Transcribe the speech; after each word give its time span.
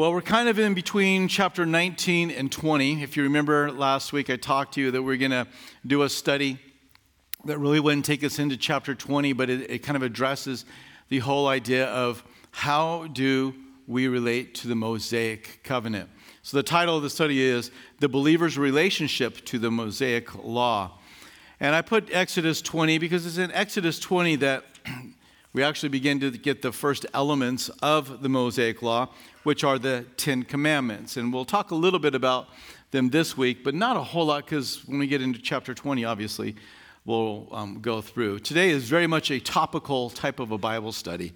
Well, 0.00 0.14
we're 0.14 0.22
kind 0.22 0.48
of 0.48 0.58
in 0.58 0.72
between 0.72 1.28
chapter 1.28 1.66
19 1.66 2.30
and 2.30 2.50
20. 2.50 3.02
If 3.02 3.18
you 3.18 3.24
remember 3.24 3.70
last 3.70 4.14
week, 4.14 4.30
I 4.30 4.36
talked 4.36 4.72
to 4.76 4.80
you 4.80 4.90
that 4.92 5.02
we're 5.02 5.18
going 5.18 5.30
to 5.30 5.46
do 5.86 6.04
a 6.04 6.08
study 6.08 6.58
that 7.44 7.58
really 7.58 7.80
wouldn't 7.80 8.06
take 8.06 8.24
us 8.24 8.38
into 8.38 8.56
chapter 8.56 8.94
20, 8.94 9.34
but 9.34 9.50
it, 9.50 9.70
it 9.70 9.78
kind 9.80 9.96
of 9.96 10.02
addresses 10.02 10.64
the 11.10 11.18
whole 11.18 11.48
idea 11.48 11.84
of 11.88 12.24
how 12.50 13.08
do 13.08 13.54
we 13.86 14.08
relate 14.08 14.54
to 14.54 14.68
the 14.68 14.74
Mosaic 14.74 15.60
covenant. 15.64 16.08
So, 16.40 16.56
the 16.56 16.62
title 16.62 16.96
of 16.96 17.02
the 17.02 17.10
study 17.10 17.42
is 17.42 17.70
The 17.98 18.08
Believer's 18.08 18.56
Relationship 18.56 19.44
to 19.44 19.58
the 19.58 19.70
Mosaic 19.70 20.34
Law. 20.42 20.98
And 21.60 21.74
I 21.74 21.82
put 21.82 22.08
Exodus 22.10 22.62
20 22.62 22.96
because 22.96 23.26
it's 23.26 23.36
in 23.36 23.52
Exodus 23.52 23.98
20 23.98 24.36
that 24.36 24.64
we 25.52 25.64
actually 25.64 25.88
begin 25.88 26.20
to 26.20 26.30
get 26.30 26.62
the 26.62 26.70
first 26.70 27.06
elements 27.12 27.68
of 27.82 28.22
the 28.22 28.28
Mosaic 28.28 28.82
Law, 28.82 29.08
which 29.42 29.64
are 29.64 29.78
the 29.78 30.06
Ten 30.16 30.44
Commandments. 30.44 31.16
And 31.16 31.32
we'll 31.32 31.44
talk 31.44 31.72
a 31.72 31.74
little 31.74 31.98
bit 31.98 32.14
about 32.14 32.48
them 32.92 33.10
this 33.10 33.36
week, 33.36 33.64
but 33.64 33.74
not 33.74 33.96
a 33.96 34.02
whole 34.02 34.26
lot 34.26 34.44
because 34.44 34.86
when 34.86 35.00
we 35.00 35.08
get 35.08 35.20
into 35.22 35.40
chapter 35.40 35.74
20, 35.74 36.04
obviously, 36.04 36.54
we'll 37.04 37.48
um, 37.50 37.80
go 37.80 38.00
through. 38.00 38.38
Today 38.38 38.70
is 38.70 38.88
very 38.88 39.08
much 39.08 39.30
a 39.30 39.40
topical 39.40 40.10
type 40.10 40.38
of 40.38 40.52
a 40.52 40.58
Bible 40.58 40.92
study. 40.92 41.32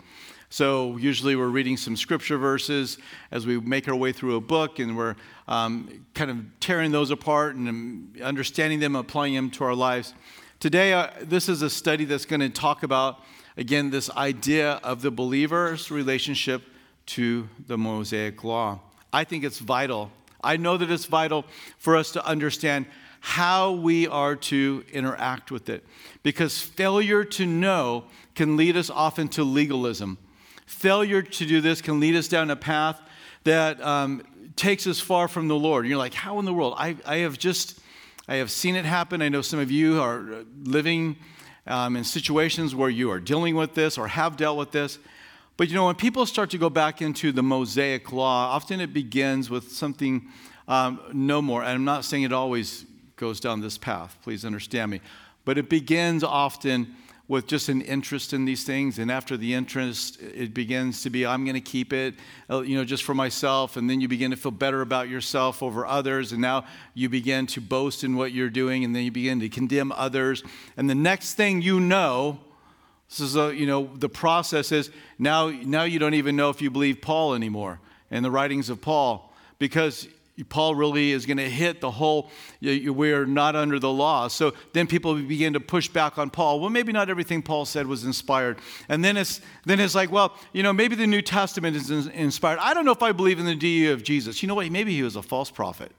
So, 0.49 0.97
usually, 0.99 1.35
we're 1.35 1.49
reading 1.49 1.77
some 1.77 1.97
scripture 1.97 2.39
verses 2.39 2.99
as 3.33 3.45
we 3.45 3.59
make 3.59 3.89
our 3.89 3.97
way 3.97 4.13
through 4.13 4.37
a 4.37 4.41
book, 4.41 4.79
and 4.79 4.97
we're 4.97 5.17
um, 5.49 6.05
kind 6.15 6.31
of 6.31 6.39
tearing 6.61 6.93
those 6.93 7.11
apart 7.11 7.57
and 7.57 8.21
understanding 8.21 8.79
them, 8.79 8.95
applying 8.95 9.35
them 9.35 9.51
to 9.53 9.65
our 9.65 9.75
lives. 9.75 10.15
Today, 10.61 10.93
uh, 10.93 11.09
this 11.23 11.49
is 11.49 11.63
a 11.63 11.71
study 11.71 12.05
that's 12.05 12.25
going 12.25 12.41
to 12.41 12.49
talk 12.49 12.85
about, 12.85 13.25
again, 13.57 13.91
this 13.91 14.11
idea 14.11 14.73
of 14.83 15.03
the 15.03 15.11
believer's 15.11 15.91
relationship 15.91 16.63
to 17.07 17.49
the 17.67 17.79
Mosaic 17.79 18.45
Law. 18.45 18.81
I 19.13 19.25
think 19.25 19.45
it's 19.45 19.59
vital. 19.59 20.11
I 20.43 20.57
know 20.57 20.77
that 20.77 20.91
it's 20.91 21.07
vital 21.07 21.45
for 21.79 21.97
us 21.97 22.13
to 22.13 22.27
understand 22.27 22.87
how 23.21 23.73
we 23.73 24.07
are 24.07 24.37
to 24.37 24.85
interact 24.93 25.51
with 25.51 25.69
it 25.69 25.85
because 26.23 26.61
failure 26.61 27.25
to 27.25 27.47
know 27.47 28.05
can 28.35 28.57
lead 28.57 28.77
us 28.77 28.91
often 28.91 29.29
to 29.29 29.45
legalism 29.45 30.19
Failure 30.67 31.21
to 31.21 31.47
do 31.47 31.61
this 31.61 31.83
can 31.83 32.01
lead 32.01 32.17
us 32.17 32.29
down 32.29 32.51
a 32.51 32.57
path 32.57 33.01
that 33.45 33.83
um, 33.83 34.23
takes 34.57 34.87
us 34.87 34.99
far 34.99 35.29
from 35.29 35.49
the 35.49 35.55
Lord. 35.55 35.87
You're 35.87 35.99
like, 35.99 36.15
how 36.15 36.39
in 36.39 36.47
the 36.47 36.55
world? 36.55 36.75
I, 36.79 36.97
I 37.07 37.19
have 37.19 37.39
just, 37.39 37.79
I 38.27 38.37
have 38.37 38.51
seen 38.51 38.75
it 38.75 38.87
happen. 38.87 39.21
I 39.21 39.29
know 39.29 39.43
some 39.43 39.59
of 39.59 39.71
you 39.71 40.01
are 40.01 40.45
living 40.63 41.17
um, 41.67 41.97
in 41.97 42.05
situations 42.05 42.75
where 42.75 42.91
you 42.91 43.11
are 43.11 43.21
dealing 43.21 43.55
with 43.55 43.75
this 43.75 43.97
or 43.97 44.09
have 44.09 44.37
dealt 44.37 44.59
with 44.59 44.73
this. 44.73 44.99
But 45.57 45.69
you 45.69 45.75
know, 45.75 45.87
when 45.87 45.95
people 45.95 46.27
start 46.27 46.51
to 46.51 46.59
go 46.59 46.69
back 46.69 47.01
into 47.01 47.33
the 47.33 47.43
Mosaic 47.43 48.13
law, 48.13 48.51
often 48.55 48.81
it 48.81 48.93
begins 48.93 49.51
with 49.51 49.73
something 49.73 50.29
um, 50.67 51.01
no 51.13 51.41
more. 51.41 51.63
And 51.63 51.71
I'm 51.71 51.85
not 51.85 52.05
saying 52.05 52.25
it 52.25 52.33
always 52.33 52.85
goes 53.17 53.41
down 53.41 53.61
this 53.61 53.79
path, 53.79 54.17
please 54.23 54.45
understand 54.45 54.91
me. 54.91 55.01
But 55.45 55.59
it 55.59 55.69
begins 55.69 56.25
often 56.25 56.95
with 57.27 57.47
just 57.47 57.69
an 57.69 57.81
interest 57.81 58.33
in 58.33 58.45
these 58.45 58.65
things. 58.65 58.99
And 58.99 59.11
after 59.11 59.37
the 59.37 59.55
interest 59.55 60.21
it 60.21 60.53
begins 60.53 61.03
to 61.03 61.11
be 61.11 61.25
i'm 61.25 61.45
going 61.45 61.55
to 61.55 61.61
keep 61.61 61.93
it 61.93 62.15
uh, 62.51 62.61
you 62.61 62.77
know 62.77 62.85
just 62.85 63.03
for 63.03 63.15
myself. 63.15 63.77
And 63.77 63.89
then 63.89 64.01
you 64.01 64.09
begin 64.09 64.31
to 64.31 64.37
feel 64.37 64.53
better 64.53 64.81
about 64.83 65.09
yourself 65.09 65.63
over 65.63 65.87
others. 65.87 66.33
And 66.33 66.41
now 66.41 66.67
you 66.93 67.09
begin 67.09 67.47
to 67.49 67.61
boast 67.61 68.05
in 68.05 68.17
what 68.17 68.33
you're 68.33 68.51
doing. 68.51 68.85
And 68.85 68.95
then 68.95 69.05
you 69.05 69.11
begin 69.11 69.41
to 69.41 69.49
condemn 69.49 69.93
others. 69.93 70.43
And 70.77 70.89
the 70.89 70.95
next 70.95 71.35
thing 71.35 71.63
you 71.63 71.81
know 71.81 72.41
this 73.09 73.21
is 73.21 73.37
a, 73.37 73.55
you 73.55 73.67
know 73.67 73.91
the 73.95 74.09
process 74.09 74.73
is 74.73 74.91
now 75.19 75.49
now 75.49 75.85
you 75.85 75.99
don't 75.99 76.15
even 76.15 76.37
know 76.37 76.51
if 76.51 76.61
you 76.61 76.71
believe 76.71 77.01
paul 77.01 77.35
anymore 77.35 77.81
and 78.11 78.25
the 78.25 78.31
writings 78.31 78.71
of 78.71 78.81
paul. 78.81 79.33
Because 79.59 80.09
Paul 80.49 80.75
really 80.75 81.13
is 81.13 81.27
going 81.27 81.37
to 81.37 81.49
hit 81.49 81.81
the 81.81 81.93
whole, 81.93 82.29
we're 82.61 83.25
not 83.25 83.55
under 83.55 83.79
the 83.79 83.91
law. 83.91 84.27
So 84.27 84.53
then 84.73 84.89
people 84.89 85.15
begin 85.15 85.53
to 85.53 85.61
push 85.61 85.89
back 85.89 86.19
on 86.19 86.29
Paul. 86.29 86.59
Well, 86.59 86.71
maybe 86.71 86.91
not 86.91 87.09
everything 87.09 87.41
Paul 87.41 87.65
said 87.67 87.87
was 87.87 88.05
inspired. 88.05 88.59
And 88.89 89.05
then 89.05 89.17
it's, 89.17 89.41
then 89.65 89.79
it's 89.79 89.95
like, 89.95 90.11
well, 90.11 90.37
you 90.53 90.65
know, 90.65 90.73
maybe 90.73 90.97
the 90.97 91.07
New 91.07 91.23
Testament 91.23 91.77
is 91.77 91.89
inspired. 91.91 92.59
I 92.59 92.75
don't 92.75 92.85
know 92.85 92.91
if 92.91 93.03
I 93.03 93.13
believe 93.13 93.39
in 93.39 93.47
the 93.47 93.55
deity 93.55 93.93
of 93.93 94.03
Jesus. 94.03 94.43
You 94.43 94.49
know 94.49 94.57
what? 94.57 94.69
Maybe 94.73 94.93
he 94.93 95.05
was 95.05 95.15
a 95.15 95.23
false 95.23 95.53
prophet. 95.53 95.93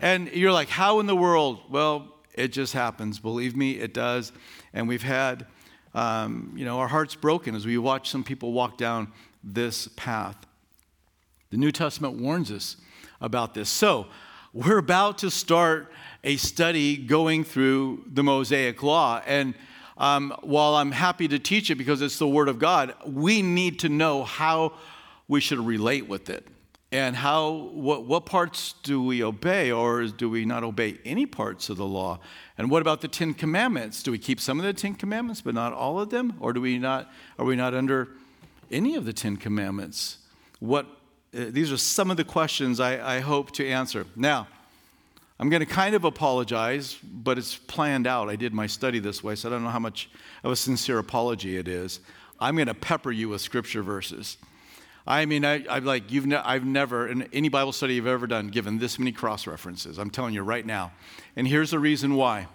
And 0.00 0.30
you're 0.32 0.52
like, 0.52 0.68
how 0.68 1.00
in 1.00 1.06
the 1.06 1.16
world? 1.16 1.60
Well, 1.70 2.12
it 2.34 2.48
just 2.48 2.74
happens. 2.74 3.18
Believe 3.18 3.56
me, 3.56 3.72
it 3.72 3.94
does. 3.94 4.32
And 4.74 4.86
we've 4.86 5.02
had, 5.02 5.46
um, 5.94 6.52
you 6.54 6.66
know, 6.66 6.78
our 6.78 6.88
hearts 6.88 7.14
broken 7.14 7.54
as 7.54 7.64
we 7.64 7.78
watch 7.78 8.10
some 8.10 8.22
people 8.22 8.52
walk 8.52 8.76
down 8.76 9.10
this 9.42 9.88
path. 9.96 10.36
The 11.48 11.56
New 11.56 11.72
Testament 11.72 12.20
warns 12.20 12.50
us 12.50 12.76
about 13.20 13.54
this. 13.54 13.68
So, 13.68 14.06
we're 14.56 14.78
about 14.78 15.18
to 15.18 15.30
start 15.30 15.92
a 16.24 16.38
study 16.38 16.96
going 16.96 17.44
through 17.44 18.04
the 18.06 18.22
Mosaic 18.22 18.82
Law. 18.82 19.20
And 19.26 19.54
um, 19.98 20.34
while 20.40 20.76
I'm 20.76 20.92
happy 20.92 21.28
to 21.28 21.38
teach 21.38 21.70
it 21.70 21.74
because 21.74 22.00
it's 22.00 22.18
the 22.18 22.26
Word 22.26 22.48
of 22.48 22.58
God, 22.58 22.94
we 23.04 23.42
need 23.42 23.80
to 23.80 23.90
know 23.90 24.24
how 24.24 24.72
we 25.28 25.40
should 25.40 25.58
relate 25.58 26.08
with 26.08 26.30
it. 26.30 26.46
And 26.90 27.16
how, 27.16 27.70
what, 27.74 28.06
what 28.06 28.24
parts 28.24 28.76
do 28.82 29.02
we 29.02 29.22
obey, 29.22 29.70
or 29.72 30.06
do 30.06 30.30
we 30.30 30.46
not 30.46 30.64
obey 30.64 30.98
any 31.04 31.26
parts 31.26 31.68
of 31.68 31.76
the 31.76 31.84
law? 31.84 32.20
And 32.56 32.70
what 32.70 32.80
about 32.80 33.02
the 33.02 33.08
Ten 33.08 33.34
Commandments? 33.34 34.02
Do 34.02 34.10
we 34.10 34.18
keep 34.18 34.40
some 34.40 34.58
of 34.58 34.64
the 34.64 34.72
Ten 34.72 34.94
Commandments, 34.94 35.42
but 35.42 35.52
not 35.52 35.74
all 35.74 36.00
of 36.00 36.08
them? 36.08 36.34
Or 36.40 36.54
do 36.54 36.62
we 36.62 36.78
not, 36.78 37.10
are 37.38 37.44
we 37.44 37.56
not 37.56 37.74
under 37.74 38.08
any 38.70 38.94
of 38.94 39.04
the 39.04 39.12
Ten 39.12 39.36
Commandments? 39.36 40.18
What 40.60 40.86
these 41.36 41.70
are 41.70 41.76
some 41.76 42.10
of 42.10 42.16
the 42.16 42.24
questions 42.24 42.80
I, 42.80 43.16
I 43.16 43.20
hope 43.20 43.50
to 43.52 43.68
answer. 43.68 44.06
Now, 44.16 44.48
I'm 45.38 45.50
going 45.50 45.60
to 45.60 45.66
kind 45.66 45.94
of 45.94 46.04
apologize, 46.04 46.96
but 47.02 47.36
it's 47.36 47.56
planned 47.56 48.06
out. 48.06 48.30
I 48.30 48.36
did 48.36 48.54
my 48.54 48.66
study 48.66 49.00
this 49.00 49.22
way, 49.22 49.34
so 49.34 49.48
I 49.48 49.52
don't 49.52 49.62
know 49.62 49.68
how 49.68 49.78
much 49.78 50.08
of 50.42 50.50
a 50.50 50.56
sincere 50.56 50.98
apology 50.98 51.58
it 51.58 51.68
is. 51.68 52.00
I'm 52.40 52.56
going 52.56 52.68
to 52.68 52.74
pepper 52.74 53.12
you 53.12 53.28
with 53.28 53.42
scripture 53.42 53.82
verses. 53.82 54.38
I 55.06 55.26
mean, 55.26 55.44
I, 55.44 55.62
am 55.68 55.84
like, 55.84 56.10
you've 56.10 56.26
ne- 56.26 56.36
I've 56.36 56.64
never, 56.64 57.06
in 57.06 57.24
any 57.34 57.50
Bible 57.50 57.72
study 57.72 57.94
you've 57.94 58.06
ever 58.06 58.26
done, 58.26 58.48
given 58.48 58.78
this 58.78 58.98
many 58.98 59.12
cross 59.12 59.46
references. 59.46 59.98
I'm 59.98 60.10
telling 60.10 60.32
you 60.32 60.42
right 60.42 60.64
now. 60.64 60.92
And 61.36 61.46
here's 61.46 61.70
the 61.70 61.78
reason 61.78 62.14
why. 62.14 62.48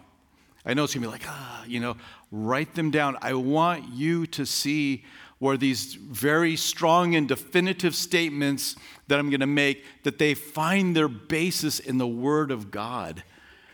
I 0.65 0.73
know 0.73 0.83
it's 0.83 0.93
going 0.93 1.03
to 1.03 1.07
be 1.07 1.11
like, 1.11 1.27
ah, 1.27 1.63
you 1.67 1.79
know, 1.79 1.97
write 2.31 2.73
them 2.73 2.89
down. 2.89 3.15
I 3.21 3.35
want 3.35 3.93
you 3.93 4.25
to 4.27 4.45
see 4.45 5.03
where 5.41 5.57
these 5.57 5.95
very 5.95 6.55
strong 6.55 7.15
and 7.15 7.27
definitive 7.27 7.95
statements 7.95 8.75
that 9.07 9.17
I'm 9.17 9.31
going 9.31 9.39
to 9.39 9.47
make 9.47 9.83
that 10.03 10.19
they 10.19 10.35
find 10.35 10.95
their 10.95 11.07
basis 11.07 11.79
in 11.79 11.97
the 11.97 12.07
word 12.07 12.51
of 12.51 12.69
God. 12.69 13.23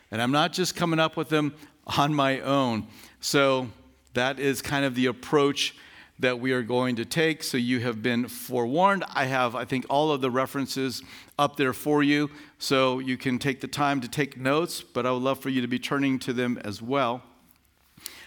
And 0.10 0.22
I'm 0.22 0.32
not 0.32 0.54
just 0.54 0.78
coming 0.78 0.98
up 0.98 1.18
with 1.18 1.28
them 1.28 1.54
on 1.86 2.14
my 2.14 2.40
own. 2.40 2.88
So 3.20 3.68
that 4.14 4.40
is 4.40 4.62
kind 4.62 4.86
of 4.86 4.96
the 4.96 5.08
approach 5.08 5.76
that 6.20 6.40
we 6.40 6.54
are 6.54 6.62
going 6.62 6.96
to 6.96 7.04
take. 7.04 7.44
So 7.44 7.58
you 7.58 7.82
have 7.82 8.02
been 8.02 8.30
forewarned. 8.30 9.04
I 9.14 9.26
have, 9.26 9.54
I 9.54 9.66
think, 9.66 9.86
all 9.90 10.14
of 10.14 10.22
the 10.22 10.32
references 10.32 11.04
up 11.38 11.58
there 11.58 11.74
for 11.74 12.02
you. 12.02 12.32
So 12.60 13.00
you 13.00 13.18
can 13.18 13.40
take 13.40 13.60
the 13.60 13.68
time 13.68 14.00
to 14.00 14.08
take 14.08 14.38
notes, 14.38 14.82
but 14.82 15.06
I 15.06 15.12
would 15.12 15.22
love 15.22 15.40
for 15.40 15.50
you 15.50 15.60
to 15.60 15.68
be 15.68 15.80
turning 15.80 16.18
to 16.20 16.32
them 16.32 16.62
as 16.64 16.82
well. 16.82 17.24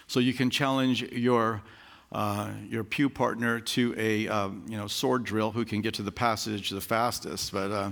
So 0.05 0.19
you 0.19 0.35
can 0.35 0.51
challenge 0.51 1.01
your 1.11 1.63
uh, 2.11 2.51
your 2.67 2.83
pew 2.83 3.09
partner 3.09 3.59
to 3.59 3.95
a 3.97 4.27
um, 4.27 4.65
you 4.67 4.77
know 4.77 4.87
sword 4.87 5.23
drill 5.23 5.51
who 5.51 5.63
can 5.63 5.81
get 5.81 5.93
to 5.95 6.03
the 6.03 6.11
passage 6.11 6.69
the 6.69 6.81
fastest. 6.81 7.51
But 7.51 7.71
uh, 7.71 7.91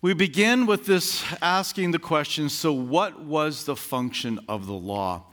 we 0.00 0.14
begin 0.14 0.66
with 0.66 0.86
this 0.86 1.24
asking 1.42 1.90
the 1.90 1.98
question: 1.98 2.48
So, 2.48 2.72
what 2.72 3.20
was 3.20 3.64
the 3.64 3.76
function 3.76 4.38
of 4.48 4.66
the 4.66 4.72
law? 4.72 5.24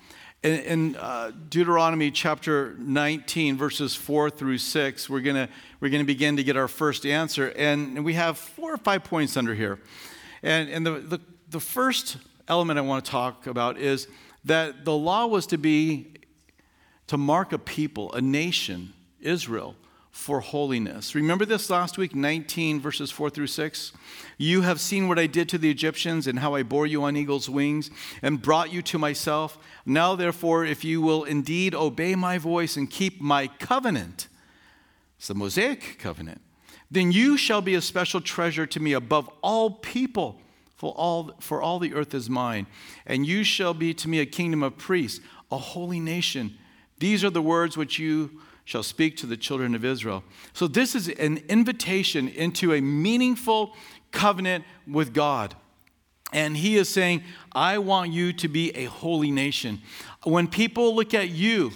In, 0.42 0.60
in 0.60 0.96
uh, 0.96 1.32
Deuteronomy 1.50 2.12
chapter 2.12 2.74
19, 2.80 3.58
verses 3.58 3.94
4 3.94 4.30
through 4.30 4.58
6, 4.58 5.10
we're 5.10 5.20
going 5.20 5.50
we're 5.82 5.90
gonna 5.90 6.06
begin 6.06 6.38
to 6.38 6.44
get 6.44 6.56
our 6.56 6.70
first 6.70 7.06
answer. 7.06 7.52
And 7.58 8.06
we 8.06 8.14
have 8.14 8.38
four 8.38 8.74
or 8.74 8.78
five 8.78 9.04
points 9.04 9.36
under 9.36 9.54
here. 9.54 9.80
And, 10.42 10.70
and 10.70 10.86
the, 10.86 10.92
the, 10.92 11.22
the 11.50 11.60
first 11.60 12.18
element 12.48 12.80
I 12.80 12.84
want 12.84 13.04
to 13.04 13.12
talk 13.12 13.48
about 13.48 13.78
is 13.78 14.08
that 14.46 14.86
the 14.86 14.96
law 14.96 15.28
was 15.28 15.46
to 15.48 15.58
be 15.58 16.19
to 17.10 17.18
mark 17.18 17.52
a 17.52 17.58
people, 17.58 18.14
a 18.14 18.22
nation, 18.22 18.94
Israel, 19.20 19.76
for 20.12 20.42
holiness. 20.42 21.16
Remember 21.16 21.44
this 21.44 21.68
last 21.68 21.98
week, 21.98 22.14
19 22.14 22.80
verses 22.80 23.10
4 23.10 23.32
through 23.32 23.48
6? 23.48 23.94
You 24.38 24.62
have 24.62 24.80
seen 24.80 25.08
what 25.08 25.18
I 25.18 25.26
did 25.26 25.50
to 25.50 25.58
the 25.58 25.72
Egyptians 25.72 26.28
and 26.28 26.38
how 26.38 26.54
I 26.54 26.62
bore 26.62 26.86
you 26.86 27.04
on 27.04 27.18
eagle's 27.18 27.50
wings 27.50 27.90
and 28.22 28.40
brought 28.40 28.72
you 28.72 28.84
to 28.84 29.00
myself. 29.00 29.58
Now, 29.88 30.16
therefore, 30.16 30.66
if 30.66 30.84
you 30.84 31.02
will 31.02 31.24
indeed 31.24 31.74
obey 31.74 32.14
my 32.14 32.38
voice 32.38 32.78
and 32.78 32.88
keep 32.88 33.20
my 33.20 33.48
covenant, 33.48 34.28
it's 35.18 35.30
the 35.30 35.34
Mosaic 35.34 35.98
covenant, 35.98 36.42
then 36.92 37.12
you 37.12 37.38
shall 37.38 37.62
be 37.62 37.74
a 37.74 37.82
special 37.82 38.22
treasure 38.22 38.68
to 38.68 38.80
me 38.80 38.94
above 38.94 39.28
all 39.42 39.72
people, 39.72 40.42
for 40.76 40.92
all, 40.92 41.32
for 41.40 41.60
all 41.60 41.80
the 41.80 41.96
earth 41.96 42.14
is 42.14 42.30
mine. 42.30 42.68
And 43.08 43.26
you 43.26 43.44
shall 43.44 43.74
be 43.74 43.96
to 43.96 44.08
me 44.08 44.20
a 44.20 44.28
kingdom 44.28 44.62
of 44.62 44.78
priests, 44.78 45.22
a 45.52 45.58
holy 45.58 46.00
nation. 46.00 46.56
These 47.00 47.24
are 47.24 47.30
the 47.30 47.42
words 47.42 47.78
which 47.78 47.98
you 47.98 48.42
shall 48.66 48.84
speak 48.84 49.18
to 49.18 49.26
the 49.26 49.38
children 49.38 49.74
of 49.74 49.84
Israel. 49.84 50.24
So, 50.54 50.68
this 50.68 50.94
is 50.94 51.10
an 51.10 51.44
invitation 51.50 52.28
into 52.28 52.74
a 52.74 52.82
meaningful 52.82 53.76
covenant 54.12 54.66
with 54.88 55.14
God. 55.14 55.56
And 56.32 56.56
he 56.56 56.78
is 56.78 56.90
saying, 56.90 57.24
I 57.54 57.80
want 57.80 58.12
you 58.12 58.34
to 58.34 58.48
be 58.48 58.76
a 58.76 58.86
holy 58.86 59.32
nation. 59.32 59.82
When 60.24 60.48
people 60.48 60.96
look 60.96 61.14
at 61.14 61.30
you 61.30 61.72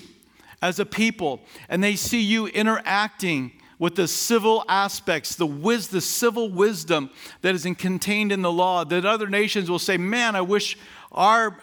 as 0.62 0.80
a 0.80 0.86
people 0.86 1.42
and 1.68 1.84
they 1.84 1.96
see 1.96 2.22
you 2.22 2.48
interacting 2.48 3.54
with 3.80 3.96
the 3.96 4.08
civil 4.08 4.64
aspects, 4.70 5.36
the, 5.36 5.48
wis- 5.48 5.88
the 5.88 6.02
civil 6.02 6.50
wisdom 6.50 7.10
that 7.42 7.56
is 7.56 7.66
in, 7.66 7.76
contained 7.76 8.32
in 8.32 8.42
the 8.42 8.52
law, 8.52 8.84
that 8.84 9.06
other 9.06 9.28
nations 9.28 9.70
will 9.70 9.80
say, 9.80 9.98
Man, 9.98 10.36
I 10.36 10.42
wish 10.42 10.78
our, 11.12 11.58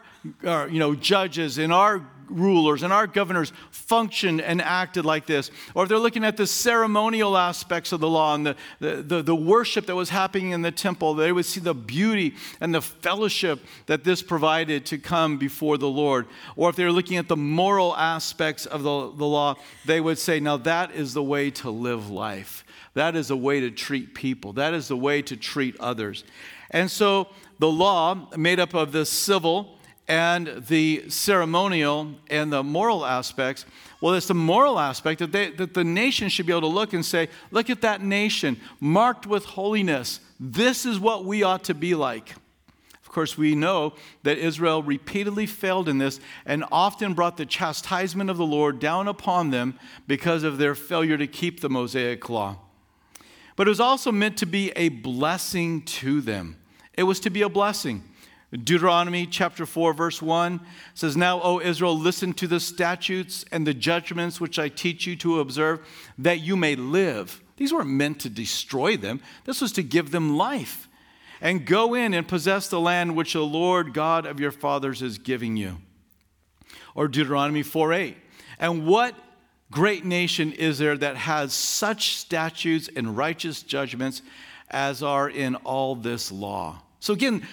our 0.44 0.68
you 0.68 0.80
know, 0.80 0.94
judges 0.94 1.58
and 1.58 1.72
our 1.72 2.04
rulers 2.30 2.82
and 2.82 2.92
our 2.92 3.06
governors 3.06 3.52
functioned 3.70 4.40
and 4.40 4.62
acted 4.62 5.04
like 5.04 5.26
this. 5.26 5.50
Or 5.74 5.82
if 5.82 5.88
they're 5.88 5.98
looking 5.98 6.24
at 6.24 6.36
the 6.36 6.46
ceremonial 6.46 7.36
aspects 7.36 7.92
of 7.92 8.00
the 8.00 8.08
law 8.08 8.34
and 8.34 8.46
the, 8.46 8.56
the, 8.78 8.96
the, 9.02 9.22
the, 9.22 9.36
worship 9.36 9.86
that 9.86 9.96
was 9.96 10.10
happening 10.10 10.52
in 10.52 10.62
the 10.62 10.70
temple, 10.70 11.14
they 11.14 11.32
would 11.32 11.44
see 11.44 11.60
the 11.60 11.74
beauty 11.74 12.36
and 12.60 12.74
the 12.74 12.82
fellowship 12.82 13.60
that 13.86 14.04
this 14.04 14.22
provided 14.22 14.86
to 14.86 14.98
come 14.98 15.38
before 15.38 15.76
the 15.76 15.88
Lord. 15.88 16.26
Or 16.56 16.70
if 16.70 16.76
they're 16.76 16.92
looking 16.92 17.16
at 17.16 17.28
the 17.28 17.36
moral 17.36 17.96
aspects 17.96 18.66
of 18.66 18.82
the, 18.82 19.12
the 19.12 19.26
law, 19.26 19.56
they 19.84 20.00
would 20.00 20.18
say, 20.18 20.40
now 20.40 20.56
that 20.58 20.92
is 20.92 21.14
the 21.14 21.22
way 21.22 21.50
to 21.50 21.70
live 21.70 22.10
life. 22.10 22.64
That 22.94 23.16
is 23.16 23.28
the 23.28 23.36
way 23.36 23.60
to 23.60 23.70
treat 23.70 24.14
people. 24.14 24.52
That 24.54 24.74
is 24.74 24.88
the 24.88 24.96
way 24.96 25.22
to 25.22 25.36
treat 25.36 25.78
others. 25.78 26.24
And 26.70 26.90
so 26.90 27.28
the 27.58 27.70
law, 27.70 28.28
made 28.36 28.58
up 28.58 28.74
of 28.74 28.92
the 28.92 29.04
civil, 29.04 29.78
and 30.10 30.64
the 30.66 31.04
ceremonial 31.08 32.12
and 32.28 32.52
the 32.52 32.64
moral 32.64 33.06
aspects. 33.06 33.64
Well, 34.00 34.14
it's 34.14 34.26
the 34.26 34.34
moral 34.34 34.80
aspect 34.80 35.20
that, 35.20 35.30
they, 35.30 35.50
that 35.52 35.72
the 35.72 35.84
nation 35.84 36.28
should 36.28 36.46
be 36.46 36.52
able 36.52 36.62
to 36.62 36.66
look 36.66 36.92
and 36.92 37.06
say, 37.06 37.28
look 37.52 37.70
at 37.70 37.82
that 37.82 38.02
nation 38.02 38.60
marked 38.80 39.24
with 39.24 39.44
holiness. 39.44 40.18
This 40.40 40.84
is 40.84 40.98
what 40.98 41.24
we 41.24 41.44
ought 41.44 41.62
to 41.64 41.74
be 41.74 41.94
like. 41.94 42.34
Of 43.02 43.08
course, 43.08 43.38
we 43.38 43.54
know 43.54 43.94
that 44.24 44.36
Israel 44.38 44.82
repeatedly 44.82 45.46
failed 45.46 45.88
in 45.88 45.98
this 45.98 46.18
and 46.44 46.64
often 46.72 47.14
brought 47.14 47.36
the 47.36 47.46
chastisement 47.46 48.30
of 48.30 48.36
the 48.36 48.46
Lord 48.46 48.80
down 48.80 49.06
upon 49.06 49.50
them 49.50 49.78
because 50.08 50.42
of 50.42 50.58
their 50.58 50.74
failure 50.74 51.18
to 51.18 51.28
keep 51.28 51.60
the 51.60 51.70
Mosaic 51.70 52.28
law. 52.28 52.58
But 53.54 53.68
it 53.68 53.70
was 53.70 53.80
also 53.80 54.10
meant 54.10 54.38
to 54.38 54.46
be 54.46 54.72
a 54.74 54.88
blessing 54.88 55.82
to 55.82 56.20
them. 56.20 56.56
It 56.94 57.04
was 57.04 57.20
to 57.20 57.30
be 57.30 57.42
a 57.42 57.48
blessing. 57.48 58.02
Deuteronomy 58.52 59.26
chapter 59.26 59.64
4, 59.64 59.92
verse 59.92 60.20
1 60.20 60.60
says, 60.94 61.16
Now, 61.16 61.40
O 61.40 61.60
Israel, 61.60 61.96
listen 61.96 62.32
to 62.34 62.48
the 62.48 62.58
statutes 62.58 63.44
and 63.52 63.64
the 63.64 63.74
judgments 63.74 64.40
which 64.40 64.58
I 64.58 64.68
teach 64.68 65.06
you 65.06 65.14
to 65.16 65.38
observe, 65.38 65.86
that 66.18 66.40
you 66.40 66.56
may 66.56 66.74
live. 66.74 67.40
These 67.56 67.72
weren't 67.72 67.90
meant 67.90 68.20
to 68.20 68.28
destroy 68.28 68.96
them, 68.96 69.20
this 69.44 69.60
was 69.60 69.72
to 69.72 69.84
give 69.84 70.10
them 70.10 70.36
life. 70.36 70.88
And 71.42 71.64
go 71.64 71.94
in 71.94 72.12
and 72.12 72.28
possess 72.28 72.68
the 72.68 72.80
land 72.80 73.16
which 73.16 73.32
the 73.32 73.40
Lord 73.40 73.94
God 73.94 74.26
of 74.26 74.40
your 74.40 74.50
fathers 74.50 75.00
is 75.00 75.16
giving 75.16 75.56
you. 75.56 75.78
Or 76.94 77.08
Deuteronomy 77.08 77.62
4 77.62 77.92
8. 77.94 78.16
And 78.58 78.86
what 78.86 79.14
great 79.70 80.04
nation 80.04 80.52
is 80.52 80.78
there 80.78 80.98
that 80.98 81.16
has 81.16 81.54
such 81.54 82.16
statutes 82.16 82.90
and 82.94 83.16
righteous 83.16 83.62
judgments 83.62 84.20
as 84.70 85.02
are 85.02 85.30
in 85.30 85.54
all 85.56 85.94
this 85.94 86.30
law? 86.30 86.82
So, 86.98 87.14
again, 87.14 87.46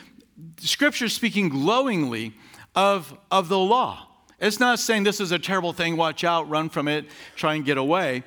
Scripture 0.59 1.09
speaking 1.09 1.49
glowingly 1.49 2.33
of, 2.75 3.17
of 3.31 3.49
the 3.49 3.57
law. 3.57 4.07
It's 4.39 4.59
not 4.59 4.79
saying 4.79 5.03
this 5.03 5.19
is 5.19 5.31
a 5.31 5.39
terrible 5.39 5.73
thing, 5.73 5.97
watch 5.97 6.23
out, 6.23 6.47
run 6.47 6.69
from 6.69 6.87
it, 6.87 7.05
try 7.35 7.55
and 7.55 7.65
get 7.65 7.77
away. 7.77 8.23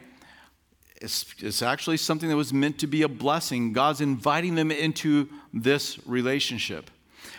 It's, 1.01 1.35
it's 1.39 1.63
actually 1.63 1.97
something 1.97 2.29
that 2.29 2.37
was 2.37 2.53
meant 2.53 2.79
to 2.81 2.87
be 2.87 3.03
a 3.03 3.09
blessing. 3.09 3.73
God's 3.73 4.01
inviting 4.01 4.55
them 4.57 4.71
into 4.71 5.29
this 5.55 5.99
relationship. 6.07 6.91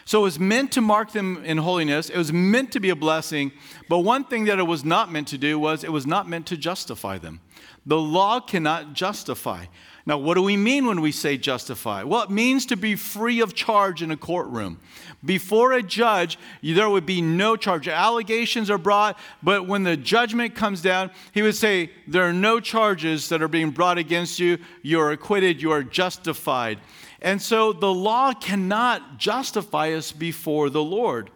So 0.05 0.19
it 0.19 0.23
was 0.23 0.39
meant 0.39 0.71
to 0.73 0.81
mark 0.81 1.11
them 1.11 1.43
in 1.45 1.57
holiness. 1.57 2.09
It 2.09 2.17
was 2.17 2.33
meant 2.33 2.71
to 2.71 2.79
be 2.79 2.89
a 2.89 2.95
blessing. 2.95 3.51
But 3.87 3.99
one 3.99 4.23
thing 4.23 4.45
that 4.45 4.57
it 4.57 4.63
was 4.63 4.83
not 4.83 5.11
meant 5.11 5.27
to 5.29 5.37
do 5.37 5.59
was 5.59 5.83
it 5.83 5.91
was 5.91 6.07
not 6.07 6.27
meant 6.27 6.47
to 6.47 6.57
justify 6.57 7.17
them. 7.17 7.41
The 7.85 7.99
law 7.99 8.39
cannot 8.39 8.93
justify. 8.93 9.65
Now, 10.05 10.17
what 10.17 10.33
do 10.33 10.41
we 10.41 10.57
mean 10.57 10.87
when 10.87 11.01
we 11.01 11.11
say 11.11 11.37
justify? 11.37 12.03
Well, 12.03 12.23
it 12.23 12.31
means 12.31 12.65
to 12.67 12.75
be 12.75 12.95
free 12.95 13.39
of 13.39 13.53
charge 13.53 14.01
in 14.01 14.09
a 14.09 14.17
courtroom. 14.17 14.79
Before 15.23 15.73
a 15.73 15.83
judge, 15.83 16.39
there 16.63 16.89
would 16.89 17.05
be 17.05 17.21
no 17.21 17.55
charge. 17.55 17.87
Allegations 17.87 18.71
are 18.71 18.79
brought, 18.79 19.19
but 19.43 19.67
when 19.67 19.83
the 19.83 19.95
judgment 19.95 20.55
comes 20.55 20.81
down, 20.81 21.11
he 21.33 21.43
would 21.43 21.55
say, 21.55 21.91
There 22.07 22.23
are 22.23 22.33
no 22.33 22.59
charges 22.59 23.29
that 23.29 23.43
are 23.43 23.47
being 23.47 23.69
brought 23.69 23.99
against 23.99 24.39
you. 24.39 24.57
You 24.81 24.99
are 25.01 25.11
acquitted. 25.11 25.61
You 25.61 25.71
are 25.71 25.83
justified. 25.83 26.79
And 27.21 27.39
so 27.39 27.71
the 27.71 27.93
law 27.93 28.33
cannot 28.33 29.19
justify 29.19 29.91
us 29.91 30.11
before 30.11 30.71
the 30.71 30.83
Lord. 30.83 31.29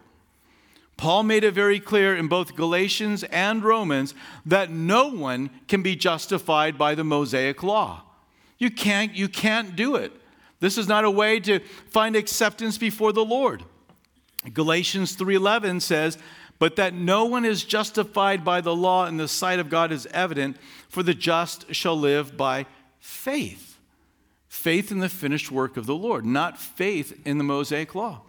Paul 0.96 1.22
made 1.22 1.44
it 1.44 1.52
very 1.52 1.78
clear 1.78 2.16
in 2.16 2.26
both 2.26 2.56
Galatians 2.56 3.22
and 3.24 3.62
Romans 3.62 4.14
that 4.46 4.70
no 4.70 5.08
one 5.08 5.50
can 5.68 5.82
be 5.82 5.94
justified 5.94 6.76
by 6.76 6.94
the 6.94 7.04
Mosaic 7.04 7.62
law. 7.62 8.02
You 8.58 8.70
can't, 8.70 9.14
you 9.14 9.28
can't 9.28 9.76
do 9.76 9.96
it. 9.96 10.12
This 10.60 10.78
is 10.78 10.88
not 10.88 11.04
a 11.04 11.10
way 11.10 11.40
to 11.40 11.60
find 11.90 12.16
acceptance 12.16 12.78
before 12.78 13.12
the 13.12 13.24
Lord. 13.24 13.62
Galatians 14.52 15.16
3:11 15.16 15.80
says, 15.80 16.18
"But 16.58 16.76
that 16.76 16.94
no 16.94 17.24
one 17.24 17.44
is 17.44 17.64
justified 17.64 18.44
by 18.44 18.60
the 18.60 18.74
law 18.74 19.06
in 19.06 19.16
the 19.16 19.28
sight 19.28 19.58
of 19.58 19.68
God 19.68 19.92
is 19.92 20.06
evident, 20.06 20.56
for 20.88 21.02
the 21.02 21.14
just 21.14 21.74
shall 21.74 21.98
live 21.98 22.36
by 22.36 22.66
faith." 23.00 23.78
Faith 24.48 24.90
in 24.90 25.00
the 25.00 25.08
finished 25.08 25.50
work 25.50 25.76
of 25.76 25.86
the 25.86 25.94
Lord, 25.94 26.24
not 26.24 26.58
faith 26.58 27.20
in 27.26 27.38
the 27.38 27.44
Mosaic 27.44 27.94
law. 27.94 28.22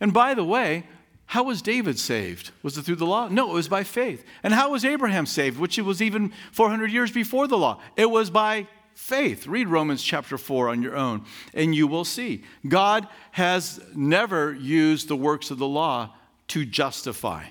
And 0.00 0.12
by 0.12 0.34
the 0.34 0.44
way, 0.44 0.84
how 1.26 1.44
was 1.44 1.62
David 1.62 1.98
saved? 1.98 2.50
Was 2.62 2.76
it 2.76 2.82
through 2.82 2.96
the 2.96 3.06
law? 3.06 3.28
No, 3.28 3.50
it 3.50 3.54
was 3.54 3.68
by 3.68 3.84
faith. 3.84 4.24
And 4.42 4.54
how 4.54 4.70
was 4.70 4.84
Abraham 4.84 5.26
saved, 5.26 5.58
which 5.58 5.78
was 5.78 6.02
even 6.02 6.32
400 6.52 6.92
years 6.92 7.10
before 7.10 7.48
the 7.48 7.58
law? 7.58 7.80
It 7.96 8.10
was 8.10 8.30
by 8.30 8.68
faith. 8.94 9.46
Read 9.46 9.68
Romans 9.68 10.02
chapter 10.02 10.38
4 10.38 10.68
on 10.68 10.82
your 10.82 10.96
own, 10.96 11.24
and 11.54 11.74
you 11.74 11.86
will 11.86 12.04
see. 12.04 12.44
God 12.66 13.08
has 13.32 13.80
never 13.94 14.52
used 14.54 15.08
the 15.08 15.16
works 15.16 15.50
of 15.50 15.58
the 15.58 15.66
law 15.66 16.14
to 16.48 16.64
justify. 16.64 17.44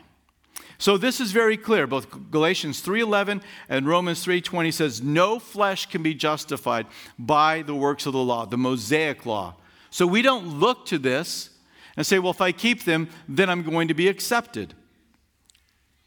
So 0.77 0.97
this 0.97 1.19
is 1.19 1.31
very 1.31 1.57
clear. 1.57 1.85
Both 1.85 2.31
Galatians 2.31 2.81
3:11 2.81 3.43
and 3.69 3.88
Romans 3.88 4.25
3:20 4.25 4.71
says 4.71 5.01
no 5.01 5.38
flesh 5.38 5.85
can 5.85 6.01
be 6.01 6.15
justified 6.15 6.88
by 7.19 7.61
the 7.61 7.75
works 7.75 8.07
of 8.07 8.13
the 8.13 8.19
law, 8.19 8.45
the 8.45 8.57
Mosaic 8.57 9.25
law. 9.25 9.55
So 9.91 10.07
we 10.07 10.24
don't 10.24 10.60
look 10.60 10.88
to 10.88 10.98
this 10.98 11.51
and 11.95 12.05
say, 12.05 12.17
well, 12.17 12.31
if 12.31 12.41
I 12.41 12.51
keep 12.51 12.86
them, 12.86 13.10
then 13.27 13.50
I'm 13.50 13.62
going 13.62 13.89
to 13.89 13.93
be 13.93 14.07
accepted. 14.07 14.74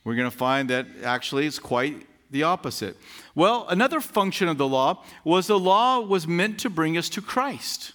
We're 0.02 0.16
going 0.16 0.30
to 0.30 0.36
find 0.36 0.70
that 0.70 0.86
actually 1.04 1.46
it's 1.46 1.58
quite 1.58 2.06
the 2.34 2.42
opposite. 2.42 2.96
Well, 3.34 3.66
another 3.68 4.00
function 4.00 4.48
of 4.48 4.58
the 4.58 4.68
law 4.68 5.02
was 5.22 5.46
the 5.46 5.58
law 5.58 6.00
was 6.00 6.26
meant 6.26 6.58
to 6.60 6.68
bring 6.68 6.98
us 6.98 7.08
to 7.10 7.22
Christ. 7.22 7.92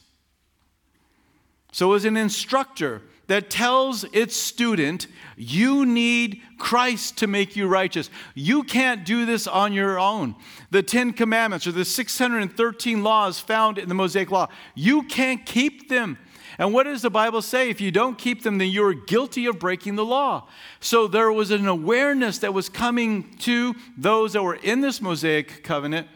So, 1.71 1.93
as 1.93 2.05
an 2.05 2.17
instructor 2.17 3.03
that 3.27 3.51
tells 3.51 4.05
its 4.05 4.35
student, 4.35 5.05
you 5.37 5.85
need 5.85 6.41
Christ 6.57 7.17
to 7.19 7.27
make 7.27 7.55
you 7.55 7.67
righteous. 7.67 8.09
You 8.33 8.63
can't 8.63 9.05
do 9.05 9.25
this 9.25 9.45
on 9.45 9.71
your 9.73 9.99
own. 9.99 10.35
The 10.71 10.81
Ten 10.81 11.13
Commandments 11.13 11.67
or 11.67 11.73
the 11.73 11.85
613 11.85 13.03
laws 13.03 13.39
found 13.39 13.77
in 13.77 13.87
the 13.87 13.93
Mosaic 13.93 14.31
Law, 14.31 14.47
you 14.73 15.03
can't 15.03 15.45
keep 15.45 15.89
them. 15.89 16.17
And 16.59 16.73
what 16.73 16.83
does 16.83 17.01
the 17.01 17.09
Bible 17.09 17.41
say? 17.41 17.69
If 17.69 17.79
you 17.79 17.89
don't 17.89 18.17
keep 18.17 18.43
them, 18.43 18.57
then 18.57 18.67
you're 18.67 18.93
guilty 18.93 19.45
of 19.45 19.59
breaking 19.59 19.95
the 19.95 20.03
law. 20.03 20.49
So 20.81 21.07
there 21.07 21.31
was 21.31 21.51
an 21.51 21.69
awareness 21.69 22.39
that 22.39 22.53
was 22.53 22.67
coming 22.67 23.33
to 23.39 23.75
those 23.97 24.33
that 24.33 24.43
were 24.43 24.55
in 24.55 24.81
this 24.81 25.01
Mosaic 25.01 25.63
covenant 25.63 26.09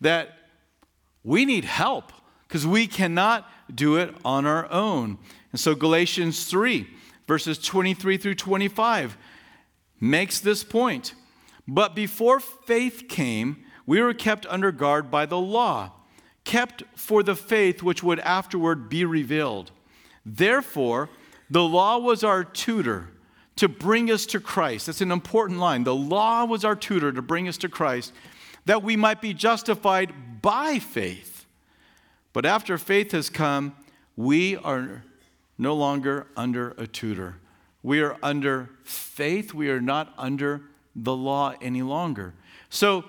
that 0.00 0.36
we 1.22 1.44
need 1.44 1.64
help 1.64 2.12
because 2.48 2.66
we 2.66 2.88
cannot 2.88 3.48
do 3.72 3.96
it 3.96 4.12
on 4.24 4.46
our 4.46 4.70
own. 4.70 5.16
And 5.52 5.60
so 5.60 5.76
Galatians 5.76 6.44
3, 6.46 6.88
verses 7.28 7.56
23 7.58 8.16
through 8.16 8.34
25, 8.34 9.16
makes 10.00 10.40
this 10.40 10.64
point. 10.64 11.14
But 11.68 11.94
before 11.94 12.40
faith 12.40 13.04
came, 13.08 13.64
we 13.86 14.02
were 14.02 14.12
kept 14.12 14.44
under 14.46 14.72
guard 14.72 15.08
by 15.08 15.24
the 15.24 15.38
law, 15.38 15.92
kept 16.42 16.82
for 16.96 17.22
the 17.22 17.36
faith 17.36 17.80
which 17.80 18.02
would 18.02 18.18
afterward 18.20 18.88
be 18.88 19.04
revealed. 19.04 19.70
Therefore, 20.26 21.10
the 21.50 21.62
law 21.62 21.98
was 21.98 22.24
our 22.24 22.44
tutor 22.44 23.10
to 23.56 23.68
bring 23.68 24.10
us 24.10 24.26
to 24.26 24.40
Christ. 24.40 24.86
That's 24.86 25.00
an 25.00 25.12
important 25.12 25.60
line. 25.60 25.84
The 25.84 25.94
law 25.94 26.44
was 26.44 26.64
our 26.64 26.74
tutor 26.74 27.12
to 27.12 27.22
bring 27.22 27.48
us 27.48 27.56
to 27.58 27.68
Christ 27.68 28.12
that 28.66 28.82
we 28.82 28.96
might 28.96 29.20
be 29.20 29.34
justified 29.34 30.42
by 30.42 30.78
faith. 30.78 31.46
But 32.32 32.46
after 32.46 32.78
faith 32.78 33.12
has 33.12 33.28
come, 33.30 33.76
we 34.16 34.56
are 34.56 35.04
no 35.58 35.74
longer 35.74 36.26
under 36.36 36.70
a 36.78 36.86
tutor. 36.86 37.36
We 37.82 38.00
are 38.00 38.16
under 38.22 38.70
faith. 38.82 39.52
We 39.52 39.68
are 39.70 39.80
not 39.80 40.14
under 40.16 40.62
the 40.96 41.14
law 41.14 41.54
any 41.60 41.82
longer. 41.82 42.34
So, 42.70 43.04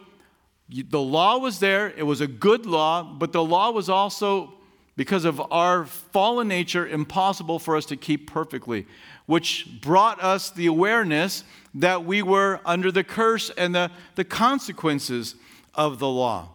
The 0.67 0.99
law 0.99 1.37
was 1.37 1.59
there, 1.59 1.93
it 1.95 2.03
was 2.03 2.21
a 2.21 2.27
good 2.27 2.65
law, 2.65 3.03
but 3.03 3.31
the 3.31 3.43
law 3.43 3.69
was 3.69 3.87
also, 3.87 4.55
because 4.95 5.25
of 5.25 5.41
our 5.51 5.85
fallen 5.85 6.47
nature, 6.47 6.87
impossible 6.87 7.59
for 7.59 7.75
us 7.75 7.85
to 7.87 7.97
keep 7.97 8.31
perfectly, 8.31 8.85
which 9.25 9.67
brought 9.81 10.23
us 10.23 10.49
the 10.49 10.67
awareness 10.67 11.43
that 11.73 12.05
we 12.05 12.21
were 12.21 12.61
under 12.65 12.91
the 12.91 13.03
curse 13.03 13.49
and 13.57 13.75
the, 13.75 13.91
the 14.15 14.23
consequences 14.23 15.35
of 15.73 15.99
the 15.99 16.07
law. 16.07 16.49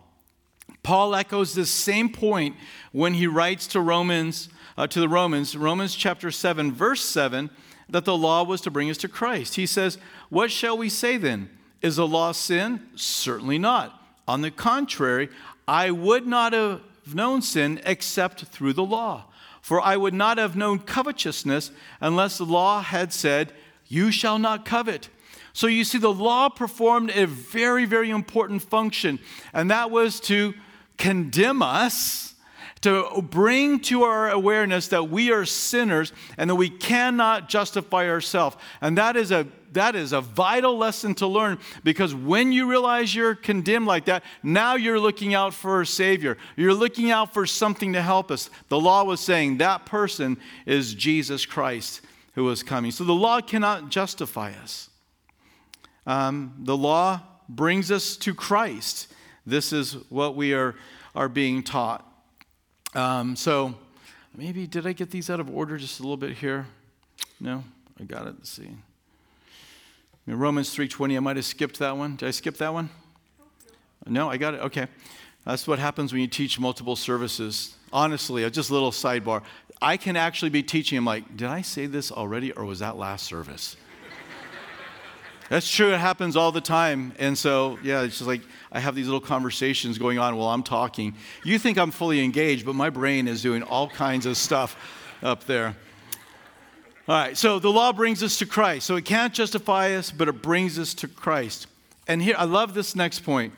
Paul 0.82 1.14
echoes 1.14 1.54
this 1.54 1.70
same 1.70 2.08
point 2.08 2.56
when 2.92 3.14
he 3.14 3.26
writes 3.26 3.66
to 3.68 3.80
Romans, 3.80 4.48
uh, 4.78 4.86
to 4.86 5.00
the 5.00 5.08
Romans, 5.08 5.56
Romans 5.56 5.94
chapter 5.94 6.30
7, 6.30 6.72
verse 6.72 7.02
7, 7.02 7.50
that 7.90 8.06
the 8.06 8.16
law 8.16 8.42
was 8.42 8.62
to 8.62 8.70
bring 8.70 8.88
us 8.88 8.96
to 8.98 9.08
Christ. 9.08 9.56
He 9.56 9.66
says, 9.66 9.98
What 10.30 10.50
shall 10.50 10.78
we 10.78 10.88
say 10.88 11.18
then? 11.18 11.50
Is 11.82 11.96
the 11.96 12.06
law 12.06 12.32
sin? 12.32 12.86
Certainly 12.94 13.58
not. 13.58 14.00
On 14.26 14.42
the 14.42 14.50
contrary, 14.50 15.28
I 15.66 15.90
would 15.90 16.26
not 16.26 16.52
have 16.52 16.80
known 17.14 17.42
sin 17.42 17.80
except 17.84 18.44
through 18.46 18.72
the 18.72 18.84
law. 18.84 19.26
For 19.60 19.80
I 19.80 19.96
would 19.96 20.14
not 20.14 20.38
have 20.38 20.56
known 20.56 20.78
covetousness 20.78 21.70
unless 22.00 22.38
the 22.38 22.44
law 22.44 22.82
had 22.82 23.12
said, 23.12 23.52
You 23.86 24.10
shall 24.10 24.38
not 24.38 24.64
covet. 24.64 25.08
So 25.52 25.66
you 25.66 25.84
see, 25.84 25.98
the 25.98 26.12
law 26.12 26.48
performed 26.48 27.10
a 27.10 27.26
very, 27.26 27.84
very 27.84 28.10
important 28.10 28.62
function, 28.62 29.18
and 29.52 29.70
that 29.70 29.90
was 29.90 30.20
to 30.20 30.54
condemn 30.96 31.62
us, 31.62 32.29
to 32.82 33.22
bring 33.22 33.80
to 33.80 34.04
our 34.04 34.30
awareness 34.30 34.88
that 34.88 35.10
we 35.10 35.30
are 35.30 35.44
sinners 35.44 36.12
and 36.38 36.48
that 36.48 36.54
we 36.54 36.70
cannot 36.70 37.48
justify 37.48 38.08
ourselves. 38.08 38.56
And 38.80 38.96
that 38.98 39.16
is 39.16 39.30
a 39.30 39.46
that 39.72 39.94
is 39.94 40.12
a 40.12 40.20
vital 40.20 40.76
lesson 40.76 41.14
to 41.14 41.28
learn 41.28 41.58
because 41.84 42.12
when 42.12 42.50
you 42.50 42.68
realize 42.68 43.14
you're 43.14 43.36
condemned 43.36 43.86
like 43.86 44.06
that, 44.06 44.24
now 44.42 44.74
you're 44.74 44.98
looking 44.98 45.32
out 45.32 45.54
for 45.54 45.82
a 45.82 45.86
Savior. 45.86 46.36
You're 46.56 46.74
looking 46.74 47.12
out 47.12 47.32
for 47.32 47.46
something 47.46 47.92
to 47.92 48.02
help 48.02 48.32
us. 48.32 48.50
The 48.68 48.80
law 48.80 49.04
was 49.04 49.20
saying 49.20 49.58
that 49.58 49.86
person 49.86 50.38
is 50.66 50.92
Jesus 50.94 51.46
Christ 51.46 52.00
who 52.34 52.48
is 52.50 52.64
coming. 52.64 52.90
So 52.90 53.04
the 53.04 53.12
law 53.12 53.40
cannot 53.40 53.90
justify 53.90 54.52
us. 54.60 54.90
Um, 56.04 56.54
the 56.58 56.76
law 56.76 57.20
brings 57.48 57.92
us 57.92 58.16
to 58.18 58.34
Christ. 58.34 59.12
This 59.46 59.72
is 59.72 59.94
what 60.08 60.34
we 60.34 60.52
are, 60.54 60.74
are 61.14 61.28
being 61.28 61.62
taught. 61.62 62.09
Um, 62.94 63.36
so 63.36 63.74
maybe, 64.36 64.66
did 64.66 64.86
I 64.86 64.92
get 64.92 65.10
these 65.10 65.30
out 65.30 65.40
of 65.40 65.50
order 65.50 65.76
just 65.76 66.00
a 66.00 66.02
little 66.02 66.16
bit 66.16 66.36
here? 66.36 66.66
No? 67.40 67.64
I 67.98 68.04
got 68.04 68.26
it. 68.26 68.34
Let's 68.38 68.50
see. 68.50 68.70
In 70.26 70.38
Romans 70.38 70.74
3.20, 70.74 71.16
I 71.16 71.20
might 71.20 71.36
have 71.36 71.44
skipped 71.44 71.78
that 71.78 71.96
one. 71.96 72.16
Did 72.16 72.28
I 72.28 72.30
skip 72.30 72.56
that 72.58 72.72
one? 72.72 72.90
No, 74.06 74.30
I 74.30 74.36
got 74.36 74.54
it. 74.54 74.60
Okay. 74.60 74.86
That's 75.44 75.66
what 75.66 75.78
happens 75.78 76.12
when 76.12 76.20
you 76.20 76.28
teach 76.28 76.58
multiple 76.58 76.96
services. 76.96 77.76
Honestly, 77.92 78.48
just 78.50 78.70
a 78.70 78.72
little 78.72 78.92
sidebar. 78.92 79.42
I 79.82 79.96
can 79.96 80.16
actually 80.16 80.50
be 80.50 80.62
teaching. 80.62 80.98
I'm 80.98 81.04
like, 81.04 81.36
did 81.36 81.48
I 81.48 81.62
say 81.62 81.86
this 81.86 82.12
already 82.12 82.52
or 82.52 82.64
was 82.64 82.80
that 82.80 82.96
last 82.96 83.24
service? 83.24 83.76
That's 85.50 85.68
true. 85.68 85.92
It 85.92 85.98
happens 85.98 86.36
all 86.36 86.52
the 86.52 86.60
time. 86.60 87.12
And 87.18 87.36
so, 87.36 87.76
yeah, 87.82 88.02
it's 88.02 88.18
just 88.18 88.28
like 88.28 88.42
I 88.70 88.78
have 88.78 88.94
these 88.94 89.06
little 89.06 89.20
conversations 89.20 89.98
going 89.98 90.16
on 90.16 90.36
while 90.36 90.48
I'm 90.48 90.62
talking. 90.62 91.16
You 91.44 91.58
think 91.58 91.76
I'm 91.76 91.90
fully 91.90 92.24
engaged, 92.24 92.64
but 92.64 92.76
my 92.76 92.88
brain 92.88 93.26
is 93.26 93.42
doing 93.42 93.64
all 93.64 93.88
kinds 93.88 94.26
of 94.26 94.36
stuff 94.36 94.76
up 95.24 95.44
there. 95.44 95.76
All 97.08 97.16
right, 97.16 97.36
so 97.36 97.58
the 97.58 97.68
law 97.68 97.92
brings 97.92 98.22
us 98.22 98.38
to 98.38 98.46
Christ. 98.46 98.86
So 98.86 98.94
it 98.94 99.04
can't 99.04 99.34
justify 99.34 99.94
us, 99.94 100.12
but 100.12 100.28
it 100.28 100.40
brings 100.40 100.78
us 100.78 100.94
to 100.94 101.08
Christ. 101.08 101.66
And 102.06 102.22
here, 102.22 102.36
I 102.38 102.44
love 102.44 102.72
this 102.72 102.94
next 102.94 103.24
point. 103.24 103.52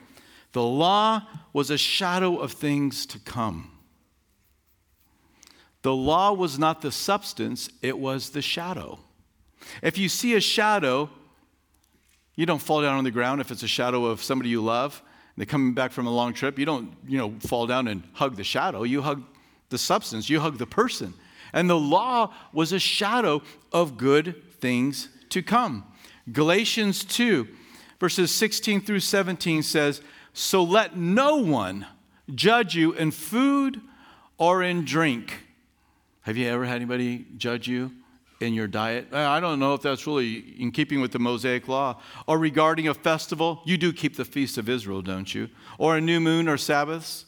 The 0.53 0.63
law 0.63 1.21
was 1.53 1.69
a 1.69 1.77
shadow 1.77 2.37
of 2.37 2.53
things 2.53 3.05
to 3.05 3.19
come. 3.19 3.69
The 5.83 5.93
law 5.93 6.33
was 6.33 6.57
not 6.57 6.81
the 6.81 6.91
substance, 6.91 7.69
it 7.83 7.99
was 7.99 8.31
the 8.31 8.41
shadow. 8.41 8.97
If 9.83 9.99
you 9.99 10.09
see 10.09 10.33
a 10.33 10.41
shadow, 10.41 11.11
you 12.35 12.45
don't 12.45 12.61
fall 12.61 12.81
down 12.81 12.97
on 12.97 13.03
the 13.03 13.11
ground 13.11 13.41
if 13.41 13.51
it's 13.51 13.63
a 13.63 13.67
shadow 13.67 14.05
of 14.05 14.23
somebody 14.23 14.49
you 14.49 14.63
love. 14.63 15.01
They're 15.37 15.45
coming 15.45 15.73
back 15.73 15.91
from 15.91 16.07
a 16.07 16.11
long 16.11 16.33
trip. 16.33 16.59
You 16.59 16.65
don't, 16.65 16.95
you 17.07 17.17
know, 17.17 17.33
fall 17.39 17.67
down 17.67 17.87
and 17.87 18.03
hug 18.13 18.35
the 18.35 18.43
shadow. 18.43 18.83
You 18.83 19.01
hug 19.01 19.23
the 19.69 19.77
substance. 19.77 20.29
You 20.29 20.39
hug 20.39 20.57
the 20.57 20.67
person. 20.67 21.13
And 21.53 21.69
the 21.69 21.77
law 21.77 22.33
was 22.51 22.71
a 22.71 22.79
shadow 22.79 23.41
of 23.71 23.97
good 23.97 24.51
things 24.59 25.09
to 25.29 25.41
come. 25.41 25.85
Galatians 26.31 27.03
2, 27.03 27.47
verses 27.99 28.31
16 28.31 28.81
through 28.81 28.99
17 28.99 29.61
says, 29.63 30.01
So 30.33 30.63
let 30.63 30.95
no 30.97 31.37
one 31.37 31.85
judge 32.33 32.75
you 32.75 32.93
in 32.93 33.11
food 33.11 33.81
or 34.37 34.63
in 34.63 34.85
drink. 34.85 35.45
Have 36.21 36.37
you 36.37 36.47
ever 36.47 36.65
had 36.65 36.77
anybody 36.77 37.25
judge 37.37 37.67
you 37.67 37.91
in 38.43 38.53
your 38.53 38.67
diet. 38.67 39.13
I 39.13 39.39
don't 39.39 39.59
know 39.59 39.73
if 39.73 39.81
that's 39.81 40.05
really 40.05 40.39
in 40.59 40.71
keeping 40.71 41.01
with 41.01 41.11
the 41.11 41.19
Mosaic 41.19 41.67
law. 41.67 41.99
Or 42.27 42.37
regarding 42.37 42.87
a 42.87 42.93
festival, 42.93 43.61
you 43.65 43.77
do 43.77 43.91
keep 43.91 44.15
the 44.15 44.25
feast 44.25 44.57
of 44.57 44.69
Israel, 44.69 45.01
don't 45.01 45.33
you? 45.33 45.49
Or 45.77 45.97
a 45.97 46.01
new 46.01 46.19
moon 46.19 46.47
or 46.47 46.57
Sabbaths. 46.57 47.25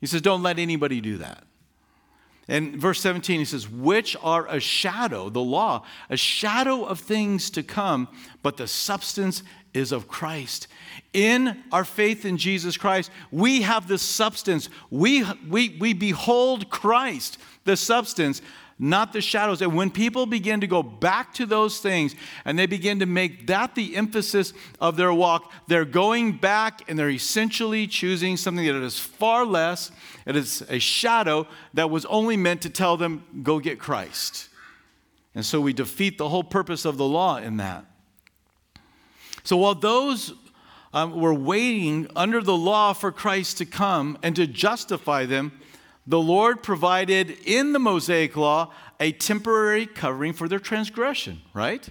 He 0.00 0.06
says, 0.06 0.22
don't 0.22 0.42
let 0.42 0.58
anybody 0.58 1.00
do 1.00 1.18
that. 1.18 1.44
And 2.48 2.76
verse 2.76 3.00
17, 3.00 3.40
he 3.40 3.44
says, 3.44 3.68
which 3.68 4.16
are 4.22 4.46
a 4.46 4.60
shadow, 4.60 5.28
the 5.28 5.40
law, 5.40 5.84
a 6.08 6.16
shadow 6.16 6.84
of 6.84 7.00
things 7.00 7.50
to 7.50 7.64
come, 7.64 8.06
but 8.42 8.56
the 8.56 8.68
substance 8.68 9.42
is 9.74 9.90
of 9.90 10.06
Christ. 10.06 10.68
In 11.12 11.64
our 11.72 11.84
faith 11.84 12.24
in 12.24 12.36
Jesus 12.36 12.76
Christ, 12.76 13.10
we 13.32 13.62
have 13.62 13.88
the 13.88 13.98
substance. 13.98 14.68
We, 14.90 15.24
we, 15.48 15.76
we 15.80 15.92
behold 15.92 16.70
Christ, 16.70 17.38
the 17.64 17.76
substance 17.76 18.42
not 18.78 19.12
the 19.12 19.20
shadows. 19.20 19.62
And 19.62 19.74
when 19.74 19.90
people 19.90 20.26
begin 20.26 20.60
to 20.60 20.66
go 20.66 20.82
back 20.82 21.32
to 21.34 21.46
those 21.46 21.78
things 21.78 22.14
and 22.44 22.58
they 22.58 22.66
begin 22.66 22.98
to 22.98 23.06
make 23.06 23.46
that 23.46 23.74
the 23.74 23.96
emphasis 23.96 24.52
of 24.80 24.96
their 24.96 25.12
walk, 25.12 25.50
they're 25.66 25.86
going 25.86 26.32
back 26.32 26.82
and 26.88 26.98
they're 26.98 27.10
essentially 27.10 27.86
choosing 27.86 28.36
something 28.36 28.66
that 28.66 28.82
is 28.82 28.98
far 28.98 29.46
less. 29.46 29.90
It 30.26 30.36
is 30.36 30.62
a 30.68 30.78
shadow 30.78 31.46
that 31.72 31.88
was 31.88 32.04
only 32.06 32.36
meant 32.36 32.62
to 32.62 32.70
tell 32.70 32.96
them, 32.96 33.24
go 33.42 33.60
get 33.60 33.78
Christ. 33.78 34.48
And 35.34 35.44
so 35.44 35.60
we 35.60 35.72
defeat 35.72 36.18
the 36.18 36.28
whole 36.28 36.44
purpose 36.44 36.84
of 36.84 36.98
the 36.98 37.06
law 37.06 37.38
in 37.38 37.56
that. 37.58 37.86
So 39.42 39.56
while 39.56 39.74
those 39.74 40.34
um, 40.92 41.18
were 41.18 41.34
waiting 41.34 42.08
under 42.16 42.42
the 42.42 42.56
law 42.56 42.92
for 42.92 43.12
Christ 43.12 43.58
to 43.58 43.64
come 43.64 44.18
and 44.22 44.34
to 44.36 44.46
justify 44.46 45.24
them, 45.24 45.52
the 46.06 46.20
Lord 46.20 46.62
provided 46.62 47.36
in 47.44 47.72
the 47.72 47.78
Mosaic 47.78 48.36
law 48.36 48.72
a 49.00 49.12
temporary 49.12 49.86
covering 49.86 50.32
for 50.32 50.48
their 50.48 50.58
transgression, 50.58 51.42
right? 51.52 51.86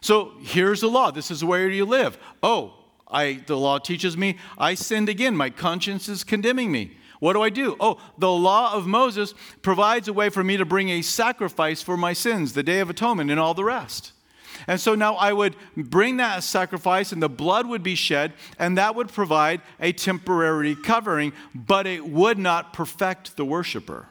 So 0.00 0.32
here's 0.40 0.80
the 0.80 0.88
law. 0.88 1.10
This 1.10 1.30
is 1.30 1.44
where 1.44 1.68
you 1.68 1.84
live. 1.84 2.18
Oh, 2.42 2.74
I, 3.06 3.42
the 3.46 3.56
law 3.56 3.78
teaches 3.78 4.16
me 4.16 4.38
I 4.56 4.74
sinned 4.74 5.08
again. 5.08 5.36
My 5.36 5.50
conscience 5.50 6.08
is 6.08 6.24
condemning 6.24 6.72
me. 6.72 6.96
What 7.20 7.32
do 7.32 7.42
I 7.42 7.50
do? 7.50 7.76
Oh, 7.80 7.98
the 8.16 8.30
law 8.30 8.74
of 8.74 8.86
Moses 8.86 9.34
provides 9.62 10.06
a 10.08 10.12
way 10.12 10.28
for 10.28 10.44
me 10.44 10.56
to 10.56 10.64
bring 10.64 10.88
a 10.88 11.02
sacrifice 11.02 11.82
for 11.82 11.96
my 11.96 12.12
sins, 12.12 12.52
the 12.52 12.62
Day 12.62 12.78
of 12.78 12.90
Atonement, 12.90 13.30
and 13.30 13.40
all 13.40 13.54
the 13.54 13.64
rest. 13.64 14.12
And 14.66 14.80
so 14.80 14.94
now 14.94 15.14
I 15.14 15.32
would 15.32 15.56
bring 15.76 16.18
that 16.18 16.42
sacrifice, 16.42 17.12
and 17.12 17.22
the 17.22 17.28
blood 17.28 17.66
would 17.66 17.82
be 17.82 17.94
shed, 17.94 18.32
and 18.58 18.76
that 18.78 18.94
would 18.94 19.08
provide 19.08 19.60
a 19.80 19.92
temporary 19.92 20.74
covering, 20.74 21.32
but 21.54 21.86
it 21.86 22.06
would 22.06 22.38
not 22.38 22.72
perfect 22.72 23.36
the 23.36 23.44
worshiper. 23.44 24.06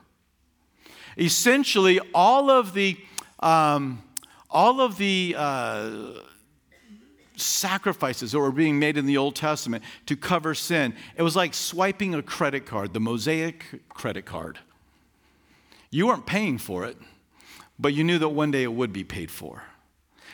Essentially, 1.18 2.00
all 2.14 2.50
of 2.50 2.74
the 2.74 2.98
um, 3.40 4.02
all 4.50 4.82
of 4.82 4.98
the 4.98 5.36
uh, 5.38 5.92
sacrifices 7.36 8.32
that 8.32 8.40
were 8.40 8.52
being 8.52 8.80
made 8.80 8.98
in 8.98 9.06
the 9.06 9.18
Old 9.18 9.36
Testament 9.36 9.84
to 10.06 10.16
cover 10.16 10.56
sin, 10.56 10.94
it 11.16 11.22
was 11.22 11.36
like 11.36 11.54
swiping 11.54 12.16
a 12.16 12.22
credit 12.22 12.66
card, 12.66 12.94
the 12.94 13.00
Mosaic 13.00 13.66
credit 13.90 14.26
card. 14.26 14.60
You 15.92 16.08
weren't 16.08 16.26
paying 16.26 16.58
for 16.58 16.86
it, 16.86 16.98
but 17.80 17.94
you 17.94 18.04
knew 18.04 18.20
that 18.20 18.30
one 18.30 18.52
day 18.52 18.64
it 18.64 18.74
would 18.74 18.92
be 18.92 19.04
paid 19.04 19.32
for. 19.32 19.64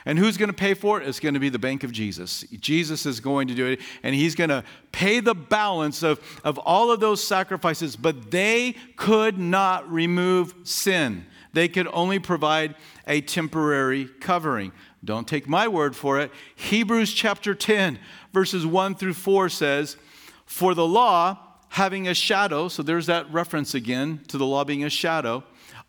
And 0.05 0.19
who's 0.19 0.36
going 0.38 0.50
to 0.50 0.53
pay 0.53 0.74
for 0.74 1.01
it? 1.01 1.07
It's 1.07 1.19
going 1.19 1.33
to 1.33 1.39
be 1.39 1.50
the 1.50 1.60
bank 1.60 1.83
of 1.83 1.91
Jesus. 1.91 2.43
Jesus 2.60 3.05
is 3.05 3.19
going 3.19 3.48
to 3.48 3.55
do 3.55 3.67
it, 3.67 3.79
and 4.03 4.13
he's 4.13 4.36
going 4.36 4.50
to 4.50 4.63
pay 4.91 5.22
the 5.22 5.33
balance 5.33 6.03
of, 6.03 6.19
of 6.43 6.57
all 6.57 6.91
of 6.91 7.00
those 7.00 7.24
sacrifices, 7.24 7.95
but 7.95 8.29
they 8.31 8.75
could 8.98 9.38
not 9.38 9.89
remove 9.89 10.53
sin. 10.63 11.25
They 11.53 11.67
could 11.67 11.88
only 11.93 12.19
provide 12.19 12.75
a 13.07 13.22
temporary 13.22 14.05
covering. 14.19 14.74
Don't 15.05 15.27
take 15.27 15.48
my 15.48 15.67
word 15.67 15.95
for 15.95 16.19
it. 16.19 16.31
Hebrews 16.55 17.13
chapter 17.13 17.53
10, 17.53 18.00
verses 18.33 18.65
1 18.65 18.95
through 18.95 19.13
4 19.13 19.50
says, 19.50 19.98
For 20.45 20.74
the 20.74 20.88
law, 20.88 21.38
having 21.69 22.07
a 22.07 22.13
shadow, 22.13 22.67
so 22.67 22.83
there's 22.83 23.05
that 23.05 23.31
reference 23.31 23.74
again 23.74 24.22
to 24.27 24.38
the 24.38 24.45
law 24.45 24.63
being 24.63 24.83
a 24.83 24.89
shadow, 24.89 25.43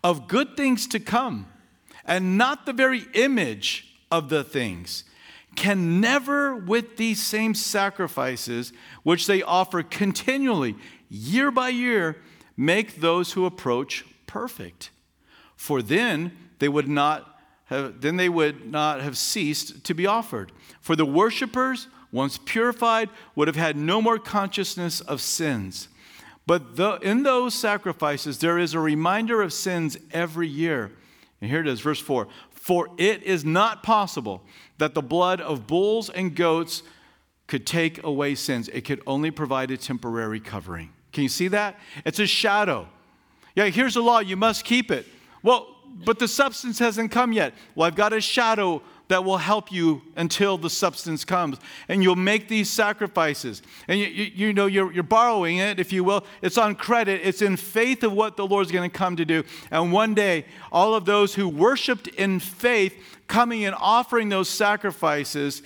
of 0.05 0.29
good 0.29 0.57
things 0.57 0.87
to 0.89 1.01
come, 1.01 1.47
and 2.05 2.37
not 2.37 2.67
the 2.67 2.73
very 2.73 3.07
image 3.15 3.94
of 4.15 4.29
the 4.29 4.45
things 4.45 5.05
can 5.57 6.01
never, 6.01 6.55
with 6.55 6.97
these 6.97 7.23
same 7.23 7.55
sacrifices, 7.55 8.73
which 9.03 9.27
they 9.27 9.43
offer 9.43 9.83
continually, 9.83 10.75
year 11.09 11.51
by 11.51 11.69
year, 11.69 12.17
make 12.57 13.01
those 13.01 13.33
who 13.33 13.47
approach 13.47 14.05
perfect. 14.27 14.91
For 15.57 15.83
then 15.83 16.33
they 16.59 16.69
would 16.69 16.89
not 16.89 17.41
have, 17.67 18.01
then 18.01 18.17
they 18.17 18.29
would 18.29 18.71
not 18.71 19.01
have 19.01 19.17
ceased 19.17 19.85
to 19.85 19.95
be 19.95 20.07
offered. 20.07 20.53
For 20.81 20.97
the 20.97 21.07
worshippers, 21.07 21.89
once 22.13 22.39
purified, 22.45 23.09
would 23.35 23.49
have 23.49 23.57
had 23.57 23.77
no 23.77 24.03
more 24.03 24.19
consciousness 24.19 25.01
of 25.01 25.21
sins. 25.21 25.89
But 26.47 26.77
the, 26.77 26.97
in 26.97 27.23
those 27.23 27.55
sacrifices, 27.55 28.39
there 28.39 28.59
is 28.59 28.75
a 28.75 28.81
reminder 28.81 29.41
of 29.41 29.53
sins 29.53 29.97
every 30.13 30.49
year. 30.49 30.93
And 31.41 31.51
here 31.51 31.61
it 31.61 31.69
is, 31.69 31.81
verse 31.81 32.01
4 32.01 32.29
For 32.65 32.89
it 32.97 33.23
is 33.25 33.45
not 33.45 33.83
possible 33.83 34.43
that 34.79 34.95
the 34.95 35.03
blood 35.03 35.43
of 35.43 35.67
bulls 35.67 36.09
and 36.09 36.35
goats 36.35 36.83
could 37.47 37.67
take 37.67 38.03
away 38.03 38.35
sins, 38.35 38.71
it 38.71 38.87
could 38.87 39.03
only 39.07 39.31
provide 39.31 39.71
a 39.71 39.77
temporary 39.77 40.41
covering. 40.41 40.91
Can 41.13 41.25
you 41.25 41.29
see 41.29 41.49
that? 41.49 41.79
It's 42.07 42.21
a 42.21 42.27
shadow. 42.27 42.89
Yeah, 43.55 43.67
here's 43.67 43.93
the 43.93 44.03
law, 44.03 44.21
you 44.21 44.39
must 44.39 44.65
keep 44.65 44.91
it. 44.91 45.05
Well, 45.43 45.77
but 46.07 46.19
the 46.19 46.27
substance 46.27 46.79
hasn't 46.79 47.11
come 47.11 47.35
yet. 47.35 47.53
Well, 47.75 47.87
I've 47.87 47.97
got 47.97 48.15
a 48.15 48.21
shadow 48.23 48.81
that 49.09 49.25
will 49.25 49.37
help 49.37 49.71
you 49.71 50.03
until 50.17 50.57
the 50.57 50.71
substance 50.71 51.25
comes. 51.25 51.59
And 51.89 52.03
you'll 52.03 52.17
make 52.17 52.49
these 52.49 52.71
sacrifices. 52.71 53.63
And 53.87 54.01
you, 54.01 54.07
you, 54.07 54.25
you, 54.35 54.53
know, 54.53 54.67
you're, 54.67 54.93
you're 54.93 55.03
borrowing 55.03 55.59
it, 55.59 55.79
if 55.79 55.93
you 55.93 56.05
will. 56.05 56.25
It's 56.41 56.57
on 56.57 56.75
credit, 56.75 57.21
it's 57.23 57.43
in 57.43 57.57
faith 57.57 58.03
of 58.03 58.13
what 58.13 58.37
the 58.37 58.47
Lord's 58.47 58.73
going 58.73 58.89
to 58.91 58.97
come 58.97 59.17
to 59.17 59.25
do. 59.25 59.45
And 59.71 59.93
one 59.93 60.15
day, 60.15 60.47
all 60.73 60.95
of 60.95 61.05
those 61.05 61.35
who 61.35 61.49
worshiped 61.49 62.09
in 62.09 62.41
faith, 62.41 62.95
coming 63.27 63.65
and 63.65 63.75
offering 63.79 64.31
those 64.31 64.49
sacrifices, 64.49 65.63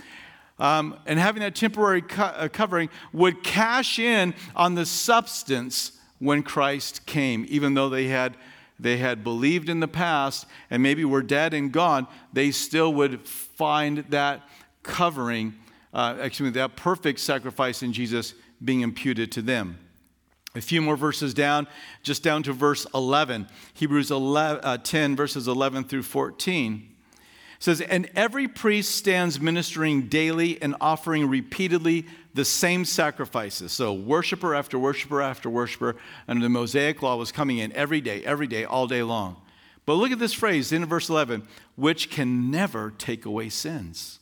um, 0.59 0.99
and 1.07 1.21
having 1.21 1.40
that 1.42 1.54
temporary 1.54 2.02
co- 2.02 2.25
uh, 2.25 2.49
covering 2.49 2.88
would 3.12 3.45
cash 3.45 4.00
in 4.00 4.35
on 4.57 4.75
the 4.75 4.85
substance 4.85 5.92
when 6.18 6.42
Christ 6.42 7.07
came, 7.07 7.47
even 7.49 7.75
though 7.75 7.88
they 7.88 8.09
had 8.09 8.37
they 8.80 8.99
had 8.99 9.25
believed 9.25 9.68
in 9.68 9.80
the 9.80 9.88
past 9.88 10.47
and 10.70 10.82
maybe 10.82 11.04
were 11.04 11.23
dead 11.23 11.54
and 11.54 11.73
gone, 11.73 12.06
they 12.32 12.50
still 12.50 12.92
would 12.94 13.26
find 13.26 13.99
that 14.11 14.49
covering, 14.82 15.54
uh, 15.92 16.28
me, 16.40 16.50
that 16.50 16.76
perfect 16.76 17.20
sacrifice 17.20 17.82
in 17.82 17.92
Jesus 17.92 18.35
being 18.62 18.80
imputed 18.80 19.32
to 19.32 19.42
them. 19.42 19.78
A 20.54 20.61
few 20.61 20.80
more 20.80 20.97
verses 20.97 21.35
down, 21.35 21.68
just 22.02 22.23
down 22.23 22.42
to 22.44 22.52
verse 22.52 22.87
11. 22.94 23.49
Hebrews 23.75 24.11
11, 24.11 24.64
uh, 24.64 24.78
10, 24.78 25.14
verses 25.14 25.47
11 25.47 25.85
through 25.85 26.02
14 26.02 26.97
says, 27.58 27.80
And 27.80 28.11
every 28.14 28.49
priest 28.49 28.97
stands 28.97 29.40
ministering 29.40 30.08
daily 30.08 30.61
and 30.62 30.75
offering 30.80 31.28
repeatedly 31.28 32.06
the 32.38 32.45
same 32.45 32.85
sacrifices. 32.85 33.73
So, 33.73 33.92
worshiper 33.92 34.54
after 34.54 34.78
worshiper 34.78 35.21
after 35.21 35.50
worshiper 35.50 35.97
under 36.28 36.40
the 36.45 36.49
Mosaic 36.49 37.02
law 37.02 37.16
was 37.16 37.33
coming 37.33 37.59
in 37.59 37.73
every 37.73 38.00
day, 38.00 38.25
every 38.25 38.47
day, 38.47 38.64
all 38.64 38.87
day 38.87 39.02
long. 39.02 39.42
But 39.87 39.95
look 39.95 40.12
at 40.12 40.21
this 40.21 40.35
phrase 40.35 40.71
in 40.71 40.87
verse 40.87 41.09
11, 41.09 41.49
which 41.75 42.11
can 42.11 42.49
never 42.52 42.92
take 42.97 43.25
away 43.25 43.49
sins. 43.49 44.21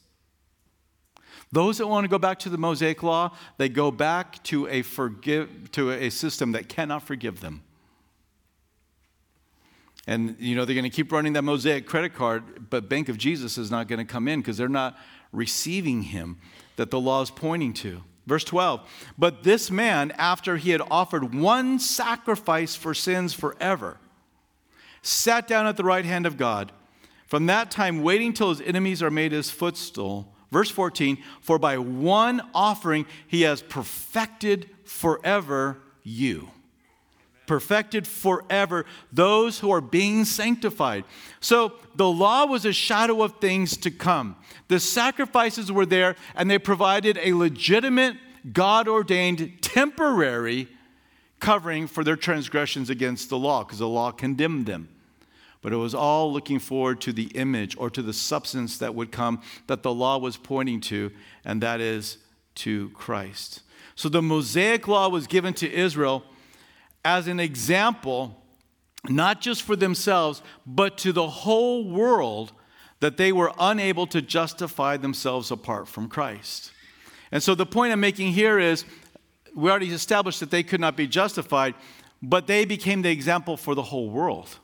Those 1.53 1.77
that 1.77 1.89
want 1.89 2.05
to 2.05 2.09
go 2.09 2.19
back 2.19 2.39
to 2.39 2.49
the 2.49 2.57
Mosaic 2.57 3.03
law, 3.03 3.37
they 3.59 3.69
go 3.69 3.91
back 3.91 4.43
to 4.45 4.67
a, 4.69 4.81
forgive, 4.81 5.71
to 5.73 5.91
a 5.91 6.09
system 6.09 6.53
that 6.53 6.71
cannot 6.71 7.03
forgive 7.03 7.41
them. 7.41 7.63
And 10.07 10.37
you 10.39 10.57
know 10.57 10.65
they're 10.65 10.75
going 10.75 10.85
to 10.85 10.97
keep 10.97 11.13
running 11.13 11.35
that 11.35 11.43
Mosaic 11.43 11.87
credit 11.87 12.15
card, 12.15 12.71
but 12.71 12.89
Bank 12.89 13.11
of 13.11 13.19
Jesus 13.19 13.59
is 13.59 13.71
not 13.71 13.89
going 13.89 13.99
to 13.99 14.11
come 14.11 14.27
in 14.27 14.41
because 14.41 14.57
they're 14.57 14.71
not 14.71 14.97
receiving 15.33 16.01
him 16.01 16.39
that 16.77 16.91
the 16.91 17.01
law 17.01 17.23
is 17.23 17.31
pointing 17.31 17.73
to. 17.75 18.03
Verse 18.27 18.45
12, 18.45 18.81
but 19.17 19.45
this 19.45 19.71
man, 19.71 20.11
after 20.13 20.57
he 20.57 20.71
had 20.71 20.83
offered 20.91 21.33
one 21.33 21.79
sacrifice 21.79 22.75
for 22.75 22.93
sins 22.93 23.33
forever, 23.33 23.99
sat 25.01 25.47
down 25.47 25.67
at 25.67 25.77
the 25.77 25.85
right 25.85 26.05
hand 26.05 26.27
of 26.27 26.37
God. 26.37 26.73
From 27.29 27.47
that 27.47 27.71
time, 27.71 28.03
waiting 28.03 28.33
till 28.33 28.49
his 28.49 28.61
enemies 28.61 29.01
are 29.01 29.13
made 29.13 29.31
his 29.31 29.51
footstool. 29.51 30.35
Verse 30.51 30.71
14, 30.71 31.19
for 31.41 31.59
by 31.59 31.79
one 31.79 32.41
offering 32.53 33.07
he 33.29 33.43
has 33.43 33.63
perfected 33.63 34.71
forever 34.85 35.79
you 36.03 36.49
perfected 37.47 38.07
forever 38.07 38.85
those 39.13 39.59
who 39.61 39.71
are 39.71 39.81
being 39.81 40.25
sanctified. 40.25 41.05
So 41.41 41.75
the 41.95 42.09
law 42.09 42.47
was 42.47 42.65
a 42.65 42.73
shadow 42.73 43.23
of 43.23 43.41
things 43.41 43.77
to 43.79 43.91
come. 43.91 44.37
The 44.69 44.81
sacrifices 44.81 45.71
were 45.71 45.87
there, 45.87 46.17
and 46.35 46.51
they 46.51 46.59
provided 46.59 47.19
a 47.19 47.33
legitimate, 47.33 48.17
God 48.53 48.89
ordained, 48.89 49.63
temporary 49.63 50.69
covering 51.39 51.87
for 51.87 52.03
their 52.03 52.17
transgressions 52.17 52.91
against 52.91 53.29
the 53.29 53.39
law, 53.39 53.63
because 53.63 53.79
the 53.79 53.89
law 53.89 54.11
condemned 54.11 54.67
them. 54.67 54.89
But 55.63 55.73
it 55.73 55.77
was 55.77 55.95
all 55.95 56.33
looking 56.33 56.59
forward 56.59 57.01
to 57.03 57.13
the 57.13 57.27
image 57.35 57.77
or 57.77 57.91
to 57.91 58.03
the 58.03 58.13
substance 58.13 58.79
that 58.79 58.95
would 58.95 59.11
come 59.11 59.43
that 59.67 59.83
the 59.83 59.93
law 59.93 60.19
was 60.19 60.37
pointing 60.37 60.81
to, 60.83 61.11
and 61.45 61.63
that 61.63 61.81
is 61.81 62.19
to 62.57 62.91
Christ. 62.91 63.63
So 63.95 64.09
the 64.09 64.23
Mosaic 64.23 64.87
law 64.87 65.09
was 65.09 65.27
given 65.27 65.55
to 65.55 65.73
Israel 65.73 66.25
as 67.07 67.29
an 67.29 67.39
example, 67.39 68.37
not 69.09 69.41
just 69.41 69.63
for 69.63 69.77
themselves, 69.77 70.43
but 70.67 70.99
to 70.99 71.13
the 71.13 71.29
whole 71.29 71.89
world, 71.89 72.53
that 72.99 73.17
they 73.17 73.31
were 73.31 73.53
unable 73.61 74.09
to 74.09 74.21
justify 74.21 74.97
themselves 74.97 75.53
apart 75.53 75.87
from 75.87 76.09
Christ. 76.09 76.73
And 77.31 77.41
so 77.41 77.55
the 77.55 77.65
point 77.65 77.93
I'm 77.93 78.01
making 78.01 78.33
here 78.33 78.59
is 78.59 78.85
we 79.55 79.71
already 79.71 79.91
established 79.91 80.41
that 80.41 80.51
they 80.51 80.65
could 80.65 80.81
not 80.81 80.97
be 80.97 81.07
justified, 81.07 81.77
but 82.21 82.49
they 82.49 82.65
became 82.65 83.03
the 83.03 83.11
example 83.13 83.57
for 83.57 83.77
the 83.77 83.83
whole 83.83 84.11
world. 84.11 84.59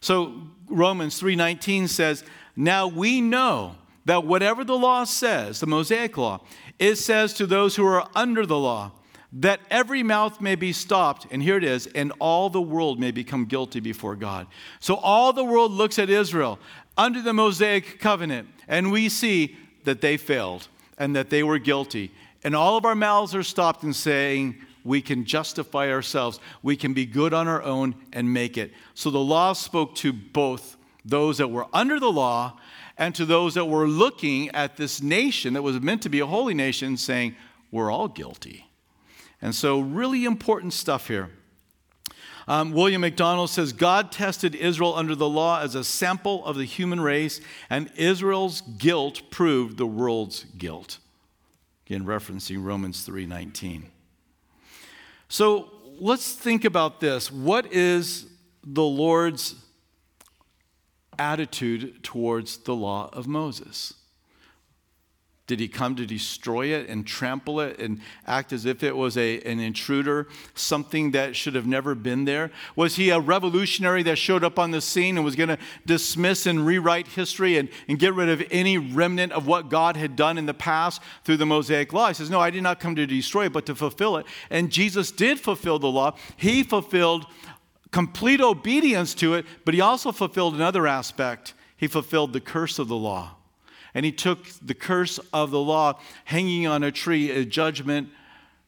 So 0.00 0.34
Romans 0.68 1.18
3:19 1.18 1.88
says, 1.88 2.22
"Now 2.54 2.86
we 2.86 3.20
know 3.20 3.74
that 4.04 4.24
whatever 4.24 4.62
the 4.62 4.78
law 4.78 5.02
says, 5.02 5.58
the 5.58 5.66
Mosaic 5.66 6.16
law, 6.16 6.42
it 6.78 6.94
says 6.94 7.34
to 7.34 7.46
those 7.46 7.74
who 7.74 7.84
are 7.86 8.08
under 8.14 8.46
the 8.46 8.58
law, 8.58 8.92
that 9.34 9.60
every 9.70 10.02
mouth 10.02 10.40
may 10.40 10.54
be 10.54 10.72
stopped, 10.72 11.26
and 11.30 11.42
here 11.42 11.56
it 11.56 11.64
is, 11.64 11.86
and 11.88 12.12
all 12.20 12.48
the 12.48 12.62
world 12.62 13.00
may 13.00 13.10
become 13.10 13.44
guilty 13.44 13.80
before 13.80 14.14
God. 14.14 14.46
So 14.80 14.94
all 14.96 15.32
the 15.32 15.44
world 15.44 15.72
looks 15.72 15.98
at 15.98 16.08
Israel 16.08 16.58
under 16.96 17.20
the 17.20 17.32
Mosaic 17.32 17.98
covenant, 17.98 18.48
and 18.68 18.92
we 18.92 19.08
see 19.08 19.56
that 19.82 20.00
they 20.00 20.16
failed 20.16 20.68
and 20.98 21.16
that 21.16 21.30
they 21.30 21.42
were 21.42 21.58
guilty. 21.58 22.12
And 22.44 22.54
all 22.54 22.76
of 22.76 22.84
our 22.84 22.94
mouths 22.94 23.34
are 23.34 23.42
stopped 23.42 23.82
in 23.82 23.92
saying, 23.92 24.56
we 24.84 25.00
can 25.00 25.24
justify 25.24 25.90
ourselves. 25.90 26.38
We 26.62 26.76
can 26.76 26.92
be 26.92 27.06
good 27.06 27.32
on 27.32 27.48
our 27.48 27.62
own 27.62 27.94
and 28.12 28.32
make 28.32 28.58
it. 28.58 28.72
So 28.92 29.10
the 29.10 29.18
law 29.18 29.54
spoke 29.54 29.94
to 29.96 30.12
both 30.12 30.76
those 31.04 31.38
that 31.38 31.48
were 31.48 31.66
under 31.72 31.98
the 31.98 32.12
law 32.12 32.58
and 32.98 33.14
to 33.14 33.24
those 33.24 33.54
that 33.54 33.64
were 33.64 33.88
looking 33.88 34.50
at 34.50 34.76
this 34.76 35.02
nation 35.02 35.54
that 35.54 35.62
was 35.62 35.80
meant 35.80 36.02
to 36.02 36.08
be 36.08 36.20
a 36.20 36.26
holy 36.26 36.54
nation, 36.54 36.96
saying, 36.96 37.34
We're 37.72 37.90
all 37.90 38.08
guilty. 38.08 38.66
And 39.40 39.54
so, 39.54 39.80
really 39.80 40.24
important 40.24 40.72
stuff 40.72 41.08
here. 41.08 41.30
Um, 42.46 42.72
William 42.72 43.00
MacDonald 43.00 43.50
says 43.50 43.72
God 43.72 44.12
tested 44.12 44.54
Israel 44.54 44.94
under 44.94 45.14
the 45.14 45.28
law 45.28 45.60
as 45.60 45.74
a 45.74 45.82
sample 45.82 46.44
of 46.44 46.56
the 46.56 46.64
human 46.64 47.00
race, 47.00 47.40
and 47.70 47.90
Israel's 47.96 48.60
guilt 48.60 49.22
proved 49.30 49.78
the 49.78 49.86
world's 49.86 50.44
guilt. 50.58 50.98
Again, 51.86 52.04
referencing 52.04 52.62
Romans 52.62 53.04
3:19. 53.04 53.90
So 55.28 55.70
let's 55.98 56.32
think 56.32 56.64
about 56.64 57.00
this. 57.00 57.30
What 57.32 57.72
is 57.72 58.26
the 58.62 58.82
Lord's 58.82 59.56
attitude 61.18 62.02
towards 62.02 62.58
the 62.58 62.74
law 62.74 63.08
of 63.12 63.26
Moses? 63.26 63.94
Did 65.46 65.60
he 65.60 65.68
come 65.68 65.94
to 65.96 66.06
destroy 66.06 66.68
it 66.68 66.88
and 66.88 67.06
trample 67.06 67.60
it 67.60 67.78
and 67.78 68.00
act 68.26 68.50
as 68.54 68.64
if 68.64 68.82
it 68.82 68.96
was 68.96 69.18
a, 69.18 69.42
an 69.42 69.60
intruder, 69.60 70.26
something 70.54 71.10
that 71.10 71.36
should 71.36 71.54
have 71.54 71.66
never 71.66 71.94
been 71.94 72.24
there? 72.24 72.50
Was 72.76 72.96
he 72.96 73.10
a 73.10 73.20
revolutionary 73.20 74.02
that 74.04 74.16
showed 74.16 74.42
up 74.42 74.58
on 74.58 74.70
the 74.70 74.80
scene 74.80 75.16
and 75.16 75.24
was 75.24 75.36
going 75.36 75.50
to 75.50 75.58
dismiss 75.84 76.46
and 76.46 76.66
rewrite 76.66 77.08
history 77.08 77.58
and, 77.58 77.68
and 77.88 77.98
get 77.98 78.14
rid 78.14 78.30
of 78.30 78.42
any 78.50 78.78
remnant 78.78 79.32
of 79.32 79.46
what 79.46 79.68
God 79.68 79.98
had 79.98 80.16
done 80.16 80.38
in 80.38 80.46
the 80.46 80.54
past 80.54 81.02
through 81.24 81.36
the 81.36 81.44
Mosaic 81.44 81.92
law? 81.92 82.08
He 82.08 82.14
says, 82.14 82.30
No, 82.30 82.40
I 82.40 82.48
did 82.48 82.62
not 82.62 82.80
come 82.80 82.96
to 82.96 83.06
destroy 83.06 83.44
it, 83.44 83.52
but 83.52 83.66
to 83.66 83.74
fulfill 83.74 84.16
it. 84.16 84.24
And 84.48 84.72
Jesus 84.72 85.10
did 85.10 85.38
fulfill 85.38 85.78
the 85.78 85.90
law. 85.90 86.16
He 86.38 86.62
fulfilled 86.62 87.26
complete 87.90 88.40
obedience 88.40 89.12
to 89.16 89.34
it, 89.34 89.44
but 89.66 89.74
he 89.74 89.82
also 89.82 90.10
fulfilled 90.10 90.54
another 90.54 90.86
aspect. 90.86 91.52
He 91.76 91.86
fulfilled 91.86 92.32
the 92.32 92.40
curse 92.40 92.78
of 92.78 92.88
the 92.88 92.96
law 92.96 93.36
and 93.94 94.04
he 94.04 94.12
took 94.12 94.46
the 94.60 94.74
curse 94.74 95.18
of 95.32 95.50
the 95.50 95.60
law 95.60 95.98
hanging 96.24 96.66
on 96.66 96.82
a 96.82 96.90
tree, 96.90 97.30
a 97.30 97.44
judgment 97.44 98.08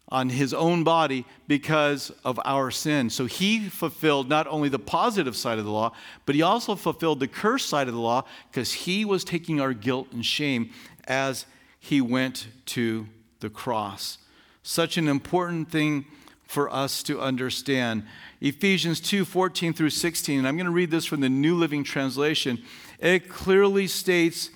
on 0.08 0.28
his 0.28 0.54
own 0.54 0.84
body 0.84 1.24
because 1.48 2.12
of 2.24 2.38
our 2.44 2.70
sin. 2.70 3.10
So 3.10 3.26
he 3.26 3.68
fulfilled 3.68 4.28
not 4.28 4.46
only 4.46 4.68
the 4.68 4.78
positive 4.78 5.36
side 5.36 5.58
of 5.58 5.64
the 5.64 5.70
law, 5.70 5.92
but 6.26 6.34
he 6.36 6.42
also 6.42 6.76
fulfilled 6.76 7.18
the 7.18 7.26
curse 7.26 7.64
side 7.64 7.88
of 7.88 7.94
the 7.94 8.00
law 8.00 8.24
because 8.50 8.72
he 8.72 9.04
was 9.04 9.24
taking 9.24 9.60
our 9.60 9.72
guilt 9.72 10.12
and 10.12 10.24
shame 10.24 10.70
as 11.08 11.46
he 11.80 12.00
went 12.00 12.46
to 12.66 13.08
the 13.40 13.50
cross. 13.50 14.18
Such 14.62 14.96
an 14.96 15.08
important 15.08 15.70
thing 15.70 16.06
for 16.46 16.72
us 16.72 17.02
to 17.04 17.20
understand. 17.20 18.04
Ephesians 18.40 19.00
2 19.00 19.24
14 19.24 19.72
through 19.72 19.90
16, 19.90 20.38
and 20.38 20.48
I'm 20.48 20.56
going 20.56 20.66
to 20.66 20.72
read 20.72 20.90
this 20.90 21.04
from 21.04 21.20
the 21.20 21.28
New 21.28 21.56
Living 21.56 21.82
Translation. 21.82 22.62
It 23.00 23.28
clearly 23.28 23.88
states, 23.88 24.50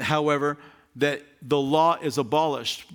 however, 0.00 0.58
that 0.96 1.22
the 1.42 1.58
law 1.58 1.98
is 2.00 2.18
abolished. 2.18 2.86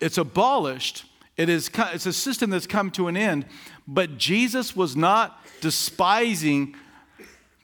It's 0.00 0.18
abolished, 0.18 1.04
it 1.36 1.48
is, 1.48 1.70
it's 1.92 2.06
a 2.06 2.12
system 2.12 2.50
that's 2.50 2.66
come 2.66 2.90
to 2.92 3.08
an 3.08 3.16
end, 3.16 3.46
but 3.86 4.18
Jesus 4.18 4.74
was 4.74 4.96
not 4.96 5.38
despising 5.60 6.74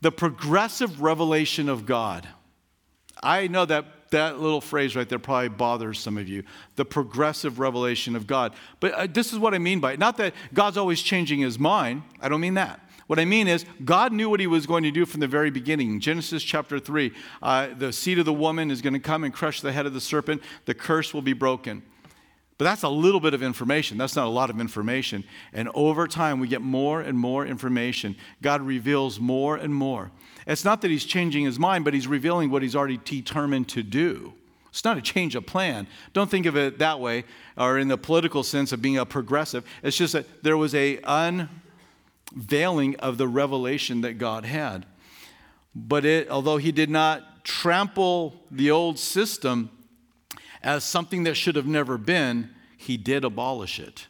the 0.03 0.13
progressive 0.13 1.01
revelation 1.01 1.69
of 1.69 1.87
God. 1.87 2.29
I 3.23 3.49
know 3.49 3.65
that 3.65 4.11
that 4.11 4.39
little 4.39 4.61
phrase 4.61 4.95
right 4.95 5.09
there 5.09 5.19
probably 5.19 5.49
bothers 5.49 5.99
some 5.99 6.17
of 6.17 6.29
you 6.29 6.45
the 6.77 6.85
progressive 6.85 7.59
revelation 7.59 8.15
of 8.15 8.27
God. 8.27 8.55
But 8.81 8.93
uh, 8.93 9.07
this 9.07 9.33
is 9.33 9.39
what 9.39 9.55
I 9.55 9.59
mean 9.59 9.81
by 9.81 9.93
it. 9.93 9.99
Not 9.99 10.17
that 10.19 10.35
God's 10.55 10.77
always 10.77 11.03
changing 11.03 11.41
his 11.41 11.59
mind, 11.59 12.03
I 12.21 12.29
don't 12.29 12.41
mean 12.41 12.55
that. 12.55 12.81
What 13.07 13.21
I 13.21 13.25
mean 13.25 13.47
is, 13.47 13.65
God 13.85 14.13
knew 14.13 14.29
what 14.29 14.41
he 14.41 14.47
was 14.47 14.67
going 14.67 14.83
to 14.83 14.91
do 14.91 15.07
from 15.07 15.21
the 15.21 15.29
very 15.29 15.51
beginning. 15.51 16.01
Genesis 16.01 16.43
chapter 16.43 16.79
3 16.79 17.13
uh, 17.43 17.69
the 17.77 17.93
seed 17.93 18.19
of 18.19 18.25
the 18.25 18.33
woman 18.33 18.71
is 18.71 18.83
going 18.83 18.95
to 18.95 19.01
come 19.01 19.23
and 19.23 19.33
crush 19.33 19.61
the 19.61 19.73
head 19.73 19.87
of 19.87 19.95
the 19.95 20.01
serpent, 20.01 20.43
the 20.65 20.75
curse 20.75 21.15
will 21.15 21.23
be 21.23 21.33
broken. 21.33 21.83
But 22.59 22.65
that's 22.65 22.83
a 22.83 22.89
little 22.89 23.21
bit 23.21 23.35
of 23.35 23.43
information. 23.43 23.99
That's 23.99 24.17
not 24.17 24.27
a 24.27 24.31
lot 24.31 24.49
of 24.49 24.61
information. 24.61 25.25
And 25.53 25.69
over 25.75 26.09
time, 26.09 26.41
we 26.41 26.49
get 26.49 26.63
more 26.63 27.03
and 27.03 27.19
more 27.19 27.45
information. 27.45 28.17
God 28.41 28.63
reveals 28.63 29.21
more 29.21 29.57
and 29.57 29.75
more. 29.75 30.11
It's 30.47 30.65
not 30.65 30.81
that 30.81 30.91
He's 30.91 31.05
changing 31.05 31.45
His 31.45 31.59
mind, 31.59 31.85
but 31.85 31.93
He's 31.93 32.07
revealing 32.07 32.51
what 32.51 32.63
He's 32.63 32.75
already 32.75 32.99
determined 33.05 33.69
to 33.71 33.83
do. 33.83 34.33
It's 34.71 34.85
not 34.85 34.97
a 34.97 35.03
change 35.03 35.35
of 35.35 35.47
plan. 35.47 35.87
Don't 36.13 36.31
think 36.31 36.47
of 36.47 36.57
it 36.57 36.79
that 36.79 36.99
way, 36.99 37.25
or 37.59 37.79
in 37.79 37.89
the 37.89 37.99
political 37.99 38.43
sense 38.43 38.73
of 38.73 38.81
being 38.81 38.99
a 38.99 39.07
progressive. 39.07 39.65
It's 39.83 39.97
just 39.97 40.15
that 40.15 40.43
there 40.43 40.57
was 40.57 40.75
a 40.75 40.99
unveiling 42.37 42.95
of 42.97 43.19
the 43.19 43.27
revelation 43.27 44.03
that 44.03 44.19
God 44.19 44.45
had. 44.45 44.87
But 45.75 46.05
it, 46.05 46.31
although 46.31 46.59
He 46.59 46.71
did 46.71 46.91
not 46.91 47.45
trample 47.45 48.45
the 48.51 48.71
old 48.71 48.99
system, 48.99 49.71
as 50.63 50.85
something 50.85 51.23
that 51.25 51.35
should 51.35 51.57
have 51.57 51.67
never 51.67 51.97
been, 51.97 52.51
he 52.77 52.97
did 52.97 53.25
abolish 53.25 53.79
it. 53.79 54.07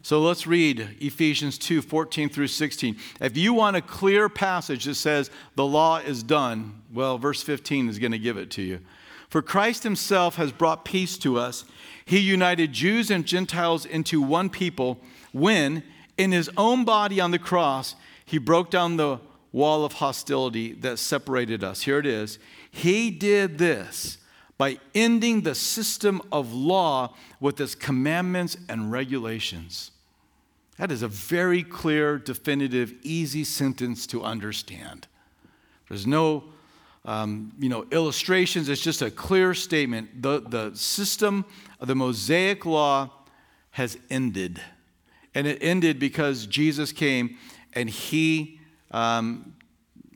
So 0.00 0.22
let's 0.22 0.46
read 0.46 0.96
Ephesians 1.00 1.58
2 1.58 1.82
14 1.82 2.30
through 2.30 2.46
16. 2.48 2.96
If 3.20 3.36
you 3.36 3.52
want 3.52 3.76
a 3.76 3.82
clear 3.82 4.28
passage 4.28 4.84
that 4.84 4.94
says 4.94 5.30
the 5.54 5.66
law 5.66 5.98
is 5.98 6.22
done, 6.22 6.82
well, 6.92 7.18
verse 7.18 7.42
15 7.42 7.88
is 7.90 7.98
going 7.98 8.12
to 8.12 8.18
give 8.18 8.38
it 8.38 8.50
to 8.52 8.62
you. 8.62 8.80
For 9.28 9.42
Christ 9.42 9.82
himself 9.82 10.36
has 10.36 10.50
brought 10.50 10.86
peace 10.86 11.18
to 11.18 11.38
us. 11.38 11.66
He 12.06 12.18
united 12.18 12.72
Jews 12.72 13.10
and 13.10 13.26
Gentiles 13.26 13.84
into 13.84 14.22
one 14.22 14.48
people 14.48 15.00
when, 15.32 15.82
in 16.18 16.32
his 16.32 16.50
own 16.56 16.84
body 16.84 17.20
on 17.20 17.30
the 17.30 17.38
cross, 17.38 17.94
he 18.24 18.36
broke 18.36 18.70
down 18.70 18.96
the 18.96 19.20
wall 19.52 19.84
of 19.84 19.94
hostility 19.94 20.72
that 20.74 20.98
separated 20.98 21.64
us. 21.64 21.82
Here 21.82 21.98
it 21.98 22.06
is. 22.06 22.38
He 22.70 23.10
did 23.10 23.56
this 23.56 24.18
by 24.58 24.78
ending 24.94 25.42
the 25.42 25.54
system 25.54 26.20
of 26.30 26.52
law 26.52 27.14
with 27.40 27.60
its 27.60 27.74
commandments 27.74 28.56
and 28.68 28.92
regulations. 28.92 29.92
That 30.76 30.92
is 30.92 31.02
a 31.02 31.08
very 31.08 31.62
clear, 31.62 32.18
definitive, 32.18 32.92
easy 33.02 33.44
sentence 33.44 34.06
to 34.08 34.22
understand. 34.22 35.06
There's 35.88 36.06
no 36.06 36.44
um, 37.04 37.52
you 37.58 37.70
know, 37.70 37.86
illustrations, 37.90 38.68
it's 38.68 38.82
just 38.82 39.00
a 39.00 39.10
clear 39.10 39.54
statement. 39.54 40.20
The, 40.20 40.40
the 40.40 40.72
system 40.74 41.46
of 41.80 41.88
the 41.88 41.94
Mosaic 41.94 42.66
law 42.66 43.10
has 43.70 43.96
ended. 44.10 44.60
And 45.34 45.46
it 45.46 45.58
ended 45.62 45.98
because 45.98 46.46
Jesus 46.46 46.92
came 46.92 47.36
and 47.74 47.88
he 47.88 48.60
um, 48.90 49.54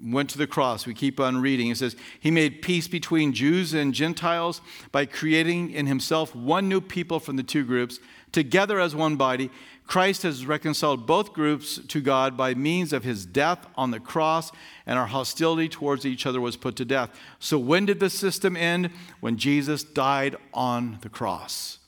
went 0.02 0.30
to 0.30 0.38
the 0.38 0.46
cross. 0.46 0.86
We 0.86 0.94
keep 0.94 1.20
on 1.20 1.40
reading. 1.40 1.68
It 1.68 1.78
says, 1.78 1.96
He 2.18 2.30
made 2.30 2.62
peace 2.62 2.88
between 2.88 3.32
Jews 3.32 3.72
and 3.72 3.94
Gentiles 3.94 4.60
by 4.90 5.06
creating 5.06 5.70
in 5.70 5.86
Himself 5.86 6.34
one 6.34 6.68
new 6.68 6.80
people 6.80 7.20
from 7.20 7.36
the 7.36 7.42
two 7.42 7.64
groups, 7.64 8.00
together 8.32 8.80
as 8.80 8.94
one 8.94 9.16
body. 9.16 9.50
Christ 9.86 10.22
has 10.22 10.46
reconciled 10.46 11.06
both 11.06 11.32
groups 11.32 11.78
to 11.88 12.00
God 12.00 12.36
by 12.36 12.54
means 12.54 12.92
of 12.92 13.04
His 13.04 13.26
death 13.26 13.66
on 13.76 13.90
the 13.90 14.00
cross, 14.00 14.50
and 14.86 14.98
our 14.98 15.06
hostility 15.06 15.68
towards 15.68 16.06
each 16.06 16.26
other 16.26 16.40
was 16.40 16.56
put 16.56 16.76
to 16.76 16.84
death. 16.84 17.10
So, 17.38 17.58
when 17.58 17.86
did 17.86 18.00
the 18.00 18.10
system 18.10 18.56
end? 18.56 18.90
When 19.20 19.36
Jesus 19.36 19.84
died 19.84 20.36
on 20.52 20.98
the 21.02 21.08
cross. 21.08 21.78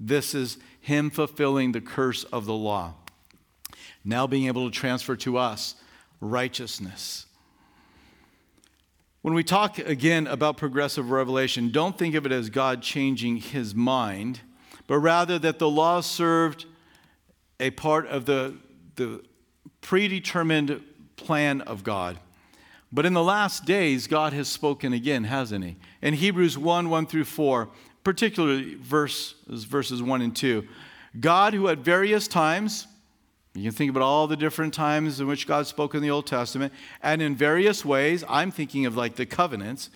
This 0.00 0.34
is 0.34 0.58
Him 0.88 1.10
fulfilling 1.10 1.72
the 1.72 1.80
curse 1.80 2.24
of 2.24 2.46
the 2.46 2.54
law. 2.54 2.94
Now, 4.04 4.26
being 4.26 4.46
able 4.46 4.70
to 4.70 4.76
transfer 4.76 5.16
to 5.16 5.36
us 5.36 5.74
righteousness 6.20 7.26
when 9.22 9.34
we 9.34 9.42
talk 9.44 9.78
again 9.78 10.26
about 10.26 10.56
progressive 10.56 11.10
revelation, 11.10 11.70
don't 11.70 11.98
think 11.98 12.14
of 12.14 12.24
it 12.24 12.32
as 12.32 12.50
God 12.50 12.82
changing 12.82 13.36
his 13.36 13.74
mind, 13.74 14.40
but 14.86 14.98
rather 14.98 15.38
that 15.40 15.58
the 15.58 15.68
law 15.68 16.00
served 16.00 16.66
a 17.58 17.70
part 17.70 18.06
of 18.06 18.26
the, 18.26 18.56
the 18.94 19.22
predetermined 19.80 20.82
plan 21.16 21.60
of 21.62 21.82
God. 21.82 22.18
But 22.92 23.04
in 23.04 23.12
the 23.12 23.22
last 23.22 23.64
days, 23.64 24.06
God 24.06 24.32
has 24.32 24.48
spoken 24.48 24.92
again, 24.92 25.24
hasn't 25.24 25.64
he? 25.64 25.76
In 26.00 26.14
Hebrews 26.14 26.56
1 26.56 26.88
1 26.88 27.06
through 27.06 27.24
4, 27.24 27.68
particularly 28.08 28.74
verse, 28.76 29.34
verses 29.48 30.02
1 30.02 30.22
and 30.22 30.34
2, 30.34 30.66
God, 31.20 31.52
who 31.52 31.68
at 31.68 31.80
various 31.80 32.26
times, 32.26 32.86
you 33.52 33.64
can 33.64 33.72
think 33.72 33.90
about 33.90 34.02
all 34.02 34.26
the 34.26 34.34
different 34.34 34.72
times 34.72 35.20
in 35.20 35.26
which 35.26 35.46
God 35.46 35.66
spoke 35.66 35.94
in 35.94 36.00
the 36.00 36.08
Old 36.08 36.26
Testament, 36.26 36.72
and 37.02 37.20
in 37.20 37.36
various 37.36 37.84
ways. 37.84 38.24
I'm 38.26 38.50
thinking 38.50 38.86
of 38.86 38.96
like 38.96 39.16
the 39.16 39.26
covenants. 39.26 39.90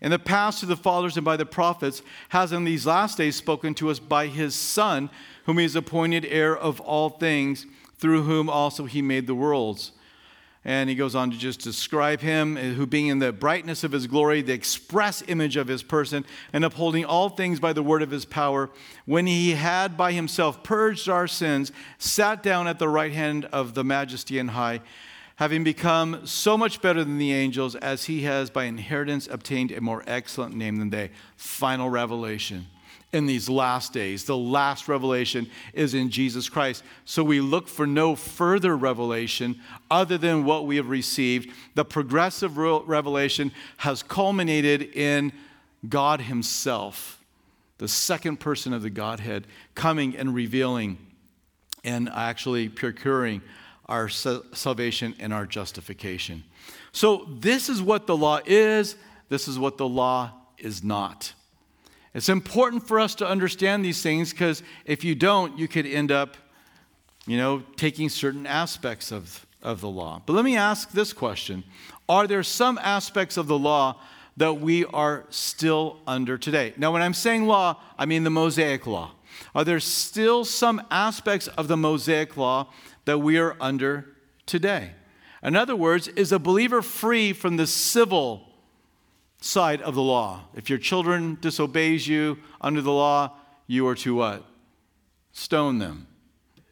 In 0.00 0.12
the 0.12 0.20
past, 0.20 0.60
to 0.60 0.66
the 0.66 0.76
fathers 0.76 1.16
and 1.16 1.24
by 1.24 1.36
the 1.36 1.44
prophets, 1.44 2.02
has 2.28 2.52
in 2.52 2.62
these 2.62 2.86
last 2.86 3.18
days 3.18 3.34
spoken 3.34 3.74
to 3.74 3.90
us 3.90 3.98
by 3.98 4.28
his 4.28 4.54
Son, 4.54 5.10
whom 5.44 5.58
he 5.58 5.64
has 5.64 5.74
appointed 5.74 6.24
heir 6.26 6.56
of 6.56 6.80
all 6.82 7.08
things, 7.08 7.66
through 7.98 8.22
whom 8.22 8.48
also 8.48 8.84
he 8.84 9.02
made 9.02 9.26
the 9.26 9.34
worlds 9.34 9.90
and 10.64 10.88
he 10.88 10.94
goes 10.94 11.14
on 11.14 11.30
to 11.30 11.36
just 11.36 11.60
describe 11.60 12.20
him, 12.20 12.56
uh, 12.56 12.60
who 12.60 12.86
being 12.86 13.08
in 13.08 13.18
the 13.18 13.32
brightness 13.32 13.82
of 13.82 13.92
his 13.92 14.06
glory, 14.06 14.42
the 14.42 14.52
express 14.52 15.22
image 15.26 15.56
of 15.56 15.66
his 15.66 15.82
person, 15.82 16.24
and 16.52 16.64
upholding 16.64 17.04
all 17.04 17.28
things 17.28 17.58
by 17.58 17.72
the 17.72 17.82
word 17.82 18.02
of 18.02 18.10
his 18.10 18.24
power, 18.24 18.70
when 19.04 19.26
he 19.26 19.52
had 19.52 19.96
by 19.96 20.12
himself 20.12 20.62
purged 20.62 21.08
our 21.08 21.26
sins, 21.26 21.72
sat 21.98 22.42
down 22.42 22.68
at 22.68 22.78
the 22.78 22.88
right 22.88 23.12
hand 23.12 23.46
of 23.46 23.74
the 23.74 23.82
majesty 23.84 24.38
and 24.38 24.50
high, 24.50 24.80
having 25.36 25.64
become 25.64 26.24
so 26.24 26.56
much 26.56 26.80
better 26.80 27.02
than 27.02 27.18
the 27.18 27.32
angels, 27.32 27.74
as 27.76 28.04
he 28.04 28.22
has 28.22 28.48
by 28.48 28.64
inheritance 28.64 29.26
obtained 29.26 29.72
a 29.72 29.80
more 29.80 30.04
excellent 30.06 30.54
name 30.54 30.76
than 30.76 30.90
they. 30.90 31.10
Final 31.36 31.90
revelation 31.90 32.66
in 33.12 33.26
these 33.26 33.48
last 33.48 33.92
days. 33.92 34.24
The 34.24 34.36
last 34.36 34.88
revelation 34.88 35.48
is 35.74 35.94
in 35.94 36.10
Jesus 36.10 36.48
Christ. 36.48 36.82
So 37.04 37.22
we 37.22 37.40
look 37.40 37.68
for 37.68 37.86
no 37.86 38.16
further 38.16 38.76
revelation 38.76 39.60
other 39.90 40.16
than 40.16 40.44
what 40.44 40.66
we 40.66 40.76
have 40.76 40.88
received. 40.88 41.50
The 41.74 41.84
progressive 41.84 42.56
revelation 42.56 43.52
has 43.78 44.02
culminated 44.02 44.82
in 44.94 45.32
God 45.88 46.22
Himself, 46.22 47.22
the 47.78 47.88
second 47.88 48.40
person 48.40 48.72
of 48.72 48.82
the 48.82 48.90
Godhead, 48.90 49.46
coming 49.74 50.16
and 50.16 50.34
revealing 50.34 50.98
and 51.84 52.08
actually 52.08 52.68
procuring 52.68 53.42
our 53.86 54.08
salvation 54.08 55.14
and 55.18 55.34
our 55.34 55.44
justification. 55.44 56.44
So, 56.92 57.26
this 57.28 57.68
is 57.68 57.82
what 57.82 58.06
the 58.06 58.16
law 58.16 58.40
is, 58.46 58.96
this 59.28 59.48
is 59.48 59.58
what 59.58 59.76
the 59.76 59.88
law 59.88 60.30
is 60.56 60.84
not. 60.84 61.34
It's 62.14 62.28
important 62.28 62.86
for 62.86 63.00
us 63.00 63.14
to 63.16 63.26
understand 63.26 63.84
these 63.84 64.02
things 64.02 64.32
because 64.32 64.62
if 64.84 65.02
you 65.02 65.14
don't, 65.14 65.58
you 65.58 65.66
could 65.66 65.86
end 65.86 66.12
up, 66.12 66.36
you 67.26 67.38
know, 67.38 67.62
taking 67.76 68.08
certain 68.08 68.46
aspects 68.46 69.10
of, 69.10 69.46
of 69.62 69.80
the 69.80 69.88
law. 69.88 70.22
But 70.26 70.34
let 70.34 70.44
me 70.44 70.56
ask 70.56 70.90
this 70.90 71.12
question 71.12 71.64
Are 72.08 72.26
there 72.26 72.42
some 72.42 72.78
aspects 72.82 73.36
of 73.36 73.46
the 73.46 73.58
law 73.58 73.98
that 74.36 74.60
we 74.60 74.84
are 74.86 75.24
still 75.30 76.00
under 76.06 76.36
today? 76.36 76.74
Now, 76.76 76.92
when 76.92 77.02
I'm 77.02 77.14
saying 77.14 77.46
law, 77.46 77.80
I 77.98 78.04
mean 78.04 78.24
the 78.24 78.30
Mosaic 78.30 78.86
law. 78.86 79.12
Are 79.54 79.64
there 79.64 79.80
still 79.80 80.44
some 80.44 80.82
aspects 80.90 81.48
of 81.48 81.66
the 81.68 81.76
Mosaic 81.76 82.36
law 82.36 82.68
that 83.06 83.18
we 83.18 83.38
are 83.38 83.56
under 83.58 84.06
today? 84.44 84.92
In 85.42 85.56
other 85.56 85.74
words, 85.74 86.08
is 86.08 86.30
a 86.30 86.38
believer 86.38 86.82
free 86.82 87.32
from 87.32 87.56
the 87.56 87.66
civil 87.66 88.51
side 89.42 89.82
of 89.82 89.94
the 89.94 90.02
law. 90.02 90.44
If 90.54 90.70
your 90.70 90.78
children 90.78 91.36
disobeys 91.40 92.06
you 92.06 92.38
under 92.60 92.80
the 92.80 92.92
law, 92.92 93.32
you 93.66 93.86
are 93.88 93.96
to 93.96 94.14
what? 94.14 94.44
Stone 95.32 95.78
them. 95.78 96.06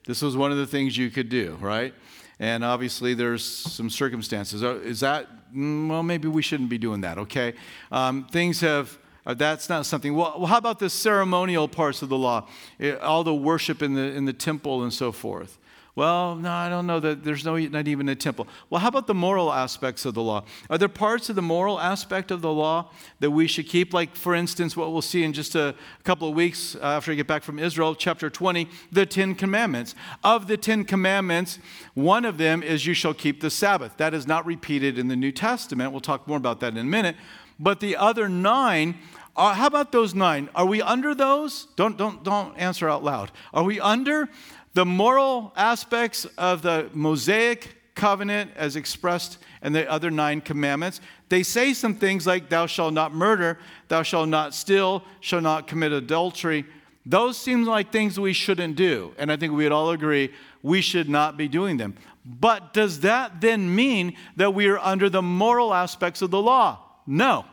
This 0.07 0.23
was 0.23 0.37
one 0.37 0.53
of 0.53 0.59
the 0.59 0.67
things 0.67 0.97
you 0.97 1.11
could 1.11 1.29
do, 1.29 1.59
right? 1.61 1.93
And 2.39 2.65
obviously, 2.65 3.13
there's 3.15 3.45
some 3.45 3.91
circumstances. 3.91 4.63
Uh, 4.63 4.77
is 4.77 5.01
that, 5.01 5.27
mm, 5.55 5.89
well, 5.89 6.03
maybe 6.03 6.29
we 6.29 6.43
shouldn't 6.43 6.71
be 6.71 6.79
doing 6.79 7.03
that, 7.03 7.19
okay? 7.19 7.55
Um, 7.91 8.27
things 8.31 8.61
have 8.61 8.99
Uh, 9.27 9.35
that's 9.35 9.69
not 9.69 9.85
something. 9.85 10.17
Well, 10.17 10.47
how 10.47 10.57
about 10.57 10.79
the 10.79 10.89
ceremonial 10.89 11.69
parts 11.69 12.03
of 12.03 12.09
the 12.09 12.17
law? 12.17 12.49
Uh, 12.81 12.97
all 13.03 13.23
the 13.23 13.35
worship 13.35 13.83
in 13.83 13.95
the, 13.95 14.17
in 14.17 14.25
the 14.25 14.33
temple 14.33 14.83
and 14.83 14.93
so 14.93 15.13
forth. 15.13 15.59
Well, 15.96 16.37
no, 16.37 16.50
I 16.50 16.68
don't 16.68 16.87
know 16.87 17.00
that 17.00 17.24
there's 17.24 17.44
no, 17.44 17.57
not 17.57 17.88
even 17.88 18.09
a 18.09 18.14
temple. 18.14 18.46
Well, 18.68 18.81
how 18.81 18.88
about 18.88 19.09
the 19.09 19.14
moral 19.14 19.53
aspects 19.53 20.05
of 20.05 20.14
the 20.14 20.22
law? 20.22 20.44
Are 20.68 20.79
there 20.79 20.88
parts 20.88 21.29
of 21.29 21.37
the 21.37 21.42
moral 21.42 21.81
aspect 21.81 22.31
of 22.31 22.42
the 22.42 22.53
law 22.53 22.90
that 23.18 23.33
we 23.33 23.48
should 23.48 23.68
keep? 23.68 23.92
Like, 23.92 24.14
for 24.14 24.35
instance, 24.35 24.76
what 24.76 24.92
we'll 24.92 25.03
see 25.03 25.24
in 25.24 25.33
just 25.33 25.57
a 25.57 25.74
couple 26.05 26.29
of 26.29 26.35
weeks 26.35 26.76
after 26.76 27.11
I 27.11 27.16
get 27.16 27.26
back 27.26 27.42
from 27.42 27.59
Israel, 27.59 27.96
chapter 27.96 28.31
20, 28.31 28.68
the 28.92 29.05
Ten 29.05 29.35
Commandments. 29.35 29.96
Of 30.22 30.46
the 30.46 30.57
Ten 30.57 30.85
Commandments, 30.85 31.59
one 31.94 32.24
of 32.24 32.38
them 32.38 32.62
is 32.62 32.87
you 32.87 32.94
shall 32.94 33.14
keep 33.14 33.40
the 33.40 33.50
Sabbath. 33.50 33.96
That 33.96 34.14
is 34.14 34.29
not 34.29 34.46
repeated 34.46 34.96
in 34.96 35.09
the 35.09 35.16
New 35.16 35.33
Testament. 35.33 35.90
We'll 35.90 36.00
talk 36.00 36.29
more 36.29 36.37
about 36.37 36.61
that 36.61 36.72
in 36.72 36.79
a 36.79 36.85
minute. 36.85 37.16
But 37.59 37.81
the 37.81 37.96
other 37.96 38.29
nine 38.29 38.94
uh, 39.37 39.55
how 39.55 39.66
about 39.66 39.92
those 39.92 40.14
nine? 40.14 40.48
Are 40.55 40.66
we 40.66 40.83
under 40.83 41.14
those? 41.14 41.66
Don't, 41.76 41.96
don't, 41.96 42.22
don't 42.24 42.57
answer 42.59 42.88
out 42.88 43.05
loud. 43.05 43.31
Are 43.55 43.62
we 43.62 43.81
under 43.81 44.29
the 44.75 44.87
moral 44.87 45.53
aspects 45.57 46.25
of 46.39 46.63
the 46.63 46.91
Mosaic 46.93 47.77
covenant 47.95 48.51
as 48.57 48.77
expressed 48.77 49.39
in 49.63 49.73
the 49.73 49.91
other 49.91 50.11
nine 50.11 50.41
commandments? 50.41 51.01
They 51.29 51.43
say 51.43 51.75
some 51.75 51.95
things 51.95 52.27
like, 52.27 52.49
Thou 52.49 52.67
shalt 52.67 52.95
not 52.95 53.13
murder, 53.13 53.59
thou 53.89 54.03
shalt 54.03 54.29
not 54.29 54.55
steal, 54.55 55.05
shall 55.21 55.41
not 55.41 55.67
commit 55.67 55.93
adultery. 55.93 56.65
Those 57.07 57.37
seem 57.39 57.65
like 57.65 57.91
things 57.91 58.21
we 58.21 58.33
shouldn't 58.33 58.77
do. 58.77 59.15
And 59.19 59.33
I 59.33 59.37
think 59.37 59.53
we'd 59.53 59.73
all 59.73 59.91
agree 59.91 60.33
we 60.63 60.81
should 60.81 61.09
not 61.09 61.37
be 61.37 61.49
doing 61.49 61.77
them. 61.77 61.97
But 62.25 62.73
does 62.73 63.01
that 63.01 63.41
then 63.41 63.75
mean 63.75 64.17
that 64.37 64.55
we 64.55 64.69
are 64.69 64.79
under 64.79 65.09
the 65.09 65.23
moral 65.23 65.73
aspects 65.73 66.21
of 66.21 66.31
the 66.31 66.41
law? 66.41 66.79
No. 67.07 67.47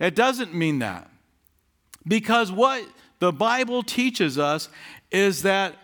It 0.00 0.14
doesn't 0.14 0.52
mean 0.52 0.80
that. 0.80 1.08
Because 2.06 2.50
what 2.50 2.84
the 3.20 3.32
Bible 3.32 3.82
teaches 3.82 4.38
us 4.38 4.68
is 5.10 5.42
that 5.42 5.76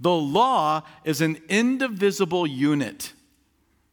the 0.00 0.12
law 0.12 0.82
is 1.04 1.20
an 1.20 1.38
indivisible 1.48 2.46
unit. 2.46 3.12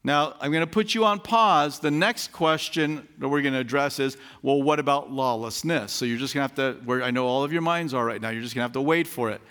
Now, 0.04 0.36
I'm 0.40 0.52
going 0.52 0.66
to 0.66 0.72
put 0.72 0.96
you 0.96 1.04
on 1.04 1.20
pause. 1.20 1.80
The 1.80 1.92
next 1.92 2.32
question 2.32 3.06
that 3.18 3.28
we're 3.28 3.42
going 3.42 3.54
to 3.54 3.60
address 3.60 4.00
is 4.00 4.16
well, 4.42 4.64
what 4.64 4.80
about 4.80 5.12
lawlessness? 5.12 5.92
So 5.92 6.06
you're 6.06 6.18
just 6.18 6.34
going 6.34 6.48
to 6.48 6.64
have 6.64 6.76
to, 6.78 6.86
where 6.86 7.04
I 7.04 7.12
know 7.12 7.28
all 7.28 7.44
of 7.44 7.52
your 7.52 7.62
minds 7.62 7.94
are 7.94 8.06
right 8.06 8.22
now, 8.22 8.30
you're 8.30 8.42
just 8.42 8.56
going 8.56 8.62
to 8.62 8.68
have 8.68 8.74
to 8.74 8.82
wait 8.82 9.06
for 9.06 9.30
it. 9.32 9.42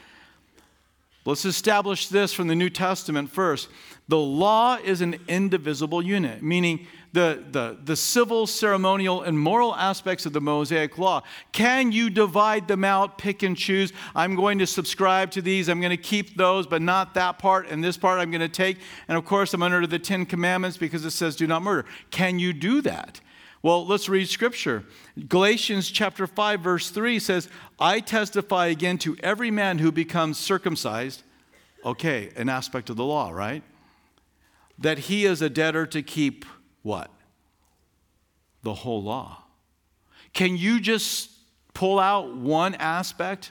Let's 1.26 1.44
establish 1.44 2.08
this 2.08 2.32
from 2.32 2.46
the 2.46 2.54
New 2.54 2.70
Testament 2.70 3.30
first. 3.30 3.68
The 4.08 4.16
law 4.16 4.76
is 4.76 5.00
an 5.00 5.16
indivisible 5.26 6.00
unit, 6.00 6.40
meaning 6.42 6.86
the, 7.16 7.42
the, 7.50 7.78
the 7.82 7.96
civil, 7.96 8.46
ceremonial, 8.46 9.22
and 9.22 9.38
moral 9.38 9.74
aspects 9.74 10.26
of 10.26 10.34
the 10.34 10.40
Mosaic 10.42 10.98
Law. 10.98 11.22
Can 11.50 11.90
you 11.90 12.10
divide 12.10 12.68
them 12.68 12.84
out, 12.84 13.16
pick 13.16 13.42
and 13.42 13.56
choose? 13.56 13.94
I'm 14.14 14.34
going 14.34 14.58
to 14.58 14.66
subscribe 14.66 15.30
to 15.30 15.40
these, 15.40 15.70
I'm 15.70 15.80
going 15.80 15.96
to 15.96 15.96
keep 15.96 16.36
those, 16.36 16.66
but 16.66 16.82
not 16.82 17.14
that 17.14 17.38
part, 17.38 17.70
and 17.70 17.82
this 17.82 17.96
part 17.96 18.20
I'm 18.20 18.30
going 18.30 18.42
to 18.42 18.50
take. 18.50 18.76
And 19.08 19.16
of 19.16 19.24
course, 19.24 19.54
I'm 19.54 19.62
under 19.62 19.86
the 19.86 19.98
Ten 19.98 20.26
Commandments 20.26 20.76
because 20.76 21.06
it 21.06 21.12
says, 21.12 21.36
do 21.36 21.46
not 21.46 21.62
murder. 21.62 21.88
Can 22.10 22.38
you 22.38 22.52
do 22.52 22.82
that? 22.82 23.22
Well, 23.62 23.86
let's 23.86 24.10
read 24.10 24.28
scripture. 24.28 24.84
Galatians 25.26 25.90
chapter 25.90 26.26
5 26.26 26.60
verse 26.60 26.90
3 26.90 27.18
says, 27.18 27.48
"I 27.80 28.00
testify 28.00 28.66
again 28.66 28.98
to 28.98 29.16
every 29.20 29.50
man 29.50 29.78
who 29.78 29.90
becomes 29.90 30.38
circumcised." 30.38 31.22
Okay, 31.82 32.30
an 32.36 32.50
aspect 32.50 32.90
of 32.90 32.96
the 32.96 33.04
law, 33.04 33.30
right? 33.30 33.64
That 34.78 34.98
he 34.98 35.24
is 35.24 35.40
a 35.40 35.48
debtor 35.48 35.86
to 35.86 36.02
keep 36.02 36.44
what? 36.86 37.10
The 38.62 38.72
whole 38.72 39.02
law. 39.02 39.42
Can 40.32 40.56
you 40.56 40.78
just 40.78 41.30
pull 41.74 41.98
out 41.98 42.36
one 42.36 42.76
aspect, 42.76 43.50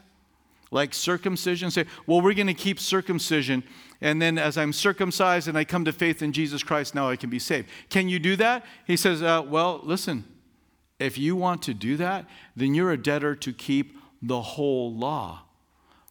like 0.72 0.94
circumcision, 0.94 1.70
say, 1.70 1.86
well, 2.08 2.22
we're 2.22 2.34
going 2.34 2.48
to 2.48 2.54
keep 2.54 2.80
circumcision, 2.80 3.62
and 4.00 4.22
then 4.22 4.38
as 4.38 4.58
I'm 4.58 4.72
circumcised 4.72 5.50
and 5.50 5.58
I 5.58 5.66
come 5.66 5.84
to 5.84 5.92
faith 5.92 6.22
in 6.22 6.32
Jesus 6.32 6.64
Christ, 6.64 6.96
now 6.96 7.10
I 7.10 7.18
can 7.18 7.30
be 7.30 7.40
saved? 7.40 7.68
Can 7.90 8.08
you 8.08 8.20
do 8.20 8.38
that? 8.38 8.66
He 8.88 8.96
says, 8.96 9.22
uh, 9.22 9.44
well, 9.46 9.82
listen, 9.84 10.24
if 10.98 11.18
you 11.18 11.36
want 11.36 11.62
to 11.64 11.74
do 11.74 11.98
that, 11.98 12.26
then 12.56 12.74
you're 12.74 12.94
a 12.94 12.98
debtor 12.98 13.36
to 13.36 13.52
keep 13.52 13.98
the 14.22 14.42
whole 14.42 14.96
law 14.96 15.42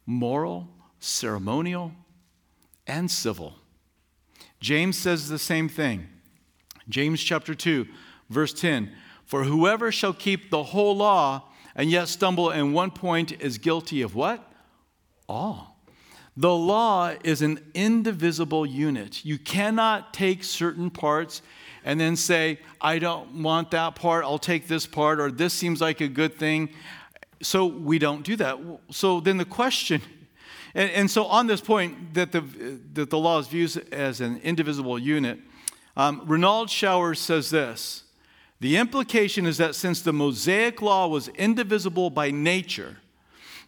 moral, 0.06 0.68
ceremonial, 1.00 1.92
and 2.87 3.10
civil. 3.10 3.54
James 4.60 4.98
says 4.98 5.30
the 5.30 5.38
same 5.38 5.70
thing. 5.70 6.08
James 6.88 7.23
chapter 7.23 7.55
2, 7.55 7.87
verse 8.31 8.53
10 8.53 8.92
For 9.25 9.44
whoever 9.44 9.90
shall 9.90 10.12
keep 10.12 10.51
the 10.51 10.62
whole 10.62 10.97
law 10.97 11.49
and 11.75 11.90
yet 11.90 12.09
stumble 12.09 12.51
in 12.51 12.73
one 12.73 12.90
point 12.90 13.33
is 13.40 13.59
guilty 13.59 14.03
of 14.03 14.14
what? 14.14 14.53
All. 15.29 15.75
The 16.37 16.55
law 16.55 17.14
is 17.23 17.42
an 17.42 17.61
indivisible 17.75 18.66
unit. 18.66 19.25
You 19.25 19.38
cannot 19.38 20.12
take 20.12 20.42
certain 20.42 20.90
parts 20.90 21.42
and 21.85 22.01
then 22.01 22.16
say, 22.16 22.59
I 22.81 22.99
don't 22.99 23.42
want 23.42 23.70
that 23.70 23.94
part, 23.94 24.25
I'll 24.25 24.38
take 24.38 24.66
this 24.66 24.87
part, 24.87 25.20
or 25.20 25.31
this 25.31 25.53
seems 25.53 25.81
like 25.81 26.01
a 26.01 26.09
good 26.09 26.35
thing. 26.35 26.70
So 27.42 27.66
we 27.66 27.99
don't 27.99 28.25
do 28.25 28.37
that. 28.37 28.59
So 28.90 29.20
then 29.20 29.37
the 29.37 29.44
question, 29.44 30.01
and, 30.75 30.90
and 30.90 31.11
so 31.11 31.27
on 31.27 31.47
this 31.47 31.61
point 31.61 32.14
that 32.14 32.33
the, 32.33 32.40
that 32.94 33.11
the 33.11 33.18
law 33.18 33.38
is 33.38 33.47
viewed 33.49 33.87
as 33.92 34.20
an 34.20 34.38
indivisible 34.38 34.99
unit, 34.99 35.38
um, 35.96 36.26
Renald 36.26 36.68
Showers 36.70 37.20
says 37.20 37.50
this 37.50 38.04
The 38.61 38.76
implication 38.76 39.46
is 39.46 39.59
that 39.59 39.74
since 39.74 40.00
the 40.00 40.12
Mosaic 40.12 40.83
law 40.83 41.07
was 41.07 41.28
indivisible 41.28 42.11
by 42.11 42.30
nature, 42.30 42.98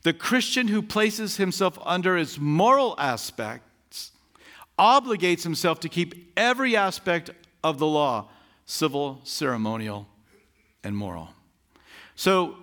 the 0.03 0.13
Christian 0.13 0.69
who 0.69 0.83
places 0.83 1.37
himself 1.37 1.79
under 1.85 2.17
its 2.17 2.39
moral 2.39 2.95
aspects 2.99 4.13
obligates 4.79 5.43
himself 5.43 5.81
to 5.81 5.89
keep 5.89 6.33
every 6.37 6.77
aspect 6.77 7.31
of 7.65 7.79
the 7.79 7.87
law 7.87 8.29
civil, 8.67 9.21
ceremonial, 9.23 10.09
and 10.83 10.97
moral. 10.97 11.29
So, 12.17 12.57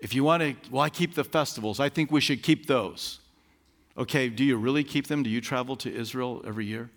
if 0.00 0.14
you 0.14 0.24
want 0.24 0.42
to, 0.42 0.70
well, 0.70 0.82
I 0.82 0.90
keep 0.90 1.14
the 1.14 1.24
festivals. 1.24 1.80
I 1.80 1.88
think 1.88 2.10
we 2.10 2.20
should 2.20 2.42
keep 2.42 2.66
those. 2.66 3.20
Okay, 3.96 4.28
do 4.28 4.44
you 4.44 4.56
really 4.56 4.84
keep 4.84 5.08
them? 5.08 5.22
Do 5.22 5.30
you 5.30 5.40
travel 5.40 5.74
to 5.76 5.92
Israel 5.92 6.42
every 6.46 6.66
year? 6.66 6.90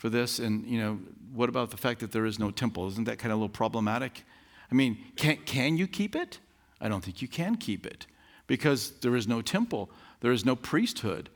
For 0.00 0.08
this? 0.08 0.38
And, 0.38 0.66
you 0.66 0.80
know, 0.80 0.98
what 1.32 1.48
about 1.50 1.70
the 1.70 1.76
fact 1.76 2.00
that 2.00 2.10
there 2.10 2.24
is 2.24 2.38
no 2.38 2.50
temple? 2.50 2.88
Isn't 2.88 3.04
that 3.04 3.18
kind 3.18 3.32
of 3.32 3.38
a 3.38 3.42
little 3.42 3.48
problematic? 3.50 4.24
I 4.72 4.74
mean, 4.74 4.96
can, 5.14 5.36
can 5.44 5.76
you 5.76 5.86
keep 5.86 6.16
it? 6.16 6.38
I 6.80 6.88
don't 6.88 7.04
think 7.04 7.20
you 7.20 7.28
can 7.28 7.56
keep 7.56 7.86
it 7.86 8.06
because 8.46 8.92
there 9.02 9.14
is 9.14 9.28
no 9.28 9.42
temple, 9.42 9.90
there 10.20 10.32
is 10.32 10.44
no 10.44 10.56
priesthood. 10.56 11.28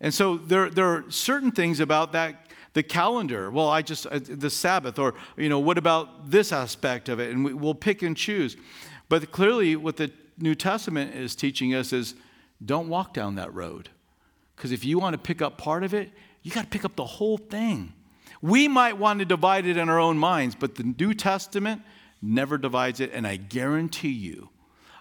And 0.00 0.14
so 0.14 0.36
there, 0.36 0.70
there 0.70 0.86
are 0.86 1.04
certain 1.10 1.50
things 1.50 1.80
about 1.80 2.12
that, 2.12 2.46
the 2.74 2.82
calendar. 2.84 3.50
Well, 3.50 3.68
I 3.68 3.82
just, 3.82 4.06
uh, 4.06 4.20
the 4.22 4.50
Sabbath, 4.50 4.98
or, 5.00 5.14
you 5.36 5.48
know, 5.48 5.58
what 5.58 5.76
about 5.76 6.30
this 6.30 6.52
aspect 6.52 7.08
of 7.08 7.18
it? 7.18 7.32
And 7.32 7.44
we, 7.44 7.52
we'll 7.52 7.74
pick 7.74 8.02
and 8.02 8.16
choose. 8.16 8.56
But 9.08 9.32
clearly, 9.32 9.74
what 9.74 9.96
the 9.96 10.12
New 10.38 10.54
Testament 10.54 11.14
is 11.14 11.34
teaching 11.34 11.74
us 11.74 11.92
is 11.92 12.14
don't 12.64 12.88
walk 12.88 13.12
down 13.12 13.34
that 13.34 13.52
road. 13.52 13.88
Because 14.54 14.70
if 14.70 14.84
you 14.84 14.98
want 14.98 15.14
to 15.14 15.18
pick 15.18 15.42
up 15.42 15.58
part 15.58 15.82
of 15.82 15.92
it, 15.92 16.10
you 16.42 16.52
got 16.52 16.62
to 16.62 16.68
pick 16.68 16.84
up 16.84 16.94
the 16.94 17.04
whole 17.04 17.36
thing. 17.36 17.92
We 18.42 18.68
might 18.68 18.98
want 18.98 19.20
to 19.20 19.24
divide 19.24 19.66
it 19.66 19.76
in 19.76 19.88
our 19.88 20.00
own 20.00 20.18
minds, 20.18 20.54
but 20.54 20.74
the 20.74 20.82
New 20.98 21.14
Testament 21.14 21.82
never 22.20 22.58
divides 22.58 23.00
it. 23.00 23.12
And 23.14 23.26
I 23.26 23.36
guarantee 23.36 24.10
you, 24.10 24.50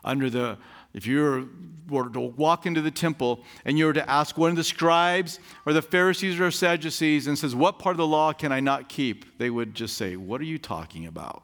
under 0.04 0.30
the 0.30 0.58
if 0.94 1.08
you 1.08 1.50
were 1.90 2.10
to 2.10 2.20
walk 2.20 2.66
into 2.66 2.82
the 2.82 2.92
temple 2.92 3.44
and 3.64 3.78
you 3.78 3.86
were 3.86 3.94
to 3.94 4.10
ask 4.10 4.38
one 4.38 4.50
of 4.50 4.58
the 4.58 4.64
scribes 4.64 5.40
or 5.66 5.74
the 5.74 5.82
Pharisees 5.82 6.40
or 6.40 6.52
Sadducees 6.52 7.28
and 7.28 7.38
says, 7.38 7.56
What 7.56 7.80
part 7.80 7.94
of 7.94 7.98
the 7.98 8.08
law 8.08 8.34
can 8.34 8.52
I 8.52 8.60
not 8.60 8.90
keep? 8.90 9.38
They 9.38 9.50
would 9.50 9.74
just 9.74 9.96
say, 9.96 10.16
What 10.16 10.42
are 10.42 10.46
you 10.46 10.58
talking 10.58 11.06
about? 11.06 11.44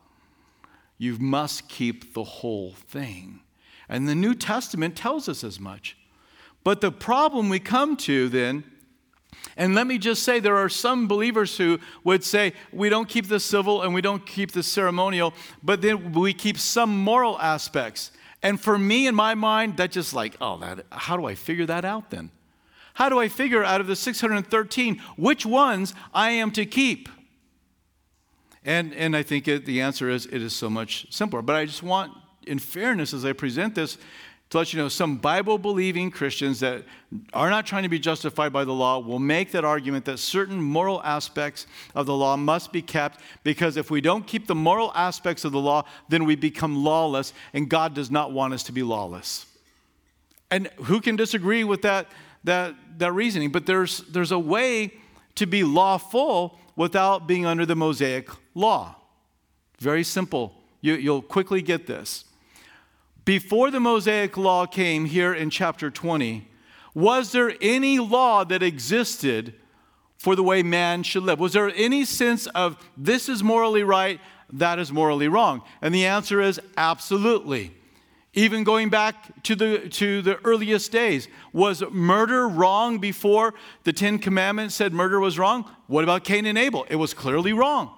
You 0.97 1.17
must 1.17 1.69
keep 1.69 2.13
the 2.13 2.23
whole 2.23 2.73
thing. 2.73 3.41
And 3.87 4.07
the 4.07 4.15
New 4.15 4.35
Testament 4.35 4.97
tells 4.97 5.29
us 5.29 5.43
as 5.43 5.59
much. 5.59 5.95
But 6.63 6.81
the 6.81 6.91
problem 6.91 7.47
we 7.47 7.59
come 7.59 7.95
to 7.97 8.27
then 8.27 8.65
and 9.55 9.73
let 9.73 9.87
me 9.87 9.97
just 9.97 10.23
say, 10.23 10.39
there 10.39 10.57
are 10.57 10.69
some 10.69 11.07
believers 11.07 11.57
who 11.57 11.79
would 12.03 12.23
say, 12.23 12.53
we 12.71 12.89
don't 12.89 13.07
keep 13.07 13.27
the 13.27 13.39
civil 13.39 13.81
and 13.81 13.93
we 13.93 14.01
don't 14.01 14.25
keep 14.25 14.51
the 14.51 14.63
ceremonial, 14.63 15.33
but 15.63 15.81
then 15.81 16.11
we 16.13 16.33
keep 16.33 16.57
some 16.57 17.03
moral 17.03 17.39
aspects. 17.39 18.11
And 18.43 18.59
for 18.59 18.77
me, 18.77 19.07
in 19.07 19.15
my 19.15 19.35
mind, 19.35 19.77
that's 19.77 19.93
just 19.93 20.13
like, 20.13 20.35
oh, 20.41 20.57
that, 20.59 20.85
how 20.91 21.17
do 21.17 21.25
I 21.25 21.35
figure 21.35 21.65
that 21.65 21.85
out 21.85 22.09
then? 22.09 22.31
How 22.93 23.09
do 23.09 23.19
I 23.19 23.27
figure 23.27 23.63
out 23.63 23.79
of 23.79 23.87
the 23.87 23.95
613 23.95 25.01
which 25.17 25.45
ones 25.45 25.93
I 26.13 26.31
am 26.31 26.51
to 26.51 26.65
keep? 26.65 27.09
And, 28.65 28.93
and 28.93 29.15
I 29.15 29.23
think 29.23 29.47
it, 29.47 29.65
the 29.65 29.81
answer 29.81 30.09
is 30.09 30.25
it 30.25 30.41
is 30.41 30.53
so 30.53 30.69
much 30.69 31.07
simpler. 31.13 31.41
But 31.41 31.55
I 31.55 31.65
just 31.65 31.83
want, 31.83 32.11
in 32.45 32.59
fairness, 32.59 33.13
as 33.13 33.23
I 33.23 33.33
present 33.33 33.75
this, 33.75 33.97
to 34.49 34.57
let 34.57 34.71
you 34.71 34.79
know 34.79 34.87
some 34.87 35.17
Bible 35.17 35.57
believing 35.57 36.09
Christians 36.09 36.61
that 36.61 36.83
are 37.33 37.49
not 37.49 37.65
trying 37.65 37.83
to 37.83 37.89
be 37.89 37.99
justified 37.99 38.53
by 38.53 38.63
the 38.63 38.71
law 38.71 38.99
will 38.99 39.19
make 39.19 39.51
that 39.51 39.65
argument 39.65 40.05
that 40.05 40.19
certain 40.19 40.61
moral 40.61 41.01
aspects 41.03 41.67
of 41.95 42.05
the 42.05 42.13
law 42.13 42.37
must 42.37 42.71
be 42.71 42.81
kept 42.81 43.19
because 43.43 43.75
if 43.75 43.91
we 43.91 43.99
don't 43.99 44.25
keep 44.25 44.47
the 44.47 44.55
moral 44.55 44.93
aspects 44.95 45.43
of 45.43 45.51
the 45.51 45.59
law, 45.59 45.83
then 46.07 46.23
we 46.23 46.35
become 46.35 46.81
lawless, 46.81 47.33
and 47.53 47.69
God 47.69 47.93
does 47.93 48.09
not 48.09 48.31
want 48.31 48.53
us 48.53 48.63
to 48.63 48.71
be 48.71 48.83
lawless. 48.83 49.45
And 50.49 50.67
who 50.83 51.01
can 51.01 51.17
disagree 51.17 51.65
with 51.65 51.81
that, 51.81 52.07
that, 52.45 52.73
that 52.99 53.11
reasoning? 53.11 53.51
But 53.51 53.65
there's, 53.65 53.99
there's 54.03 54.31
a 54.31 54.39
way 54.39 54.93
to 55.35 55.45
be 55.45 55.65
lawful 55.65 56.57
without 56.77 57.27
being 57.27 57.45
under 57.45 57.65
the 57.65 57.75
Mosaic 57.75 58.29
law. 58.55 58.95
Very 59.79 60.03
simple. 60.03 60.55
You, 60.79 60.93
you'll 60.93 61.21
quickly 61.21 61.61
get 61.61 61.85
this. 61.85 62.23
Before 63.27 63.71
the 63.71 63.81
Mosaic 63.81 64.37
law 64.37 64.65
came 64.65 65.03
here 65.03 65.33
in 65.33 65.49
chapter 65.49 65.91
20, 65.91 66.47
was 66.93 67.33
there 67.33 67.53
any 67.59 67.99
law 67.99 68.45
that 68.45 68.63
existed 68.63 69.53
for 70.17 70.33
the 70.33 70.43
way 70.43 70.63
man 70.63 71.03
should 71.03 71.23
live? 71.23 71.37
Was 71.37 71.51
there 71.51 71.69
any 71.75 72.05
sense 72.05 72.47
of 72.47 72.81
this 72.95 73.27
is 73.27 73.43
morally 73.43 73.83
right, 73.83 74.21
that 74.53 74.79
is 74.79 74.93
morally 74.93 75.27
wrong? 75.27 75.61
And 75.81 75.93
the 75.93 76.05
answer 76.05 76.39
is 76.39 76.61
absolutely. 76.77 77.73
Even 78.31 78.63
going 78.63 78.87
back 78.87 79.43
to 79.43 79.57
the, 79.57 79.89
to 79.89 80.21
the 80.21 80.37
earliest 80.45 80.93
days, 80.93 81.27
was 81.51 81.83
murder 81.91 82.47
wrong 82.47 82.97
before 82.97 83.55
the 83.83 83.91
Ten 83.91 84.19
Commandments 84.19 84.73
said 84.73 84.93
murder 84.93 85.19
was 85.19 85.37
wrong? 85.37 85.69
What 85.87 86.05
about 86.05 86.23
Cain 86.23 86.45
and 86.45 86.57
Abel? 86.57 86.87
It 86.89 86.95
was 86.95 87.13
clearly 87.13 87.51
wrong. 87.51 87.96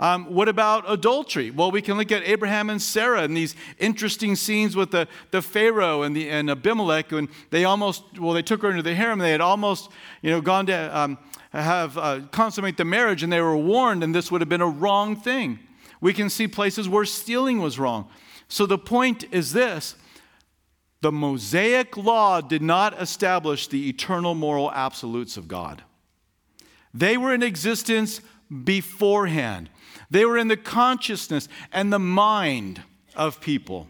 Um, 0.00 0.26
what 0.32 0.48
about 0.48 0.84
adultery? 0.86 1.50
Well, 1.50 1.72
we 1.72 1.82
can 1.82 1.96
look 1.96 2.12
at 2.12 2.22
Abraham 2.22 2.70
and 2.70 2.80
Sarah 2.80 3.22
and 3.22 3.36
these 3.36 3.56
interesting 3.78 4.36
scenes 4.36 4.76
with 4.76 4.92
the, 4.92 5.08
the 5.32 5.42
Pharaoh 5.42 6.02
and, 6.02 6.14
the, 6.14 6.30
and 6.30 6.48
Abimelech 6.48 7.12
they 7.50 7.64
almost, 7.64 8.04
well, 8.18 8.32
they 8.32 8.42
took 8.42 8.62
her 8.62 8.70
into 8.70 8.82
the 8.82 8.94
harem. 8.94 9.18
They 9.18 9.32
had 9.32 9.40
almost, 9.40 9.90
you 10.22 10.30
know, 10.30 10.40
gone 10.40 10.66
to 10.66 10.96
um, 10.96 11.18
have 11.52 11.98
uh, 11.98 12.20
consummate 12.30 12.76
the 12.76 12.84
marriage 12.84 13.22
and 13.22 13.32
they 13.32 13.40
were 13.40 13.56
warned 13.56 14.04
and 14.04 14.14
this 14.14 14.30
would 14.30 14.40
have 14.40 14.48
been 14.48 14.60
a 14.60 14.68
wrong 14.68 15.16
thing. 15.16 15.58
We 16.00 16.12
can 16.12 16.30
see 16.30 16.46
places 16.46 16.88
where 16.88 17.04
stealing 17.04 17.60
was 17.60 17.78
wrong. 17.78 18.08
So 18.48 18.66
the 18.66 18.78
point 18.78 19.24
is 19.32 19.52
this 19.52 19.96
the 21.00 21.12
Mosaic 21.12 21.96
law 21.96 22.40
did 22.40 22.62
not 22.62 23.00
establish 23.00 23.68
the 23.68 23.88
eternal 23.88 24.34
moral 24.34 24.70
absolutes 24.72 25.36
of 25.36 25.48
God. 25.48 25.82
They 26.92 27.16
were 27.16 27.32
in 27.34 27.42
existence 27.42 28.20
beforehand. 28.64 29.70
They 30.10 30.24
were 30.24 30.38
in 30.38 30.48
the 30.48 30.56
consciousness 30.56 31.48
and 31.72 31.92
the 31.92 31.98
mind 31.98 32.82
of 33.14 33.40
people. 33.40 33.88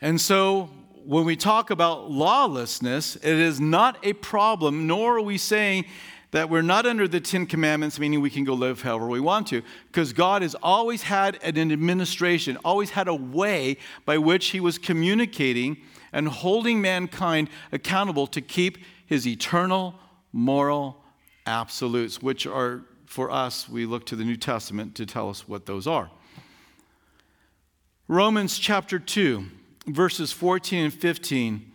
And 0.00 0.20
so 0.20 0.70
when 1.04 1.24
we 1.24 1.36
talk 1.36 1.70
about 1.70 2.10
lawlessness, 2.10 3.16
it 3.16 3.24
is 3.24 3.60
not 3.60 3.98
a 4.02 4.12
problem, 4.14 4.86
nor 4.86 5.18
are 5.18 5.22
we 5.22 5.38
saying 5.38 5.84
that 6.32 6.48
we're 6.48 6.62
not 6.62 6.86
under 6.86 7.06
the 7.06 7.20
Ten 7.20 7.44
Commandments, 7.46 7.98
meaning 7.98 8.20
we 8.20 8.30
can 8.30 8.44
go 8.44 8.54
live 8.54 8.80
however 8.80 9.06
we 9.06 9.20
want 9.20 9.46
to, 9.48 9.62
because 9.88 10.12
God 10.12 10.42
has 10.42 10.54
always 10.62 11.02
had 11.02 11.38
an 11.42 11.70
administration, 11.70 12.56
always 12.64 12.90
had 12.90 13.06
a 13.06 13.14
way 13.14 13.76
by 14.06 14.16
which 14.18 14.48
He 14.48 14.58
was 14.58 14.78
communicating 14.78 15.76
and 16.12 16.26
holding 16.28 16.80
mankind 16.80 17.50
accountable 17.70 18.26
to 18.28 18.40
keep 18.40 18.78
His 19.06 19.26
eternal 19.26 19.94
moral 20.32 20.96
absolutes, 21.44 22.22
which 22.22 22.46
are 22.46 22.82
for 23.12 23.30
us, 23.30 23.68
we 23.68 23.84
look 23.84 24.06
to 24.06 24.16
the 24.16 24.24
New 24.24 24.36
Testament 24.36 24.94
to 24.94 25.04
tell 25.04 25.28
us 25.28 25.46
what 25.46 25.66
those 25.66 25.86
are. 25.86 26.10
Romans 28.08 28.58
chapter 28.58 28.98
2, 28.98 29.44
verses 29.86 30.32
14 30.32 30.84
and 30.84 30.94
15 30.94 31.72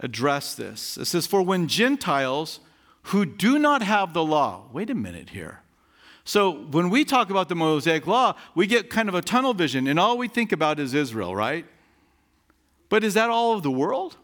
address 0.00 0.54
this. 0.54 0.96
It 0.96 1.04
says, 1.04 1.26
For 1.26 1.42
when 1.42 1.68
Gentiles 1.68 2.60
who 3.02 3.26
do 3.26 3.58
not 3.58 3.82
have 3.82 4.14
the 4.14 4.24
law, 4.24 4.64
wait 4.72 4.88
a 4.88 4.94
minute 4.94 5.28
here. 5.28 5.60
So 6.24 6.52
when 6.52 6.88
we 6.88 7.04
talk 7.04 7.28
about 7.28 7.50
the 7.50 7.54
Mosaic 7.54 8.06
law, 8.06 8.34
we 8.54 8.66
get 8.66 8.88
kind 8.88 9.10
of 9.10 9.14
a 9.14 9.20
tunnel 9.20 9.52
vision, 9.52 9.88
and 9.88 10.00
all 10.00 10.16
we 10.16 10.26
think 10.26 10.52
about 10.52 10.80
is 10.80 10.94
Israel, 10.94 11.36
right? 11.36 11.66
But 12.88 13.04
is 13.04 13.12
that 13.12 13.28
all 13.28 13.52
of 13.52 13.62
the 13.62 13.70
world? 13.70 14.16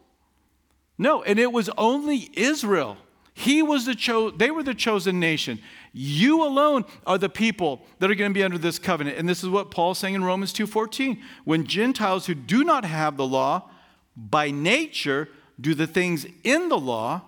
No, 0.97 1.23
and 1.25 1.39
it 1.39 1.53
was 1.53 1.69
only 1.77 2.31
Israel. 2.33 2.97
He 3.35 3.63
was 3.63 3.85
the 3.85 3.97
cho- 3.97 4.31
they 4.31 4.53
were 4.53 4.63
the 4.63 4.75
chosen 4.75 5.19
nation. 5.19 5.59
You 5.93 6.45
alone 6.45 6.85
are 7.05 7.19
the 7.19 7.29
people 7.29 7.85
that 7.99 8.11
are 8.11 8.15
going 8.15 8.31
to 8.31 8.35
be 8.35 8.45
under 8.45 8.59
this 8.59 8.79
covenant. 8.79 9.19
And 9.19 9.29
this 9.29 9.43
is 9.43 9.51
what 9.51 9.73
Paul's 9.73 9.99
saying 9.99 10.15
in 10.15 10.25
Romans 10.25 10.53
2:14. 10.53 11.21
When 11.45 11.67
Gentiles 11.67 12.27
who 12.27 12.35
do 12.35 12.63
not 12.63 12.85
have 12.85 13.17
the 13.17 13.27
law 13.27 13.69
by 14.17 14.53
nature 14.53 15.29
do 15.61 15.75
the 15.75 15.89
things 15.89 16.27
in 16.45 16.69
the 16.69 16.79
law, 16.79 17.23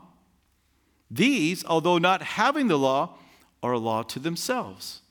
these, 1.10 1.64
although 1.64 1.98
not 1.98 2.22
having 2.22 2.68
the 2.68 2.78
law, 2.78 3.18
are 3.62 3.72
a 3.72 3.78
law 3.78 4.02
to 4.04 4.20
themselves, 4.20 5.02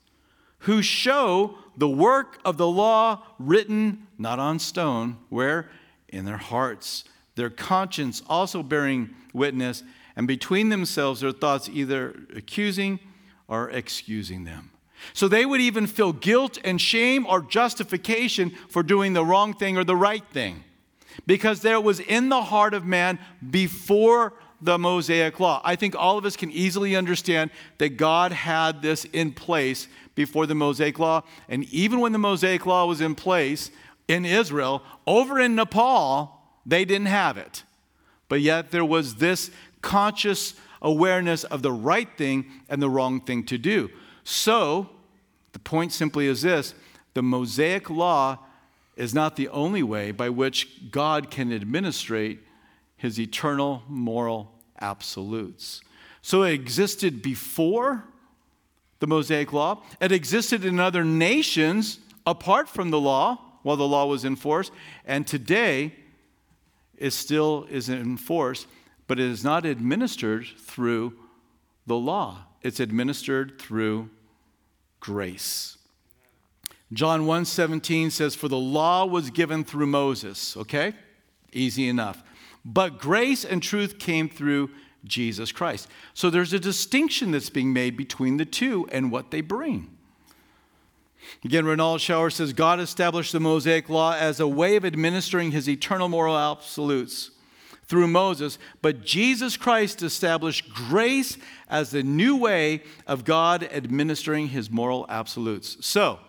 who 0.59 0.81
show 0.81 1.57
the 1.75 1.89
work 1.89 2.39
of 2.45 2.57
the 2.57 2.67
law 2.67 3.21
written 3.37 4.07
not 4.17 4.39
on 4.39 4.59
stone, 4.59 5.17
where 5.29 5.69
in 6.07 6.23
their 6.23 6.37
hearts, 6.37 7.03
their 7.35 7.49
conscience 7.49 8.21
also 8.27 8.63
bearing 8.63 9.13
witness, 9.33 9.83
and 10.15 10.27
between 10.27 10.69
themselves 10.69 11.21
their 11.21 11.31
thoughts 11.31 11.69
either 11.69 12.15
accusing 12.35 12.99
or 13.47 13.69
excusing 13.69 14.45
them. 14.45 14.71
So 15.13 15.27
they 15.27 15.45
would 15.45 15.61
even 15.61 15.87
feel 15.87 16.13
guilt 16.13 16.57
and 16.63 16.79
shame 16.79 17.25
or 17.27 17.41
justification 17.41 18.51
for 18.69 18.81
doing 18.81 19.13
the 19.13 19.25
wrong 19.25 19.53
thing 19.53 19.77
or 19.77 19.83
the 19.83 19.95
right 19.95 20.23
thing 20.31 20.63
because 21.25 21.61
there 21.61 21.79
was 21.79 21.99
in 21.99 22.29
the 22.29 22.43
heart 22.43 22.73
of 22.73 22.85
man 22.85 23.19
before 23.49 24.33
the 24.61 24.77
Mosaic 24.77 25.39
law. 25.39 25.61
I 25.63 25.75
think 25.75 25.95
all 25.95 26.17
of 26.17 26.25
us 26.25 26.35
can 26.35 26.51
easily 26.51 26.95
understand 26.95 27.51
that 27.77 27.97
God 27.97 28.31
had 28.31 28.81
this 28.81 29.05
in 29.05 29.31
place 29.31 29.87
before 30.15 30.47
the 30.47 30.55
Mosaic 30.55 30.97
law. 30.97 31.23
And 31.49 31.65
even 31.65 31.99
when 31.99 32.13
the 32.13 32.17
Mosaic 32.17 32.65
law 32.65 32.85
was 32.85 33.01
in 33.01 33.15
place 33.15 33.69
in 34.07 34.25
Israel, 34.25 34.81
over 35.05 35.39
in 35.39 35.55
Nepal, 35.55 36.41
they 36.65 36.85
didn't 36.85 37.07
have 37.07 37.37
it. 37.37 37.63
But 38.27 38.41
yet 38.41 38.71
there 38.71 38.85
was 38.85 39.15
this 39.15 39.51
conscious 39.85 40.55
awareness 40.81 41.43
of 41.45 41.61
the 41.61 41.71
right 41.71 42.09
thing 42.17 42.45
and 42.67 42.81
the 42.81 42.89
wrong 42.89 43.21
thing 43.21 43.45
to 43.45 43.57
do. 43.57 43.89
So, 44.23 44.89
the 45.53 45.59
point 45.59 45.93
simply 45.93 46.27
is 46.27 46.41
this 46.41 46.73
the 47.13 47.21
Mosaic 47.21 47.89
law 47.89 48.39
is 48.97 49.13
not 49.13 49.35
the 49.35 49.47
only 49.49 49.83
way 49.83 50.11
by 50.11 50.29
which 50.29 50.91
God 50.91 51.29
can 51.29 51.53
administrate 51.53 52.39
his 52.97 53.19
eternal 53.19 53.83
moral 53.87 54.51
absolutes. 54.79 55.81
So, 56.21 56.43
it 56.43 56.53
existed 56.53 57.21
before 57.21 58.03
the 58.99 59.07
Mosaic 59.07 59.53
law, 59.53 59.83
it 60.01 60.11
existed 60.11 60.65
in 60.65 60.79
other 60.79 61.05
nations 61.05 61.99
apart 62.25 62.67
from 62.67 62.89
the 62.89 62.99
law 62.99 63.39
while 63.61 63.77
the 63.77 63.87
law 63.87 64.07
was 64.07 64.25
in 64.25 64.35
force, 64.35 64.71
and 65.05 65.27
today 65.27 65.93
it 66.97 67.11
still 67.11 67.67
is 67.69 67.89
in 67.89 68.17
force 68.17 68.65
but 69.07 69.19
it 69.19 69.29
is 69.29 69.43
not 69.43 69.65
administered 69.65 70.47
through 70.57 71.13
the 71.85 71.95
law, 71.95 72.45
it's 72.61 72.79
administered 72.79 73.59
through 73.59 74.09
grace. 74.99 75.77
John 76.93 77.25
1:17 77.25 78.11
says 78.11 78.35
for 78.35 78.47
the 78.47 78.57
law 78.57 79.05
was 79.05 79.29
given 79.29 79.63
through 79.63 79.87
Moses, 79.87 80.55
okay? 80.57 80.93
Easy 81.51 81.87
enough. 81.87 82.23
But 82.63 82.99
grace 82.99 83.45
and 83.45 83.61
truth 83.61 83.99
came 83.99 84.29
through 84.29 84.71
Jesus 85.03 85.51
Christ. 85.51 85.87
So 86.13 86.29
there's 86.29 86.53
a 86.53 86.59
distinction 86.59 87.31
that's 87.31 87.49
being 87.49 87.73
made 87.73 87.95
between 87.95 88.37
the 88.37 88.45
two 88.45 88.87
and 88.91 89.11
what 89.11 89.29
they 89.29 89.41
bring. 89.41 89.95
Again, 91.43 91.65
Renald 91.65 91.99
Showers 91.99 92.35
says 92.35 92.53
God 92.53 92.79
established 92.79 93.31
the 93.31 93.39
Mosaic 93.39 93.89
law 93.89 94.13
as 94.13 94.39
a 94.39 94.47
way 94.47 94.75
of 94.75 94.85
administering 94.85 95.51
his 95.51 95.69
eternal 95.69 96.07
moral 96.07 96.37
absolutes 96.37 97.31
through 97.87 98.07
Moses, 98.07 98.57
but 98.81 99.03
Jesus 99.03 99.57
Christ 99.57 100.01
established 100.01 100.73
grace 100.73 101.37
as 101.69 101.91
the 101.91 102.03
new 102.03 102.35
way 102.35 102.83
of 103.05 103.25
God 103.25 103.63
administering 103.63 104.47
his 104.47 104.71
moral 104.71 105.05
absolutes. 105.09 105.77
So, 105.85 106.19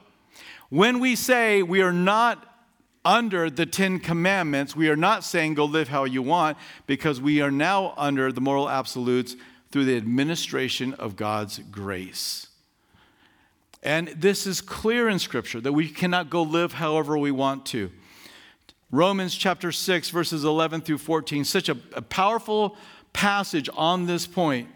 when 0.69 0.99
we 0.99 1.15
say 1.17 1.63
we 1.63 1.81
are 1.81 1.93
not 1.93 2.45
under 3.05 3.49
the 3.49 3.67
Ten 3.67 4.01
Commandments, 4.01 4.75
we 4.75 4.89
are 4.89 4.97
not 4.97 5.23
saying 5.23 5.55
go 5.55 5.65
live 5.65 5.89
how 5.89 6.05
you 6.05 6.23
want 6.23 6.59
because 6.87 7.21
we 7.21 7.41
are 7.41 7.53
now 7.53 7.95
under 7.97 8.33
the 8.33 8.41
moral 8.41 8.69
absolutes 8.69 9.37
through 9.71 9.85
the 9.85 9.97
administration 9.97 10.93
of 10.95 11.17
God's 11.17 11.61
grace. 11.71 12.49
And 13.83 14.09
this 14.09 14.47
is 14.47 14.61
clear 14.61 15.09
in 15.09 15.21
Scripture 15.21 15.61
that 15.61 15.73
we 15.73 15.89
cannot 15.89 16.29
go 16.29 16.43
live 16.43 16.73
however 16.73 17.17
we 17.17 17.31
want 17.31 17.65
to. 17.67 17.93
Romans 18.91 19.35
chapter 19.35 19.73
6, 19.73 20.11
verses 20.11 20.45
11 20.45 20.83
through 20.83 20.99
14, 20.99 21.45
such 21.45 21.69
a, 21.69 21.77
a 21.95 22.03
powerful 22.03 22.77
passage 23.13 23.69
on 23.75 24.07
this 24.07 24.27
point, 24.27 24.69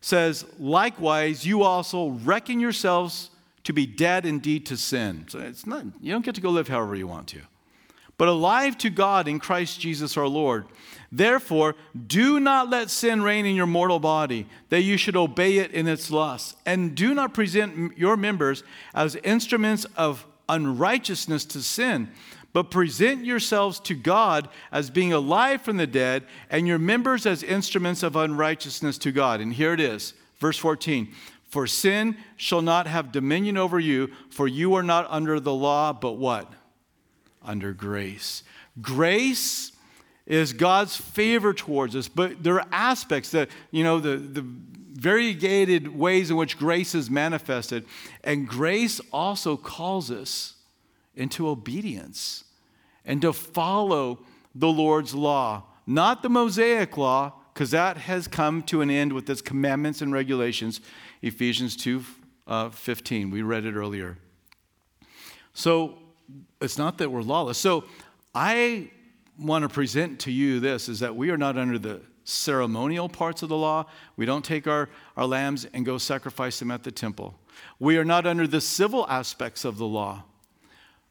says, 0.00 0.46
Likewise, 0.58 1.44
you 1.44 1.62
also 1.62 2.08
reckon 2.08 2.60
yourselves 2.60 3.30
to 3.64 3.72
be 3.72 3.86
dead 3.86 4.24
indeed 4.24 4.66
to 4.66 4.76
sin. 4.76 5.26
So 5.28 5.40
it's 5.40 5.66
not, 5.66 5.84
you 6.00 6.12
don't 6.12 6.24
get 6.24 6.34
to 6.36 6.40
go 6.40 6.50
live 6.50 6.68
however 6.68 6.94
you 6.94 7.06
want 7.06 7.28
to. 7.28 7.40
but 8.16 8.28
alive 8.28 8.76
to 8.76 8.90
God 8.90 9.26
in 9.26 9.38
Christ 9.38 9.80
Jesus 9.80 10.16
our 10.16 10.28
Lord. 10.28 10.66
Therefore, 11.10 11.74
do 12.06 12.38
not 12.38 12.68
let 12.68 12.90
sin 12.90 13.22
reign 13.22 13.46
in 13.46 13.56
your 13.56 13.66
mortal 13.66 13.98
body, 13.98 14.46
that 14.68 14.82
you 14.82 14.96
should 14.96 15.16
obey 15.16 15.56
it 15.58 15.70
in 15.72 15.88
its 15.88 16.10
lusts. 16.10 16.54
And 16.66 16.94
do 16.94 17.14
not 17.14 17.32
present 17.34 17.96
your 17.96 18.16
members 18.16 18.62
as 18.94 19.16
instruments 19.16 19.86
of 19.96 20.26
unrighteousness 20.50 21.46
to 21.46 21.62
sin, 21.62 22.10
but 22.52 22.70
present 22.70 23.24
yourselves 23.24 23.78
to 23.80 23.94
God 23.94 24.48
as 24.72 24.90
being 24.90 25.12
alive 25.12 25.62
from 25.62 25.76
the 25.76 25.86
dead, 25.86 26.24
and 26.50 26.66
your 26.66 26.78
members 26.78 27.26
as 27.26 27.42
instruments 27.42 28.02
of 28.02 28.16
unrighteousness 28.16 28.98
to 28.98 29.12
God. 29.12 29.40
And 29.40 29.52
here 29.52 29.72
it 29.72 29.80
is, 29.80 30.14
verse 30.38 30.58
14. 30.58 31.12
For 31.48 31.66
sin 31.66 32.16
shall 32.36 32.62
not 32.62 32.86
have 32.86 33.12
dominion 33.12 33.56
over 33.56 33.80
you, 33.80 34.10
for 34.30 34.46
you 34.46 34.74
are 34.74 34.82
not 34.82 35.06
under 35.10 35.40
the 35.40 35.54
law, 35.54 35.92
but 35.92 36.12
what? 36.12 36.52
Under 37.42 37.72
grace. 37.72 38.42
Grace 38.80 39.72
is 40.26 40.52
God's 40.52 40.96
favor 40.96 41.52
towards 41.52 41.96
us, 41.96 42.06
but 42.06 42.42
there 42.42 42.60
are 42.60 42.68
aspects 42.70 43.30
that, 43.30 43.48
you 43.72 43.82
know, 43.82 43.98
the, 43.98 44.16
the 44.16 44.46
variegated 44.92 45.96
ways 45.96 46.30
in 46.30 46.36
which 46.36 46.58
grace 46.58 46.94
is 46.94 47.10
manifested. 47.10 47.84
And 48.22 48.46
grace 48.46 49.00
also 49.12 49.56
calls 49.56 50.10
us 50.10 50.54
into 51.14 51.48
obedience 51.48 52.44
and 53.04 53.22
to 53.22 53.32
follow 53.32 54.20
the 54.54 54.68
Lord's 54.68 55.14
law, 55.14 55.64
not 55.86 56.22
the 56.22 56.28
Mosaic 56.28 56.96
law, 56.96 57.34
because 57.52 57.70
that 57.72 57.96
has 57.96 58.28
come 58.28 58.62
to 58.64 58.80
an 58.80 58.90
end 58.90 59.12
with 59.12 59.28
its 59.28 59.42
commandments 59.42 60.00
and 60.00 60.12
regulations. 60.12 60.80
Ephesians 61.22 61.76
2 61.76 62.04
uh, 62.46 62.70
15. 62.70 63.30
We 63.30 63.42
read 63.42 63.64
it 63.64 63.74
earlier. 63.74 64.18
So 65.52 65.98
it's 66.60 66.78
not 66.78 66.98
that 66.98 67.10
we're 67.10 67.22
lawless. 67.22 67.58
So 67.58 67.84
I 68.34 68.90
want 69.38 69.62
to 69.62 69.68
present 69.68 70.20
to 70.20 70.32
you 70.32 70.60
this 70.60 70.88
is 70.88 71.00
that 71.00 71.14
we 71.14 71.30
are 71.30 71.36
not 71.36 71.56
under 71.56 71.78
the 71.78 72.00
ceremonial 72.24 73.08
parts 73.08 73.42
of 73.42 73.48
the 73.48 73.56
law. 73.56 73.86
We 74.16 74.26
don't 74.26 74.44
take 74.44 74.66
our, 74.66 74.88
our 75.16 75.26
lambs 75.26 75.66
and 75.72 75.84
go 75.84 75.98
sacrifice 75.98 76.58
them 76.58 76.70
at 76.70 76.82
the 76.82 76.92
temple. 76.92 77.38
We 77.78 77.98
are 77.98 78.04
not 78.04 78.26
under 78.26 78.46
the 78.46 78.60
civil 78.60 79.06
aspects 79.08 79.64
of 79.64 79.78
the 79.78 79.86
law, 79.86 80.24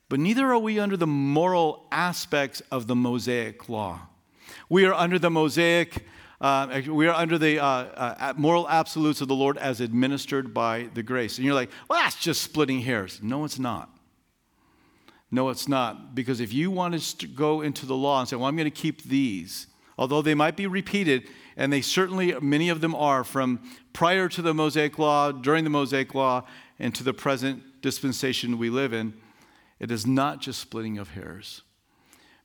but 0.10 0.20
neither 0.20 0.52
are 0.52 0.60
we 0.60 0.80
under 0.80 0.98
the 0.98 1.08
moral 1.08 1.86
aspects 1.92 2.62
of 2.72 2.88
the 2.88 2.96
Mosaic 2.96 3.70
law. 3.70 4.02
We 4.68 4.86
are 4.86 4.94
under 4.94 5.20
the 5.20 5.30
Mosaic, 5.30 6.06
uh, 6.42 6.82
we 6.88 7.08
are 7.08 7.14
under 7.14 7.38
the 7.38 7.60
uh, 7.60 7.66
uh, 7.66 8.34
moral 8.36 8.68
absolutes 8.68 9.22
of 9.22 9.28
the 9.28 9.36
Lord 9.36 9.58
as 9.58 9.82
administered 9.82 10.54
by 10.54 10.90
the 10.94 11.04
grace. 11.04 11.38
And 11.38 11.46
you're 11.46 11.54
like, 11.54 11.70
well, 11.88 12.00
that's 12.02 12.16
just 12.16 12.42
splitting 12.42 12.82
hairs. 12.82 13.20
No, 13.22 13.46
it's 13.46 13.60
not. 13.60 13.90
No, 15.32 15.50
it's 15.50 15.68
not. 15.68 16.16
Because 16.16 16.40
if 16.40 16.52
you 16.52 16.72
want 16.72 17.00
to 17.00 17.28
go 17.28 17.62
into 17.62 17.86
the 17.86 17.96
law 17.96 18.20
and 18.20 18.28
say, 18.28 18.36
well, 18.36 18.46
I'm 18.46 18.56
going 18.56 18.66
to 18.66 18.72
keep 18.72 19.04
these, 19.04 19.68
although 19.98 20.22
they 20.22 20.34
might 20.34 20.56
be 20.56 20.66
repeated, 20.66 21.28
and 21.56 21.72
they 21.72 21.82
certainly, 21.82 22.34
many 22.40 22.70
of 22.70 22.82
them 22.82 22.96
are 22.96 23.24
from 23.24 23.60
prior 23.94 24.30
to 24.30 24.42
the 24.42 24.54
Mosaic 24.54 24.98
Law, 24.98 25.32
during 25.32 25.66
the 25.66 25.70
Mosaic 25.70 26.16
Law, 26.16 26.48
and 26.80 26.96
to 26.96 27.04
the 27.04 27.14
present 27.14 27.82
dispensation 27.82 28.58
we 28.58 28.70
live 28.70 28.94
in, 28.94 29.14
it 29.80 29.92
is 29.92 30.06
not 30.06 30.42
just 30.42 30.60
splitting 30.60 30.98
of 30.98 31.10
hairs. 31.12 31.62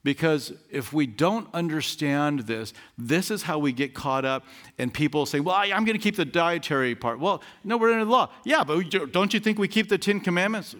Because 0.05 0.53
if 0.70 0.93
we 0.93 1.07
don't 1.07 1.49
understand 1.55 2.41
this, 2.41 2.74
this 2.99 3.30
is 3.30 3.43
how 3.43 3.59
we 3.59 3.72
get 3.72 3.95
caught 3.95 4.26
up 4.26 4.45
and 4.78 4.93
people 4.93 5.24
say, 5.24 5.41
Well, 5.41 5.57
I'm 5.57 5.87
going 5.87 5.99
to 5.99 6.03
keep 6.03 6.16
the 6.16 6.26
dietary 6.26 6.95
part. 6.95 7.18
Well, 7.18 7.43
no, 7.64 7.78
we're 7.78 7.91
under 7.91 8.05
the 8.05 8.11
law. 8.11 8.30
Yeah, 8.45 8.64
but 8.64 8.91
don't 9.12 9.32
you 9.32 9.41
think 9.41 9.59
we 9.59 9.66
keep 9.66 9.89
the 9.89 9.97
Ten 9.97 10.20
Commandments? 10.20 10.76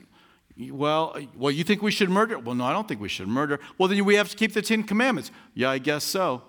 Well, 0.59 1.19
well, 1.37 1.51
you 1.51 1.65
think 1.65 1.83
we 1.83 1.91
should 1.91 2.11
murder? 2.11 2.39
Well, 2.39 2.55
no, 2.55 2.65
I 2.65 2.73
don't 2.73 2.87
think 2.87 3.01
we 3.01 3.09
should 3.09 3.27
murder. 3.27 3.61
Well, 3.79 3.89
then 3.89 4.05
we 4.05 4.15
have 4.17 4.29
to 4.29 4.37
keep 4.37 4.53
the 4.53 4.63
Ten 4.63 4.83
Commandments. 4.83 5.31
Yeah, 5.55 5.71
I 5.71 5.79
guess 5.79 6.05
so. 6.05 6.43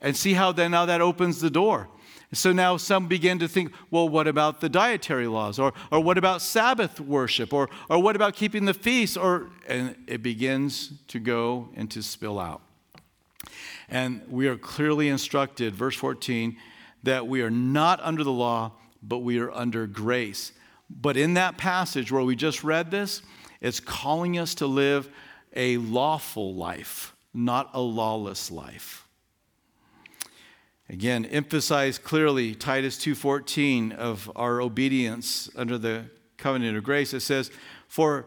And 0.00 0.16
see 0.16 0.34
how 0.34 0.50
then 0.52 0.72
now 0.72 0.86
that 0.86 1.00
opens 1.00 1.40
the 1.40 1.50
door. 1.50 1.88
So 2.32 2.52
now 2.52 2.76
some 2.76 3.08
begin 3.08 3.38
to 3.38 3.48
think, 3.48 3.72
well, 3.90 4.06
what 4.08 4.28
about 4.28 4.60
the 4.60 4.68
dietary 4.68 5.26
laws? 5.26 5.58
Or, 5.58 5.72
or 5.90 6.00
what 6.00 6.18
about 6.18 6.42
Sabbath 6.42 7.00
worship? 7.00 7.54
Or, 7.54 7.70
or 7.88 8.02
what 8.02 8.16
about 8.16 8.34
keeping 8.34 8.66
the 8.66 8.74
feast? 8.74 9.16
Or, 9.16 9.48
and 9.66 9.96
it 10.06 10.22
begins 10.22 10.92
to 11.08 11.18
go 11.18 11.70
and 11.74 11.90
to 11.90 12.02
spill 12.02 12.38
out. 12.38 12.60
And 13.88 14.22
we 14.28 14.46
are 14.46 14.56
clearly 14.56 15.08
instructed, 15.08 15.74
verse 15.74 15.96
14, 15.96 16.58
that 17.04 17.26
we 17.26 17.40
are 17.40 17.50
not 17.50 17.98
under 18.02 18.22
the 18.22 18.32
law, 18.32 18.72
but 19.02 19.18
we 19.18 19.38
are 19.38 19.50
under 19.50 19.86
grace. 19.86 20.52
But 20.90 21.16
in 21.16 21.34
that 21.34 21.56
passage 21.56 22.12
where 22.12 22.22
we 22.22 22.36
just 22.36 22.62
read 22.62 22.90
this, 22.90 23.22
it's 23.62 23.80
calling 23.80 24.38
us 24.38 24.54
to 24.56 24.66
live 24.66 25.08
a 25.56 25.78
lawful 25.78 26.54
life, 26.54 27.14
not 27.32 27.70
a 27.72 27.80
lawless 27.80 28.50
life. 28.50 29.07
Again, 30.90 31.26
emphasize 31.26 31.98
clearly 31.98 32.54
Titus 32.54 32.96
2:14 32.96 33.92
of 33.92 34.30
our 34.34 34.60
obedience 34.60 35.50
under 35.54 35.76
the 35.76 36.10
covenant 36.38 36.76
of 36.76 36.84
grace. 36.84 37.12
It 37.12 37.20
says, 37.20 37.50
"For 37.86 38.26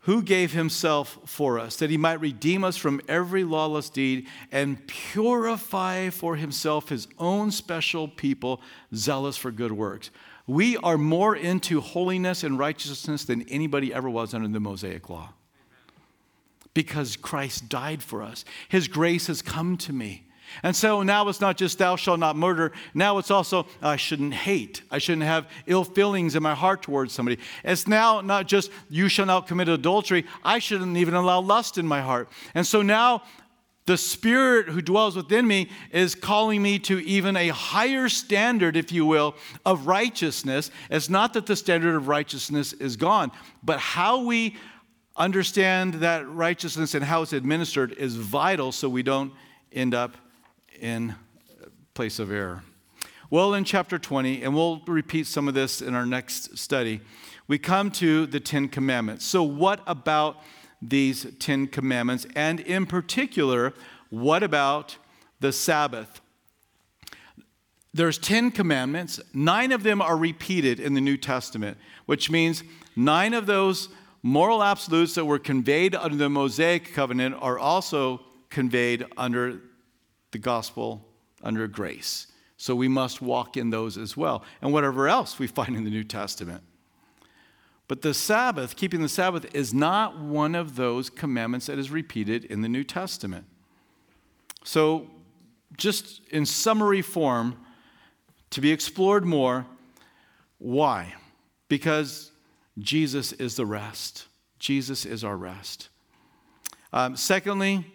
who 0.00 0.22
gave 0.22 0.52
himself 0.52 1.18
for 1.24 1.58
us, 1.58 1.76
that 1.76 1.90
he 1.90 1.96
might 1.96 2.20
redeem 2.20 2.62
us 2.62 2.76
from 2.76 3.00
every 3.08 3.42
lawless 3.42 3.88
deed 3.88 4.28
and 4.52 4.86
purify 4.86 6.10
for 6.10 6.36
himself 6.36 6.90
his 6.90 7.08
own 7.18 7.50
special 7.50 8.06
people, 8.06 8.60
zealous 8.94 9.36
for 9.36 9.50
good 9.50 9.72
works." 9.72 10.10
We 10.46 10.76
are 10.76 10.98
more 10.98 11.34
into 11.34 11.80
holiness 11.80 12.44
and 12.44 12.58
righteousness 12.58 13.24
than 13.24 13.42
anybody 13.48 13.94
ever 13.94 14.10
was 14.10 14.34
under 14.34 14.46
the 14.46 14.60
Mosaic 14.60 15.08
law. 15.08 15.32
Because 16.74 17.16
Christ 17.16 17.68
died 17.70 18.02
for 18.02 18.22
us. 18.22 18.44
His 18.68 18.86
grace 18.86 19.26
has 19.28 19.40
come 19.40 19.76
to 19.78 19.92
me. 19.92 20.26
And 20.62 20.74
so 20.74 21.02
now 21.02 21.28
it's 21.28 21.40
not 21.40 21.56
just 21.56 21.78
thou 21.78 21.96
shalt 21.96 22.20
not 22.20 22.36
murder. 22.36 22.72
Now 22.94 23.18
it's 23.18 23.30
also 23.30 23.66
I 23.82 23.96
shouldn't 23.96 24.34
hate. 24.34 24.82
I 24.90 24.98
shouldn't 24.98 25.24
have 25.24 25.48
ill 25.66 25.84
feelings 25.84 26.36
in 26.36 26.42
my 26.42 26.54
heart 26.54 26.82
towards 26.82 27.12
somebody. 27.12 27.38
It's 27.64 27.88
now 27.88 28.20
not 28.20 28.46
just 28.46 28.70
you 28.88 29.08
shall 29.08 29.26
not 29.26 29.46
commit 29.46 29.68
adultery. 29.68 30.24
I 30.44 30.58
shouldn't 30.58 30.96
even 30.96 31.14
allow 31.14 31.40
lust 31.40 31.78
in 31.78 31.86
my 31.86 32.00
heart. 32.00 32.28
And 32.54 32.66
so 32.66 32.82
now 32.82 33.22
the 33.86 33.98
Spirit 33.98 34.68
who 34.68 34.80
dwells 34.80 35.14
within 35.14 35.46
me 35.46 35.68
is 35.92 36.14
calling 36.14 36.62
me 36.62 36.78
to 36.80 37.00
even 37.04 37.36
a 37.36 37.48
higher 37.48 38.08
standard, 38.08 38.76
if 38.76 38.90
you 38.92 39.04
will, 39.04 39.34
of 39.66 39.86
righteousness. 39.86 40.70
It's 40.90 41.10
not 41.10 41.34
that 41.34 41.44
the 41.44 41.56
standard 41.56 41.94
of 41.94 42.08
righteousness 42.08 42.72
is 42.72 42.96
gone, 42.96 43.30
but 43.62 43.78
how 43.78 44.24
we 44.24 44.56
understand 45.16 45.94
that 45.94 46.26
righteousness 46.28 46.94
and 46.94 47.04
how 47.04 47.22
it's 47.22 47.32
administered 47.32 47.92
is 47.92 48.16
vital 48.16 48.72
so 48.72 48.88
we 48.88 49.02
don't 49.02 49.32
end 49.72 49.94
up 49.94 50.16
in 50.80 51.14
place 51.94 52.18
of 52.18 52.30
error. 52.30 52.62
Well, 53.30 53.54
in 53.54 53.64
chapter 53.64 53.98
20, 53.98 54.42
and 54.42 54.54
we'll 54.54 54.82
repeat 54.86 55.26
some 55.26 55.48
of 55.48 55.54
this 55.54 55.80
in 55.80 55.94
our 55.94 56.06
next 56.06 56.56
study, 56.58 57.00
we 57.48 57.58
come 57.58 57.90
to 57.92 58.26
the 58.26 58.40
Ten 58.40 58.68
Commandments. 58.68 59.24
So, 59.24 59.42
what 59.42 59.80
about 59.86 60.42
these 60.80 61.26
Ten 61.38 61.66
Commandments? 61.66 62.26
And 62.36 62.60
in 62.60 62.86
particular, 62.86 63.72
what 64.10 64.42
about 64.42 64.96
the 65.40 65.52
Sabbath? 65.52 66.20
There's 67.92 68.18
10 68.18 68.50
commandments. 68.50 69.20
Nine 69.32 69.70
of 69.70 69.84
them 69.84 70.02
are 70.02 70.16
repeated 70.16 70.80
in 70.80 70.94
the 70.94 71.00
New 71.00 71.16
Testament, 71.16 71.78
which 72.06 72.28
means 72.28 72.64
nine 72.96 73.34
of 73.34 73.46
those 73.46 73.88
moral 74.22 74.64
absolutes 74.64 75.14
that 75.14 75.24
were 75.24 75.38
conveyed 75.38 75.94
under 75.94 76.16
the 76.16 76.28
Mosaic 76.28 76.92
covenant 76.92 77.36
are 77.40 77.58
also 77.58 78.20
conveyed 78.50 79.06
under 79.16 79.60
the 80.34 80.38
gospel, 80.38 81.06
under 81.44 81.68
grace. 81.68 82.26
So 82.56 82.74
we 82.74 82.88
must 82.88 83.22
walk 83.22 83.56
in 83.56 83.70
those 83.70 83.96
as 83.96 84.16
well, 84.16 84.42
and 84.60 84.72
whatever 84.72 85.08
else 85.08 85.38
we 85.38 85.46
find 85.46 85.76
in 85.76 85.84
the 85.84 85.90
New 85.90 86.02
Testament. 86.02 86.62
But 87.86 88.02
the 88.02 88.12
Sabbath, 88.14 88.74
keeping 88.74 89.00
the 89.00 89.08
Sabbath, 89.08 89.54
is 89.54 89.72
not 89.72 90.18
one 90.18 90.56
of 90.56 90.74
those 90.74 91.08
commandments 91.08 91.66
that 91.66 91.78
is 91.78 91.90
repeated 91.90 92.44
in 92.46 92.62
the 92.62 92.68
New 92.68 92.82
Testament. 92.82 93.44
So, 94.64 95.08
just 95.76 96.20
in 96.30 96.46
summary 96.46 97.02
form, 97.02 97.56
to 98.50 98.60
be 98.60 98.72
explored 98.72 99.24
more, 99.24 99.66
why? 100.58 101.14
Because 101.68 102.32
Jesus 102.78 103.32
is 103.32 103.54
the 103.54 103.66
rest. 103.66 104.26
Jesus 104.58 105.06
is 105.06 105.22
our 105.22 105.36
rest. 105.36 105.90
Um, 106.92 107.16
secondly, 107.16 107.93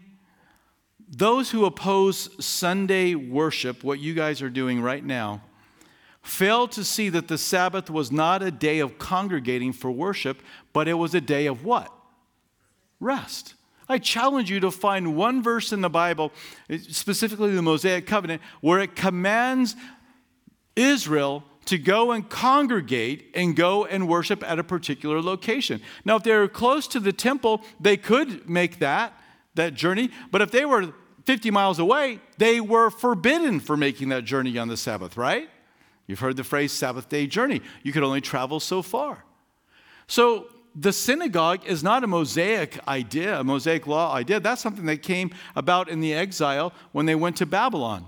those 1.10 1.50
who 1.52 1.66
oppose 1.66 2.30
Sunday 2.44 3.16
worship, 3.16 3.84
what 3.84 4.00
you 4.00 4.14
guys 4.14 4.42
are 4.42 4.50
doing 4.50 4.82
right 4.82 5.04
now, 5.04 5.42
fail 6.22 6.68
to 6.68 6.84
see 6.84 7.10
that 7.10 7.28
the 7.28 7.38
Sabbath 7.38 7.90
was 7.90 8.12
not 8.12 8.44
a 8.44 8.52
day 8.52 8.80
of 8.80 9.00
congregating 9.00 9.74
for 9.74 9.90
worship, 9.90 10.42
but 10.72 10.88
it 10.88 10.94
was 10.94 11.16
a 11.16 11.22
day 11.22 11.48
of 11.48 11.66
what? 11.66 11.92
Rest. 13.00 13.56
I 13.88 13.98
challenge 13.98 14.52
you 14.52 14.60
to 14.60 14.70
find 14.70 15.16
one 15.16 15.42
verse 15.42 15.74
in 15.74 15.82
the 15.82 15.90
Bible, 15.90 16.32
specifically 16.78 17.56
the 17.56 17.64
Mosaic 17.64 18.06
Covenant, 18.06 18.44
where 18.62 18.80
it 18.80 18.96
commands 18.96 19.76
Israel 20.76 21.44
to 21.66 21.80
go 21.80 22.12
and 22.12 22.30
congregate 22.30 23.32
and 23.34 23.56
go 23.56 23.86
and 23.86 24.08
worship 24.08 24.44
at 24.44 24.60
a 24.60 24.64
particular 24.64 25.22
location. 25.22 25.82
Now, 26.06 26.18
if 26.18 26.24
they're 26.24 26.48
close 26.48 26.88
to 26.90 27.00
the 27.00 27.14
temple, 27.14 27.64
they 27.80 27.98
could 27.98 28.48
make 28.48 28.78
that 28.80 29.19
that 29.56 29.74
journey. 29.74 30.10
But 30.32 30.42
if 30.42 30.52
they 30.52 30.66
were 30.66 30.94
50 31.26 31.52
miles 31.52 31.80
away, 31.80 32.20
they 32.38 32.60
were 32.60 32.90
forbidden 32.90 33.60
for 33.60 33.78
making 33.78 34.10
that 34.10 34.26
journey 34.26 34.58
on 34.58 34.68
the 34.68 34.78
Sabbath, 34.78 35.18
right? 35.18 35.50
You've 36.08 36.20
heard 36.20 36.38
the 36.38 36.44
phrase 36.44 36.72
Sabbath 36.72 37.08
day 37.10 37.28
journey. 37.28 37.62
You 37.84 37.92
could 37.92 38.04
only 38.04 38.22
travel 38.22 38.60
so 38.60 38.82
far. 38.82 39.24
So 40.08 40.48
the 40.76 40.92
synagogue 40.92 41.66
is 41.66 41.84
not 41.84 42.04
a 42.04 42.08
Mosaic 42.08 42.80
idea, 42.88 43.40
a 43.40 43.44
Mosaic 43.44 43.86
law 43.86 44.14
idea. 44.14 44.40
That's 44.40 44.62
something 44.62 44.86
that 44.86 45.04
came 45.04 45.32
about 45.56 45.90
in 45.90 46.00
the 46.00 46.14
exile 46.14 46.74
when 46.94 47.06
they 47.06 47.16
went 47.16 47.38
to 47.38 47.46
Babylon. 47.46 48.06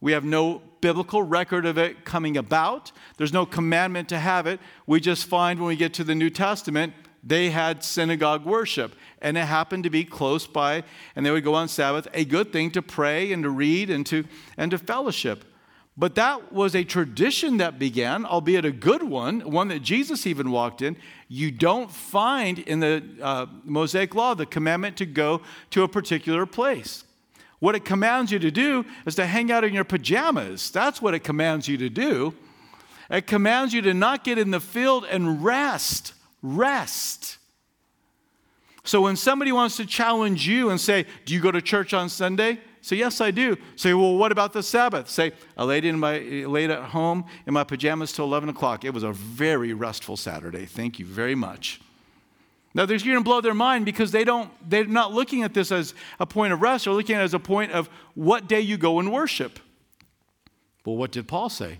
We 0.00 0.12
have 0.12 0.24
no 0.24 0.62
biblical 0.80 1.22
record 1.22 1.64
of 1.64 1.78
it 1.78 2.04
coming 2.04 2.36
about. 2.36 2.92
There's 3.16 3.32
no 3.32 3.46
commandment 3.46 4.08
to 4.10 4.18
have 4.18 4.46
it. 4.46 4.60
We 4.86 5.00
just 5.00 5.26
find 5.26 5.58
when 5.58 5.68
we 5.68 5.76
get 5.76 5.94
to 5.94 6.04
the 6.04 6.14
New 6.14 6.30
Testament, 6.30 6.92
they 7.26 7.50
had 7.50 7.82
synagogue 7.82 8.44
worship, 8.44 8.94
and 9.22 9.38
it 9.38 9.46
happened 9.46 9.84
to 9.84 9.90
be 9.90 10.04
close 10.04 10.46
by, 10.46 10.84
and 11.16 11.24
they 11.24 11.30
would 11.30 11.44
go 11.44 11.54
on 11.54 11.68
Sabbath, 11.68 12.06
a 12.12 12.24
good 12.24 12.52
thing 12.52 12.70
to 12.72 12.82
pray 12.82 13.32
and 13.32 13.42
to 13.44 13.50
read 13.50 13.88
and 13.88 14.04
to, 14.06 14.24
and 14.56 14.70
to 14.70 14.78
fellowship. 14.78 15.44
But 15.96 16.16
that 16.16 16.52
was 16.52 16.74
a 16.74 16.82
tradition 16.82 17.58
that 17.58 17.78
began, 17.78 18.26
albeit 18.26 18.64
a 18.64 18.72
good 18.72 19.02
one, 19.02 19.40
one 19.40 19.68
that 19.68 19.80
Jesus 19.80 20.26
even 20.26 20.50
walked 20.50 20.82
in. 20.82 20.96
You 21.28 21.52
don't 21.52 21.90
find 21.90 22.58
in 22.58 22.80
the 22.80 23.02
uh, 23.22 23.46
Mosaic 23.62 24.14
Law 24.14 24.34
the 24.34 24.44
commandment 24.44 24.96
to 24.96 25.06
go 25.06 25.40
to 25.70 25.84
a 25.84 25.88
particular 25.88 26.46
place. 26.46 27.04
What 27.60 27.76
it 27.76 27.84
commands 27.84 28.32
you 28.32 28.40
to 28.40 28.50
do 28.50 28.84
is 29.06 29.14
to 29.14 29.24
hang 29.24 29.52
out 29.52 29.62
in 29.62 29.72
your 29.72 29.84
pajamas. 29.84 30.70
That's 30.70 31.00
what 31.00 31.14
it 31.14 31.20
commands 31.20 31.68
you 31.68 31.78
to 31.78 31.88
do. 31.88 32.34
It 33.08 33.26
commands 33.26 33.72
you 33.72 33.80
to 33.82 33.94
not 33.94 34.24
get 34.24 34.36
in 34.36 34.50
the 34.50 34.60
field 34.60 35.04
and 35.08 35.44
rest. 35.44 36.12
Rest. 36.44 37.38
So 38.84 39.00
when 39.00 39.16
somebody 39.16 39.50
wants 39.50 39.78
to 39.78 39.86
challenge 39.86 40.46
you 40.46 40.68
and 40.68 40.78
say, 40.78 41.06
Do 41.24 41.32
you 41.32 41.40
go 41.40 41.50
to 41.50 41.62
church 41.62 41.94
on 41.94 42.10
Sunday? 42.10 42.60
Say, 42.82 42.96
yes, 42.96 43.22
I 43.22 43.30
do. 43.30 43.56
Say, 43.76 43.94
well, 43.94 44.14
what 44.14 44.30
about 44.30 44.52
the 44.52 44.62
Sabbath? 44.62 45.08
Say, 45.08 45.32
I 45.56 45.64
laid, 45.64 45.86
in 45.86 45.98
my, 45.98 46.18
eh, 46.18 46.46
laid 46.46 46.70
at 46.70 46.82
home 46.82 47.24
in 47.46 47.54
my 47.54 47.64
pajamas 47.64 48.12
till 48.12 48.26
11 48.26 48.50
o'clock. 48.50 48.84
It 48.84 48.92
was 48.92 49.02
a 49.02 49.12
very 49.12 49.72
restful 49.72 50.18
Saturday. 50.18 50.66
Thank 50.66 50.98
you 50.98 51.06
very 51.06 51.34
much. 51.34 51.80
Now, 52.74 52.84
they're 52.84 52.98
going 52.98 53.16
to 53.16 53.22
blow 53.22 53.40
their 53.40 53.54
mind 53.54 53.86
because 53.86 54.10
they 54.10 54.22
don't, 54.22 54.50
they're 54.68 54.84
not 54.84 55.14
looking 55.14 55.44
at 55.44 55.54
this 55.54 55.72
as 55.72 55.94
a 56.20 56.26
point 56.26 56.52
of 56.52 56.60
rest. 56.60 56.84
They're 56.84 56.92
looking 56.92 57.16
at 57.16 57.22
it 57.22 57.24
as 57.24 57.32
a 57.32 57.38
point 57.38 57.72
of 57.72 57.88
what 58.12 58.48
day 58.48 58.60
you 58.60 58.76
go 58.76 58.98
and 58.98 59.10
worship. 59.10 59.60
Well, 60.84 60.96
what 60.96 61.10
did 61.10 61.26
Paul 61.26 61.48
say? 61.48 61.78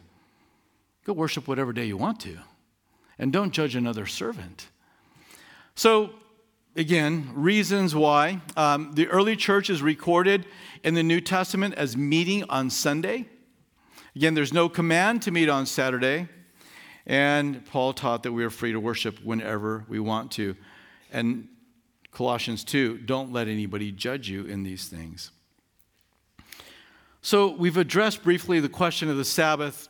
Go 1.04 1.12
worship 1.12 1.46
whatever 1.46 1.74
day 1.74 1.84
you 1.84 1.98
want 1.98 2.18
to, 2.20 2.38
and 3.18 3.32
don't 3.32 3.52
judge 3.52 3.76
another 3.76 4.06
servant. 4.06 4.68
So, 5.74 6.10
again, 6.76 7.30
reasons 7.34 7.94
why. 7.94 8.40
Um, 8.56 8.92
the 8.94 9.08
early 9.08 9.36
church 9.36 9.70
is 9.70 9.82
recorded 9.82 10.46
in 10.82 10.94
the 10.94 11.02
New 11.02 11.20
Testament 11.20 11.74
as 11.74 11.96
meeting 11.96 12.44
on 12.48 12.70
Sunday. 12.70 13.26
Again, 14.16 14.34
there's 14.34 14.52
no 14.52 14.68
command 14.68 15.22
to 15.22 15.30
meet 15.30 15.48
on 15.48 15.66
Saturday. 15.66 16.28
And 17.06 17.64
Paul 17.66 17.92
taught 17.92 18.22
that 18.22 18.32
we 18.32 18.44
are 18.44 18.50
free 18.50 18.72
to 18.72 18.80
worship 18.80 19.18
whenever 19.22 19.84
we 19.88 20.00
want 20.00 20.30
to. 20.32 20.56
And 21.12 21.48
Colossians 22.12 22.64
2 22.64 22.98
don't 22.98 23.32
let 23.32 23.48
anybody 23.48 23.92
judge 23.92 24.28
you 24.28 24.44
in 24.44 24.62
these 24.62 24.88
things. 24.88 25.30
So 27.20 27.48
we've 27.48 27.76
addressed 27.76 28.22
briefly 28.22 28.60
the 28.60 28.68
question 28.68 29.08
of 29.10 29.16
the 29.16 29.24
Sabbath, 29.24 29.88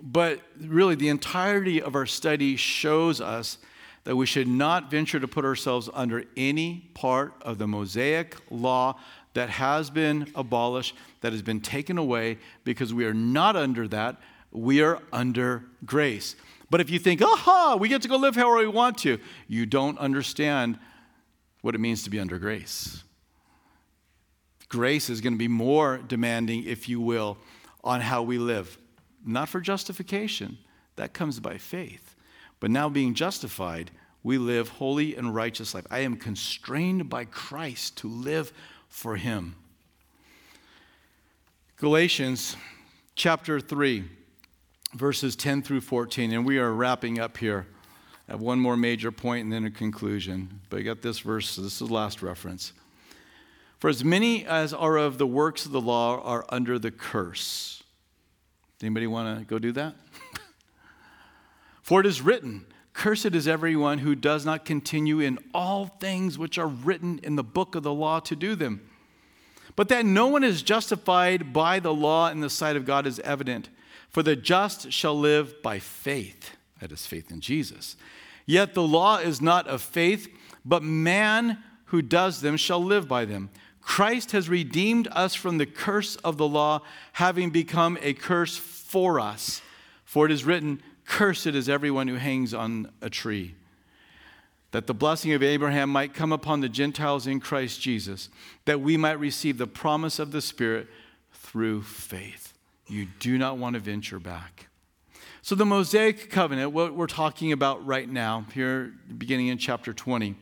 but 0.00 0.40
really 0.60 0.94
the 0.94 1.08
entirety 1.08 1.80
of 1.80 1.94
our 1.94 2.06
study 2.06 2.56
shows 2.56 3.20
us 3.20 3.58
that 4.04 4.14
we 4.14 4.26
should 4.26 4.46
not 4.46 4.90
venture 4.90 5.18
to 5.18 5.26
put 5.26 5.44
ourselves 5.44 5.90
under 5.92 6.24
any 6.36 6.90
part 6.94 7.34
of 7.42 7.58
the 7.58 7.66
Mosaic 7.66 8.36
law 8.50 8.96
that 9.34 9.50
has 9.50 9.90
been 9.90 10.30
abolished, 10.34 10.94
that 11.20 11.32
has 11.32 11.42
been 11.42 11.60
taken 11.60 11.98
away, 11.98 12.38
because 12.64 12.94
we 12.94 13.04
are 13.04 13.14
not 13.14 13.56
under 13.56 13.88
that. 13.88 14.16
We 14.52 14.80
are 14.80 15.02
under 15.12 15.64
grace. 15.84 16.36
But 16.70 16.80
if 16.80 16.88
you 16.88 16.98
think, 16.98 17.20
aha, 17.20 17.76
we 17.78 17.88
get 17.88 18.02
to 18.02 18.08
go 18.08 18.16
live 18.16 18.36
however 18.36 18.58
we 18.58 18.68
want 18.68 18.98
to, 18.98 19.18
you 19.48 19.66
don't 19.66 19.98
understand 19.98 20.78
what 21.62 21.74
it 21.74 21.78
means 21.78 22.04
to 22.04 22.10
be 22.10 22.20
under 22.20 22.38
grace. 22.38 23.02
Grace 24.68 25.10
is 25.10 25.20
going 25.20 25.32
to 25.32 25.38
be 25.38 25.48
more 25.48 25.98
demanding, 25.98 26.64
if 26.64 26.88
you 26.88 27.00
will, 27.00 27.38
on 27.84 28.00
how 28.00 28.22
we 28.22 28.38
live. 28.38 28.78
Not 29.24 29.48
for 29.48 29.60
justification, 29.60 30.58
that 30.96 31.12
comes 31.12 31.40
by 31.40 31.58
faith. 31.58 32.14
But 32.60 32.70
now 32.70 32.88
being 32.88 33.14
justified, 33.14 33.90
we 34.22 34.38
live 34.38 34.68
holy 34.68 35.14
and 35.14 35.34
righteous 35.34 35.74
life. 35.74 35.86
I 35.90 36.00
am 36.00 36.16
constrained 36.16 37.08
by 37.08 37.26
Christ 37.26 37.98
to 37.98 38.08
live 38.08 38.52
for 38.88 39.16
him. 39.16 39.56
Galatians 41.76 42.56
chapter 43.14 43.60
3, 43.60 44.04
verses 44.94 45.36
10 45.36 45.62
through 45.62 45.82
14, 45.82 46.32
and 46.32 46.46
we 46.46 46.58
are 46.58 46.72
wrapping 46.72 47.20
up 47.20 47.36
here. 47.36 47.66
Have 48.28 48.40
one 48.40 48.58
more 48.58 48.76
major 48.76 49.12
point 49.12 49.44
and 49.44 49.52
then 49.52 49.64
a 49.64 49.70
conclusion. 49.70 50.60
But 50.70 50.80
I 50.80 50.82
got 50.82 51.02
this 51.02 51.20
verse, 51.20 51.50
so 51.50 51.62
this 51.62 51.80
is 51.80 51.86
the 51.86 51.94
last 51.94 52.22
reference. 52.22 52.72
For 53.78 53.90
as 53.90 54.02
many 54.02 54.44
as 54.44 54.72
are 54.72 54.96
of 54.96 55.18
the 55.18 55.26
works 55.26 55.66
of 55.66 55.72
the 55.72 55.80
law 55.80 56.20
are 56.22 56.44
under 56.48 56.78
the 56.78 56.90
curse. 56.90 57.84
Anybody 58.82 59.06
want 59.06 59.38
to 59.38 59.44
go 59.44 59.58
do 59.58 59.72
that? 59.72 59.94
For 61.82 62.00
it 62.00 62.06
is 62.06 62.20
written, 62.20 62.66
Cursed 62.92 63.34
is 63.34 63.46
everyone 63.46 63.98
who 63.98 64.14
does 64.14 64.44
not 64.44 64.64
continue 64.64 65.20
in 65.20 65.38
all 65.52 65.86
things 65.86 66.38
which 66.38 66.58
are 66.58 66.66
written 66.66 67.20
in 67.22 67.36
the 67.36 67.44
book 67.44 67.74
of 67.74 67.82
the 67.82 67.92
law 67.92 68.20
to 68.20 68.34
do 68.34 68.54
them. 68.54 68.88
But 69.76 69.88
that 69.88 70.06
no 70.06 70.26
one 70.28 70.42
is 70.42 70.62
justified 70.62 71.52
by 71.52 71.78
the 71.78 71.92
law 71.92 72.30
in 72.30 72.40
the 72.40 72.48
sight 72.48 72.76
of 72.76 72.86
God 72.86 73.06
is 73.06 73.20
evident. 73.20 73.68
For 74.08 74.22
the 74.22 74.34
just 74.34 74.92
shall 74.92 75.18
live 75.18 75.62
by 75.62 75.78
faith. 75.78 76.52
That 76.80 76.90
is 76.90 77.06
faith 77.06 77.30
in 77.30 77.40
Jesus. 77.40 77.96
Yet 78.46 78.74
the 78.74 78.82
law 78.82 79.18
is 79.18 79.42
not 79.42 79.66
of 79.66 79.82
faith, 79.82 80.28
but 80.64 80.82
man 80.82 81.58
who 81.86 82.00
does 82.00 82.40
them 82.40 82.56
shall 82.56 82.82
live 82.82 83.06
by 83.06 83.24
them. 83.26 83.50
Christ 83.86 84.32
has 84.32 84.48
redeemed 84.48 85.06
us 85.12 85.36
from 85.36 85.58
the 85.58 85.64
curse 85.64 86.16
of 86.16 86.36
the 86.38 86.48
law, 86.48 86.82
having 87.12 87.50
become 87.50 87.96
a 88.02 88.14
curse 88.14 88.56
for 88.56 89.20
us. 89.20 89.62
For 90.04 90.26
it 90.26 90.32
is 90.32 90.44
written, 90.44 90.82
Cursed 91.04 91.46
is 91.46 91.68
everyone 91.68 92.08
who 92.08 92.16
hangs 92.16 92.52
on 92.52 92.90
a 93.00 93.08
tree. 93.08 93.54
That 94.72 94.88
the 94.88 94.92
blessing 94.92 95.32
of 95.32 95.42
Abraham 95.42 95.88
might 95.88 96.14
come 96.14 96.32
upon 96.32 96.60
the 96.60 96.68
Gentiles 96.68 97.28
in 97.28 97.38
Christ 97.38 97.80
Jesus, 97.80 98.28
that 98.64 98.80
we 98.80 98.96
might 98.96 99.20
receive 99.20 99.56
the 99.56 99.68
promise 99.68 100.18
of 100.18 100.32
the 100.32 100.42
Spirit 100.42 100.88
through 101.32 101.82
faith. 101.82 102.54
You 102.88 103.06
do 103.20 103.38
not 103.38 103.56
want 103.56 103.74
to 103.74 103.80
venture 103.80 104.18
back. 104.18 104.66
So, 105.42 105.54
the 105.54 105.64
Mosaic 105.64 106.28
covenant, 106.28 106.72
what 106.72 106.94
we're 106.94 107.06
talking 107.06 107.52
about 107.52 107.86
right 107.86 108.08
now, 108.08 108.46
here 108.52 108.92
beginning 109.16 109.46
in 109.46 109.58
chapter 109.58 109.94
20, 109.94 110.34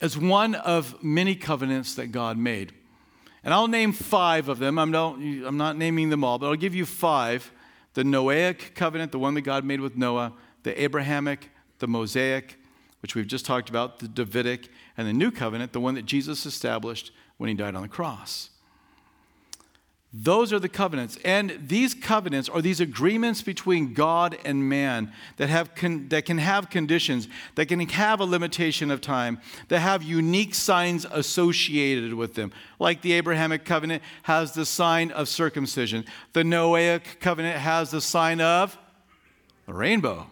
is 0.00 0.16
one 0.16 0.54
of 0.54 1.02
many 1.02 1.34
covenants 1.34 1.94
that 1.94 2.08
God 2.08 2.38
made. 2.38 2.72
And 3.44 3.54
I'll 3.54 3.68
name 3.68 3.92
five 3.92 4.48
of 4.48 4.58
them. 4.58 4.78
I'm 4.78 4.90
not, 4.90 5.14
I'm 5.16 5.56
not 5.56 5.76
naming 5.76 6.10
them 6.10 6.24
all, 6.24 6.38
but 6.38 6.46
I'll 6.46 6.56
give 6.56 6.74
you 6.74 6.86
five 6.86 7.50
the 7.94 8.02
Noahic 8.04 8.74
covenant, 8.74 9.10
the 9.10 9.18
one 9.18 9.34
that 9.34 9.40
God 9.40 9.64
made 9.64 9.80
with 9.80 9.96
Noah, 9.96 10.32
the 10.62 10.80
Abrahamic, 10.82 11.50
the 11.78 11.88
Mosaic, 11.88 12.56
which 13.00 13.14
we've 13.14 13.26
just 13.26 13.44
talked 13.44 13.68
about, 13.68 13.98
the 13.98 14.06
Davidic, 14.06 14.68
and 14.96 15.08
the 15.08 15.12
new 15.12 15.30
covenant, 15.30 15.72
the 15.72 15.80
one 15.80 15.94
that 15.94 16.04
Jesus 16.04 16.46
established 16.46 17.10
when 17.38 17.48
he 17.48 17.54
died 17.54 17.74
on 17.74 17.82
the 17.82 17.88
cross. 17.88 18.50
Those 20.12 20.54
are 20.54 20.58
the 20.58 20.70
covenants. 20.70 21.18
And 21.22 21.58
these 21.66 21.92
covenants 21.92 22.48
are 22.48 22.62
these 22.62 22.80
agreements 22.80 23.42
between 23.42 23.92
God 23.92 24.38
and 24.42 24.66
man 24.66 25.12
that, 25.36 25.50
have 25.50 25.74
con- 25.74 26.08
that 26.08 26.24
can 26.24 26.38
have 26.38 26.70
conditions, 26.70 27.28
that 27.56 27.66
can 27.66 27.80
have 27.80 28.20
a 28.20 28.24
limitation 28.24 28.90
of 28.90 29.02
time, 29.02 29.38
that 29.68 29.80
have 29.80 30.02
unique 30.02 30.54
signs 30.54 31.04
associated 31.10 32.14
with 32.14 32.34
them. 32.34 32.52
Like 32.78 33.02
the 33.02 33.12
Abrahamic 33.12 33.66
covenant 33.66 34.02
has 34.22 34.52
the 34.52 34.64
sign 34.64 35.10
of 35.10 35.28
circumcision, 35.28 36.06
the 36.32 36.42
Noahic 36.42 37.20
covenant 37.20 37.58
has 37.58 37.90
the 37.90 38.00
sign 38.00 38.40
of 38.40 38.78
the 39.66 39.74
rainbow 39.74 40.30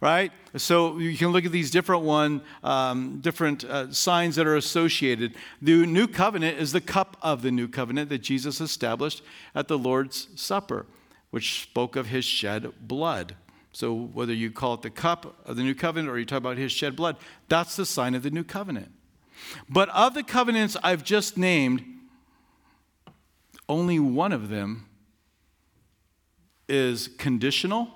right? 0.00 0.32
So 0.56 0.98
you 0.98 1.16
can 1.16 1.28
look 1.28 1.44
at 1.44 1.52
these 1.52 1.70
different 1.70 2.02
one, 2.02 2.42
um, 2.64 3.20
different 3.20 3.64
uh, 3.64 3.92
signs 3.92 4.36
that 4.36 4.46
are 4.46 4.56
associated. 4.56 5.34
The 5.60 5.86
new 5.86 6.06
covenant 6.06 6.58
is 6.58 6.72
the 6.72 6.80
cup 6.80 7.16
of 7.22 7.42
the 7.42 7.50
new 7.50 7.68
covenant 7.68 8.08
that 8.08 8.18
Jesus 8.18 8.60
established 8.60 9.22
at 9.54 9.68
the 9.68 9.78
Lord's 9.78 10.28
Supper, 10.34 10.86
which 11.30 11.62
spoke 11.62 11.96
of 11.96 12.06
his 12.06 12.24
shed 12.24 12.72
blood. 12.80 13.36
So 13.72 13.94
whether 13.94 14.32
you 14.32 14.50
call 14.50 14.74
it 14.74 14.82
the 14.82 14.90
cup 14.90 15.46
of 15.46 15.56
the 15.56 15.62
new 15.62 15.74
covenant 15.74 16.08
or 16.08 16.18
you 16.18 16.24
talk 16.24 16.38
about 16.38 16.56
his 16.56 16.72
shed 16.72 16.96
blood, 16.96 17.16
that's 17.48 17.76
the 17.76 17.86
sign 17.86 18.14
of 18.14 18.22
the 18.22 18.30
new 18.30 18.42
covenant. 18.42 18.90
But 19.68 19.88
of 19.90 20.14
the 20.14 20.22
covenants 20.22 20.76
I've 20.82 21.04
just 21.04 21.36
named, 21.36 21.84
only 23.68 23.98
one 23.98 24.32
of 24.32 24.48
them 24.48 24.86
is 26.68 27.08
conditional, 27.18 27.88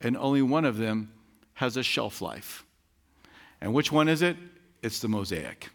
and 0.00 0.16
only 0.16 0.42
one 0.42 0.64
of 0.64 0.76
them 0.76 1.13
has 1.54 1.76
a 1.76 1.82
shelf 1.82 2.20
life. 2.20 2.64
And 3.60 3.72
which 3.72 3.90
one 3.90 4.08
is 4.08 4.22
it? 4.22 4.36
It's 4.82 5.00
the 5.00 5.08
Mosaic. 5.08 5.70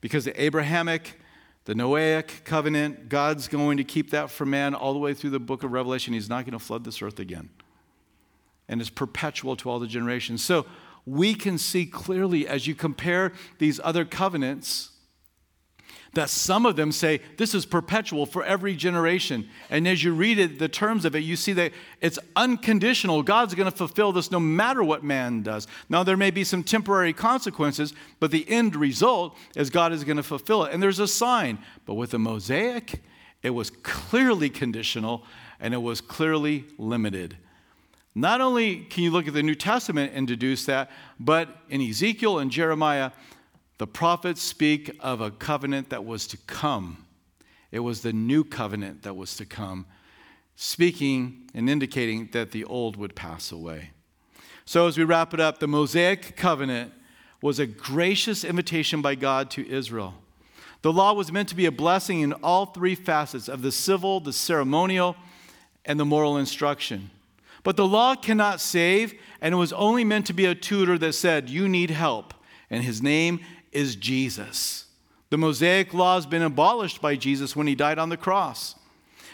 Because 0.00 0.24
the 0.24 0.40
Abrahamic, 0.40 1.18
the 1.64 1.74
Noahic 1.74 2.44
covenant, 2.44 3.08
God's 3.08 3.48
going 3.48 3.78
to 3.78 3.84
keep 3.84 4.10
that 4.10 4.30
for 4.30 4.44
man 4.44 4.74
all 4.74 4.92
the 4.92 4.98
way 4.98 5.14
through 5.14 5.30
the 5.30 5.40
book 5.40 5.62
of 5.62 5.72
Revelation. 5.72 6.14
He's 6.14 6.28
not 6.28 6.44
going 6.44 6.58
to 6.58 6.64
flood 6.64 6.84
this 6.84 7.00
earth 7.02 7.18
again. 7.18 7.50
And 8.68 8.80
it's 8.80 8.90
perpetual 8.90 9.56
to 9.56 9.70
all 9.70 9.78
the 9.78 9.86
generations. 9.86 10.44
So 10.44 10.66
we 11.06 11.34
can 11.34 11.56
see 11.56 11.86
clearly 11.86 12.46
as 12.46 12.66
you 12.66 12.74
compare 12.74 13.32
these 13.58 13.80
other 13.82 14.04
covenants 14.04 14.90
that 16.14 16.30
some 16.30 16.66
of 16.66 16.76
them 16.76 16.90
say 16.90 17.20
this 17.36 17.54
is 17.54 17.66
perpetual 17.66 18.26
for 18.26 18.44
every 18.44 18.74
generation. 18.74 19.48
And 19.70 19.86
as 19.86 20.02
you 20.02 20.14
read 20.14 20.38
it, 20.38 20.58
the 20.58 20.68
terms 20.68 21.04
of 21.04 21.14
it, 21.14 21.20
you 21.20 21.36
see 21.36 21.52
that 21.54 21.72
it's 22.00 22.18
unconditional. 22.34 23.22
God's 23.22 23.54
going 23.54 23.70
to 23.70 23.76
fulfill 23.76 24.12
this 24.12 24.30
no 24.30 24.40
matter 24.40 24.82
what 24.82 25.04
man 25.04 25.42
does. 25.42 25.66
Now, 25.88 26.02
there 26.02 26.16
may 26.16 26.30
be 26.30 26.44
some 26.44 26.62
temporary 26.62 27.12
consequences, 27.12 27.92
but 28.20 28.30
the 28.30 28.48
end 28.48 28.74
result 28.74 29.36
is 29.54 29.70
God 29.70 29.92
is 29.92 30.04
going 30.04 30.16
to 30.16 30.22
fulfill 30.22 30.64
it. 30.64 30.72
And 30.72 30.82
there's 30.82 30.98
a 30.98 31.08
sign. 31.08 31.58
But 31.84 31.94
with 31.94 32.10
the 32.10 32.18
Mosaic, 32.18 33.02
it 33.42 33.50
was 33.50 33.70
clearly 33.70 34.50
conditional 34.50 35.24
and 35.60 35.74
it 35.74 35.78
was 35.78 36.00
clearly 36.00 36.64
limited. 36.78 37.36
Not 38.14 38.40
only 38.40 38.80
can 38.80 39.04
you 39.04 39.10
look 39.10 39.28
at 39.28 39.34
the 39.34 39.42
New 39.42 39.54
Testament 39.54 40.12
and 40.14 40.26
deduce 40.26 40.64
that, 40.66 40.90
but 41.20 41.48
in 41.68 41.80
Ezekiel 41.80 42.38
and 42.38 42.50
Jeremiah, 42.50 43.12
the 43.78 43.86
prophets 43.86 44.42
speak 44.42 44.96
of 45.00 45.20
a 45.20 45.30
covenant 45.30 45.90
that 45.90 46.04
was 46.04 46.26
to 46.28 46.36
come. 46.36 47.04
It 47.70 47.80
was 47.80 48.02
the 48.02 48.12
new 48.12 48.44
covenant 48.44 49.02
that 49.02 49.14
was 49.14 49.36
to 49.36 49.44
come, 49.44 49.86
speaking 50.56 51.48
and 51.54 51.70
indicating 51.70 52.28
that 52.32 52.50
the 52.50 52.64
old 52.64 52.96
would 52.96 53.14
pass 53.14 53.52
away. 53.52 53.90
So, 54.64 54.86
as 54.86 54.98
we 54.98 55.04
wrap 55.04 55.32
it 55.32 55.40
up, 55.40 55.60
the 55.60 55.68
Mosaic 55.68 56.36
covenant 56.36 56.92
was 57.40 57.58
a 57.58 57.66
gracious 57.66 58.44
invitation 58.44 59.00
by 59.00 59.14
God 59.14 59.50
to 59.52 59.66
Israel. 59.68 60.14
The 60.82 60.92
law 60.92 61.12
was 61.12 61.32
meant 61.32 61.48
to 61.50 61.54
be 61.54 61.66
a 61.66 61.72
blessing 61.72 62.20
in 62.20 62.32
all 62.34 62.66
three 62.66 62.94
facets 62.94 63.48
of 63.48 63.62
the 63.62 63.72
civil, 63.72 64.20
the 64.20 64.32
ceremonial, 64.32 65.16
and 65.84 65.98
the 65.98 66.04
moral 66.04 66.36
instruction. 66.36 67.10
But 67.62 67.76
the 67.76 67.86
law 67.86 68.14
cannot 68.14 68.60
save, 68.60 69.14
and 69.40 69.54
it 69.54 69.58
was 69.58 69.72
only 69.72 70.04
meant 70.04 70.26
to 70.26 70.32
be 70.32 70.44
a 70.44 70.54
tutor 70.54 70.98
that 70.98 71.14
said, 71.14 71.48
You 71.48 71.68
need 71.68 71.90
help. 71.90 72.34
And 72.70 72.84
his 72.84 73.02
name 73.02 73.40
is 73.72 73.96
Jesus. 73.96 74.86
The 75.30 75.38
Mosaic 75.38 75.92
law 75.92 76.14
has 76.14 76.26
been 76.26 76.42
abolished 76.42 77.02
by 77.02 77.16
Jesus 77.16 77.54
when 77.54 77.66
he 77.66 77.74
died 77.74 77.98
on 77.98 78.08
the 78.08 78.16
cross. 78.16 78.74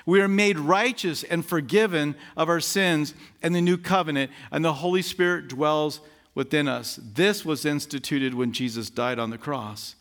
We 0.07 0.20
are 0.20 0.28
made 0.28 0.59
righteous 0.59 1.22
and 1.22 1.45
forgiven 1.45 2.14
of 2.37 2.49
our 2.49 2.61
sins 2.61 3.14
in 3.43 3.53
the 3.53 3.61
new 3.61 3.78
covenant, 3.78 4.30
and 4.51 4.64
the 4.64 4.74
Holy 4.74 5.03
Spirit 5.03 5.49
dwells 5.49 6.01
within 6.35 6.68
us. 6.68 6.99
This 7.03 7.45
was 7.45 7.64
instituted 7.64 8.35
when 8.35 8.53
Jesus 8.53 8.91
died 8.91 9.18
on 9.18 9.30
the 9.30 9.39
cross. 9.39 9.95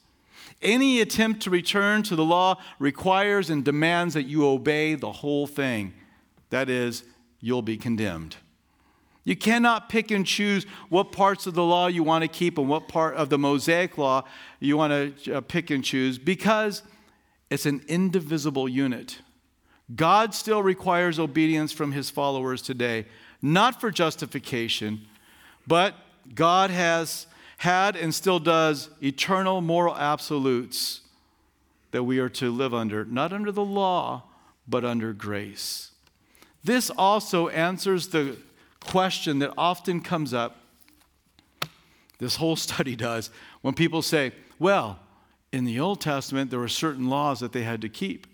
Any 0.62 1.00
attempt 1.02 1.42
to 1.44 1.50
return 1.50 2.04
to 2.04 2.16
the 2.16 2.26
law 2.26 2.60
requires 2.80 3.50
and 3.50 3.64
demands 3.64 4.14
that 4.14 4.24
you 4.24 4.46
obey 4.48 4.96
the 4.96 5.12
whole 5.12 5.48
thing. 5.48 5.94
That 6.50 6.70
is, 6.70 7.04
you'll 7.40 7.62
be 7.62 7.78
condemned. 7.78 8.38
You 9.24 9.36
cannot 9.36 9.88
pick 9.88 10.12
and 10.12 10.26
choose 10.26 10.66
what 10.90 11.12
parts 11.12 11.48
of 11.48 11.54
the 11.54 11.64
law 11.64 11.88
you 11.88 12.04
want 12.04 12.24
to 12.24 12.28
keep 12.28 12.58
and 12.58 12.68
what 12.68 12.88
part 12.88 13.16
of 13.16 13.30
the 13.30 13.38
Mosaic 13.38 13.98
law 13.98 14.26
you 14.60 14.76
want 14.76 15.24
to 15.24 15.38
uh, 15.38 15.42
pick 15.42 15.70
and 15.70 15.84
choose 15.84 16.18
because 16.18 16.84
it's 17.50 17.66
an 17.66 17.84
indivisible 17.88 18.68
unit. 18.68 19.20
God 19.96 20.34
still 20.34 20.62
requires 20.62 21.20
obedience 21.20 21.72
from 21.72 21.92
his 21.92 22.10
followers 22.10 22.62
today, 22.62 23.06
not 23.42 23.80
for 23.80 23.92
justification, 23.92 25.08
but 25.68 25.96
God 26.34 26.70
has 26.70 27.28
had 27.58 27.96
and 27.96 28.14
still 28.14 28.40
does 28.40 28.90
eternal 29.02 29.62
moral 29.62 29.96
absolutes 29.96 31.02
that 31.92 32.04
we 32.04 32.20
are 32.20 32.30
to 32.30 32.52
live 32.52 32.74
under, 32.74 33.06
not 33.06 33.32
under 33.32 33.52
the 33.52 33.64
law, 33.64 34.24
but 34.68 34.84
under 34.84 35.14
grace. 35.14 35.92
This 36.64 36.90
also 36.90 37.50
answers 37.50 38.08
the 38.08 38.38
question 38.84 39.40
that 39.40 39.54
often 39.58 40.02
comes 40.02 40.34
up, 40.34 40.58
this 42.20 42.36
whole 42.38 42.56
study 42.68 42.96
does, 42.96 43.30
when 43.62 43.74
people 43.74 44.02
say, 44.02 44.32
well, 44.60 45.00
in 45.52 45.66
the 45.66 45.80
Old 45.80 46.02
Testament, 46.02 46.50
there 46.50 46.60
were 46.60 46.68
certain 46.68 47.10
laws 47.10 47.40
that 47.40 47.52
they 47.52 47.64
had 47.64 47.82
to 47.82 47.90
keep. 47.90 48.28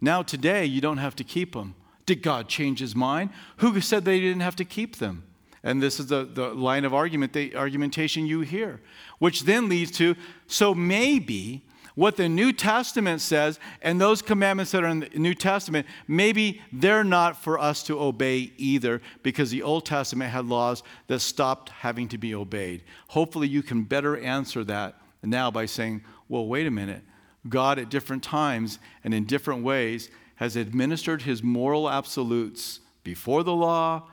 Now, 0.00 0.22
today, 0.22 0.64
you 0.64 0.80
don't 0.80 0.98
have 0.98 1.14
to 1.16 1.24
keep 1.24 1.52
them. 1.52 1.74
Did 2.06 2.22
God 2.22 2.48
change 2.48 2.80
his 2.80 2.96
mind? 2.96 3.30
Who 3.58 3.80
said 3.80 4.04
they 4.04 4.20
didn't 4.20 4.40
have 4.40 4.56
to 4.56 4.64
keep 4.64 4.96
them? 4.96 5.24
And 5.62 5.80
this 5.80 6.00
is 6.00 6.06
the, 6.06 6.24
the 6.24 6.48
line 6.48 6.84
of 6.84 6.92
argument, 6.92 7.32
the 7.32 7.54
argumentation 7.54 8.26
you 8.26 8.40
hear, 8.40 8.80
which 9.18 9.42
then 9.42 9.68
leads 9.68 9.92
to 9.92 10.16
so 10.48 10.74
maybe 10.74 11.62
what 11.94 12.16
the 12.16 12.28
New 12.28 12.52
Testament 12.52 13.20
says 13.20 13.58
and 13.82 14.00
those 14.00 14.22
commandments 14.22 14.72
that 14.72 14.82
are 14.82 14.88
in 14.88 15.00
the 15.00 15.08
New 15.18 15.34
Testament, 15.34 15.86
maybe 16.08 16.62
they're 16.72 17.04
not 17.04 17.42
for 17.42 17.58
us 17.58 17.82
to 17.84 18.00
obey 18.00 18.52
either 18.56 19.00
because 19.22 19.50
the 19.50 19.62
Old 19.62 19.84
Testament 19.84 20.30
had 20.30 20.46
laws 20.46 20.82
that 21.08 21.20
stopped 21.20 21.68
having 21.68 22.08
to 22.08 22.18
be 22.18 22.34
obeyed. 22.34 22.82
Hopefully, 23.08 23.48
you 23.48 23.62
can 23.62 23.82
better 23.82 24.16
answer 24.18 24.64
that 24.64 25.00
now 25.22 25.50
by 25.50 25.66
saying, 25.66 26.02
well, 26.28 26.46
wait 26.46 26.66
a 26.66 26.70
minute. 26.70 27.02
God, 27.48 27.78
at 27.78 27.90
different 27.90 28.22
times 28.22 28.78
and 29.04 29.12
in 29.12 29.24
different 29.24 29.62
ways, 29.62 30.10
has 30.36 30.56
administered 30.56 31.22
his 31.22 31.42
moral 31.42 31.90
absolutes 31.90 32.80
before 33.04 33.42
the 33.42 33.54
law, 33.54 34.08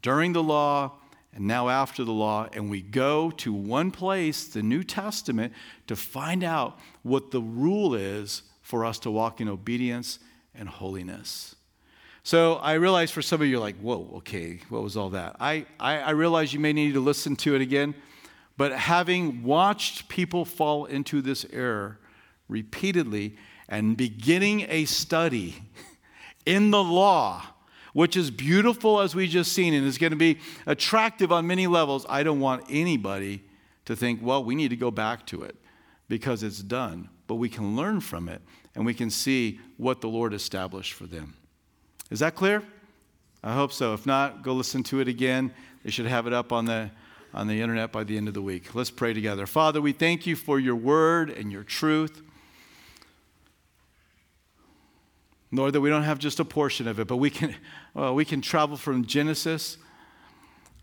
during 0.00 0.32
the 0.32 0.42
law, 0.42 0.92
and 1.34 1.46
now 1.46 1.68
after 1.68 2.04
the 2.04 2.12
law, 2.12 2.48
and 2.52 2.68
we 2.68 2.82
go 2.82 3.30
to 3.30 3.52
one 3.52 3.90
place, 3.90 4.46
the 4.46 4.62
New 4.62 4.84
Testament, 4.84 5.52
to 5.86 5.96
find 5.96 6.44
out 6.44 6.78
what 7.02 7.30
the 7.30 7.40
rule 7.40 7.94
is 7.94 8.42
for 8.60 8.84
us 8.84 8.98
to 9.00 9.10
walk 9.10 9.40
in 9.40 9.48
obedience 9.48 10.18
and 10.54 10.68
holiness. 10.68 11.56
So 12.22 12.56
I 12.56 12.74
realize 12.74 13.10
for 13.10 13.22
some 13.22 13.40
of 13.40 13.48
you, 13.48 13.58
like, 13.58 13.76
whoa, 13.78 14.10
okay, 14.18 14.60
what 14.68 14.82
was 14.82 14.96
all 14.96 15.10
that? 15.10 15.36
I, 15.40 15.66
I, 15.80 15.98
I 15.98 16.10
realize 16.10 16.52
you 16.52 16.60
may 16.60 16.72
need 16.72 16.94
to 16.94 17.00
listen 17.00 17.34
to 17.36 17.54
it 17.54 17.60
again, 17.60 17.94
but 18.56 18.72
having 18.72 19.42
watched 19.42 20.08
people 20.08 20.44
fall 20.44 20.84
into 20.84 21.22
this 21.22 21.46
error 21.52 21.98
repeatedly 22.48 23.36
and 23.68 23.96
beginning 23.96 24.66
a 24.68 24.84
study 24.84 25.56
in 26.46 26.70
the 26.70 26.82
law, 26.82 27.42
which 27.92 28.16
is 28.16 28.30
beautiful 28.30 29.00
as 29.00 29.14
we 29.14 29.28
just 29.28 29.52
seen 29.52 29.74
and 29.74 29.86
is 29.86 29.98
going 29.98 30.10
to 30.12 30.16
be 30.16 30.38
attractive 30.66 31.30
on 31.32 31.46
many 31.46 31.66
levels. 31.66 32.06
I 32.08 32.22
don't 32.22 32.40
want 32.40 32.64
anybody 32.68 33.42
to 33.84 33.96
think, 33.96 34.20
well, 34.22 34.42
we 34.42 34.54
need 34.54 34.68
to 34.68 34.76
go 34.76 34.90
back 34.90 35.26
to 35.26 35.42
it 35.42 35.56
because 36.08 36.42
it's 36.42 36.62
done. 36.62 37.08
But 37.26 37.36
we 37.36 37.48
can 37.48 37.76
learn 37.76 38.00
from 38.00 38.28
it 38.28 38.42
and 38.74 38.86
we 38.86 38.94
can 38.94 39.10
see 39.10 39.60
what 39.76 40.00
the 40.00 40.08
Lord 40.08 40.34
established 40.34 40.92
for 40.94 41.06
them. 41.06 41.34
Is 42.10 42.20
that 42.20 42.34
clear? 42.34 42.62
I 43.42 43.54
hope 43.54 43.72
so. 43.72 43.94
If 43.94 44.06
not, 44.06 44.42
go 44.42 44.52
listen 44.52 44.82
to 44.84 45.00
it 45.00 45.08
again. 45.08 45.52
They 45.84 45.90
should 45.90 46.06
have 46.06 46.26
it 46.26 46.32
up 46.32 46.52
on 46.52 46.64
the 46.66 46.90
on 47.34 47.46
the 47.46 47.60
internet 47.60 47.92
by 47.92 48.04
the 48.04 48.16
end 48.16 48.28
of 48.28 48.34
the 48.34 48.42
week. 48.42 48.74
Let's 48.74 48.90
pray 48.90 49.14
together. 49.14 49.46
Father, 49.46 49.80
we 49.80 49.92
thank 49.92 50.26
you 50.26 50.36
for 50.36 50.60
your 50.60 50.76
word 50.76 51.30
and 51.30 51.50
your 51.50 51.64
truth. 51.64 52.22
Lord, 55.54 55.74
that 55.74 55.82
we 55.82 55.90
don't 55.90 56.02
have 56.02 56.18
just 56.18 56.40
a 56.40 56.44
portion 56.44 56.88
of 56.88 56.98
it, 56.98 57.06
but 57.06 57.18
we 57.18 57.28
can, 57.28 57.54
well, 57.94 58.14
we 58.14 58.24
can 58.24 58.40
travel 58.40 58.76
from 58.76 59.04
Genesis 59.04 59.76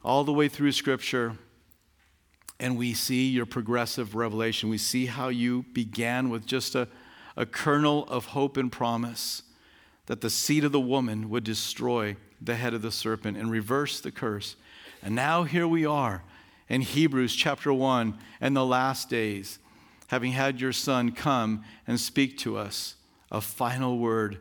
all 0.03 0.24
the 0.24 0.34
way 0.34 0.47
through 0.47 0.72
Scripture 0.72 1.36
and 2.59 2.78
we 2.78 2.93
see 2.93 3.30
your 3.30 3.45
progressive 3.45 4.15
revelation. 4.15 4.70
We 4.70 4.78
see 4.78 5.05
how 5.05 5.30
you 5.30 5.63
began 5.74 6.30
with 6.30 6.45
just 6.45 6.76
a, 6.76 6.89
a 7.38 7.45
kernel 7.45 8.05
of 8.09 8.26
hope 8.26 8.57
and 8.57 8.72
promise 8.72 9.43
that 10.07 10.22
the 10.22 10.30
seed 10.30 10.65
of 10.65 10.74
the 10.74 10.80
woman 10.80 11.30
would 11.30 11.45
destroy 11.45 12.17
the 12.41 12.55
head 12.55 12.74
of 12.74 12.82
the 12.82 12.91
serpent 12.91 13.38
and 13.38 13.49
reverse 13.49 14.01
the 14.01 14.11
curse. 14.11 14.57
And 15.01 15.15
now 15.15 15.43
here 15.43 15.67
we 15.67 15.86
are 15.86 16.24
in 16.67 16.82
Hebrews 16.82 17.34
chapter 17.34 17.74
1 17.74 18.17
and 18.41 18.55
the 18.55 18.65
last 18.65 19.09
days, 19.09 19.59
having 20.07 20.34
had 20.34 20.59
your 20.59 20.74
son 20.74 21.11
come 21.11 21.63
and 21.88 21.99
speak 21.99 22.38
to 22.39 22.57
us 22.57 22.95
a 23.32 23.39
final 23.39 23.99
word 23.99 24.39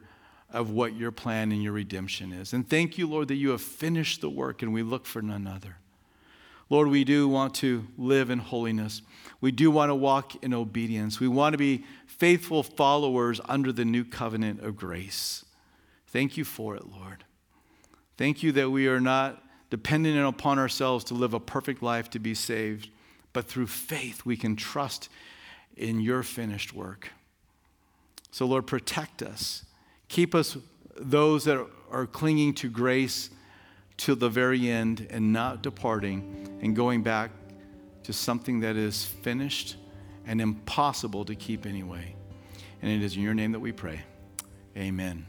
of 0.51 0.71
what 0.71 0.97
your 0.97 1.11
plan 1.11 1.53
and 1.53 1.63
your 1.63 1.73
redemption 1.73 2.33
is. 2.33 2.53
And 2.53 2.69
thank 2.69 2.97
you, 2.97 3.07
Lord, 3.07 3.29
that 3.29 3.35
you 3.35 3.51
have 3.51 3.61
finished 3.61 4.21
the 4.21 4.31
work 4.31 4.63
and 4.63 4.73
we 4.73 4.83
look 4.83 5.05
for 5.05 5.21
none 5.21 5.47
other. 5.47 5.77
Lord, 6.71 6.89
we 6.89 7.05
do 7.05 7.29
want 7.29 7.55
to 7.57 7.87
live 7.97 8.31
in 8.31 8.39
holiness. 8.39 9.03
We 9.41 9.53
do 9.53 9.71
want 9.71 9.91
to 9.91 9.95
walk 9.95 10.43
in 10.43 10.53
obedience. 10.53 11.21
We 11.21 11.29
want 11.29 11.55
to 11.55 11.59
be 11.59 11.85
faithful 12.07 12.63
followers 12.63 13.41
under 13.47 13.73
the 13.73 13.85
new 13.85 14.05
covenant 14.05 14.61
of 14.61 14.77
grace. 14.77 15.45
Thank 16.09 16.37
you 16.37 16.45
for 16.45 16.77
it, 16.77 16.87
Lord. 16.87 17.25
Thank 18.17 18.43
you 18.43 18.53
that 18.53 18.71
we 18.71 18.89
are 18.89 19.01
not 19.01 19.43
dependent 19.71 20.19
upon 20.27 20.59
ourselves 20.59 21.05
to 21.05 21.15
live 21.15 21.35
a 21.35 21.41
perfect 21.41 21.83
life 21.83 22.11
to 22.11 22.19
be 22.19 22.35
saved, 22.35 22.89
but 23.33 23.47
through 23.47 23.67
faith 23.67 24.25
we 24.25 24.37
can 24.37 24.57
trust 24.57 25.09
in 25.77 26.01
your 26.01 26.23
finished 26.23 26.75
work. 26.75 27.13
So, 28.31 28.45
Lord, 28.47 28.67
protect 28.67 29.23
us 29.23 29.65
Keep 30.09 30.35
us, 30.35 30.57
those 30.97 31.45
that 31.45 31.65
are 31.91 32.07
clinging 32.07 32.55
to 32.55 32.69
grace 32.69 33.31
to 33.99 34.15
the 34.15 34.29
very 34.29 34.71
end 34.71 35.07
and 35.11 35.33
not 35.33 35.63
departing 35.63 36.59
and 36.63 36.75
going 36.75 37.03
back 37.03 37.31
to 38.05 38.13
something 38.13 38.61
that 38.61 38.77
is 38.77 39.05
finished 39.05 39.77
and 40.27 40.41
impossible 40.41 41.25
to 41.25 41.35
keep 41.35 41.67
anyway. 41.67 42.15
And 42.81 42.91
it 42.91 43.03
is 43.03 43.17
in 43.17 43.23
your 43.23 43.35
name 43.35 43.53
that 43.53 43.61
we 43.61 43.73
pray. 43.73 44.01
Amen. 44.77 45.27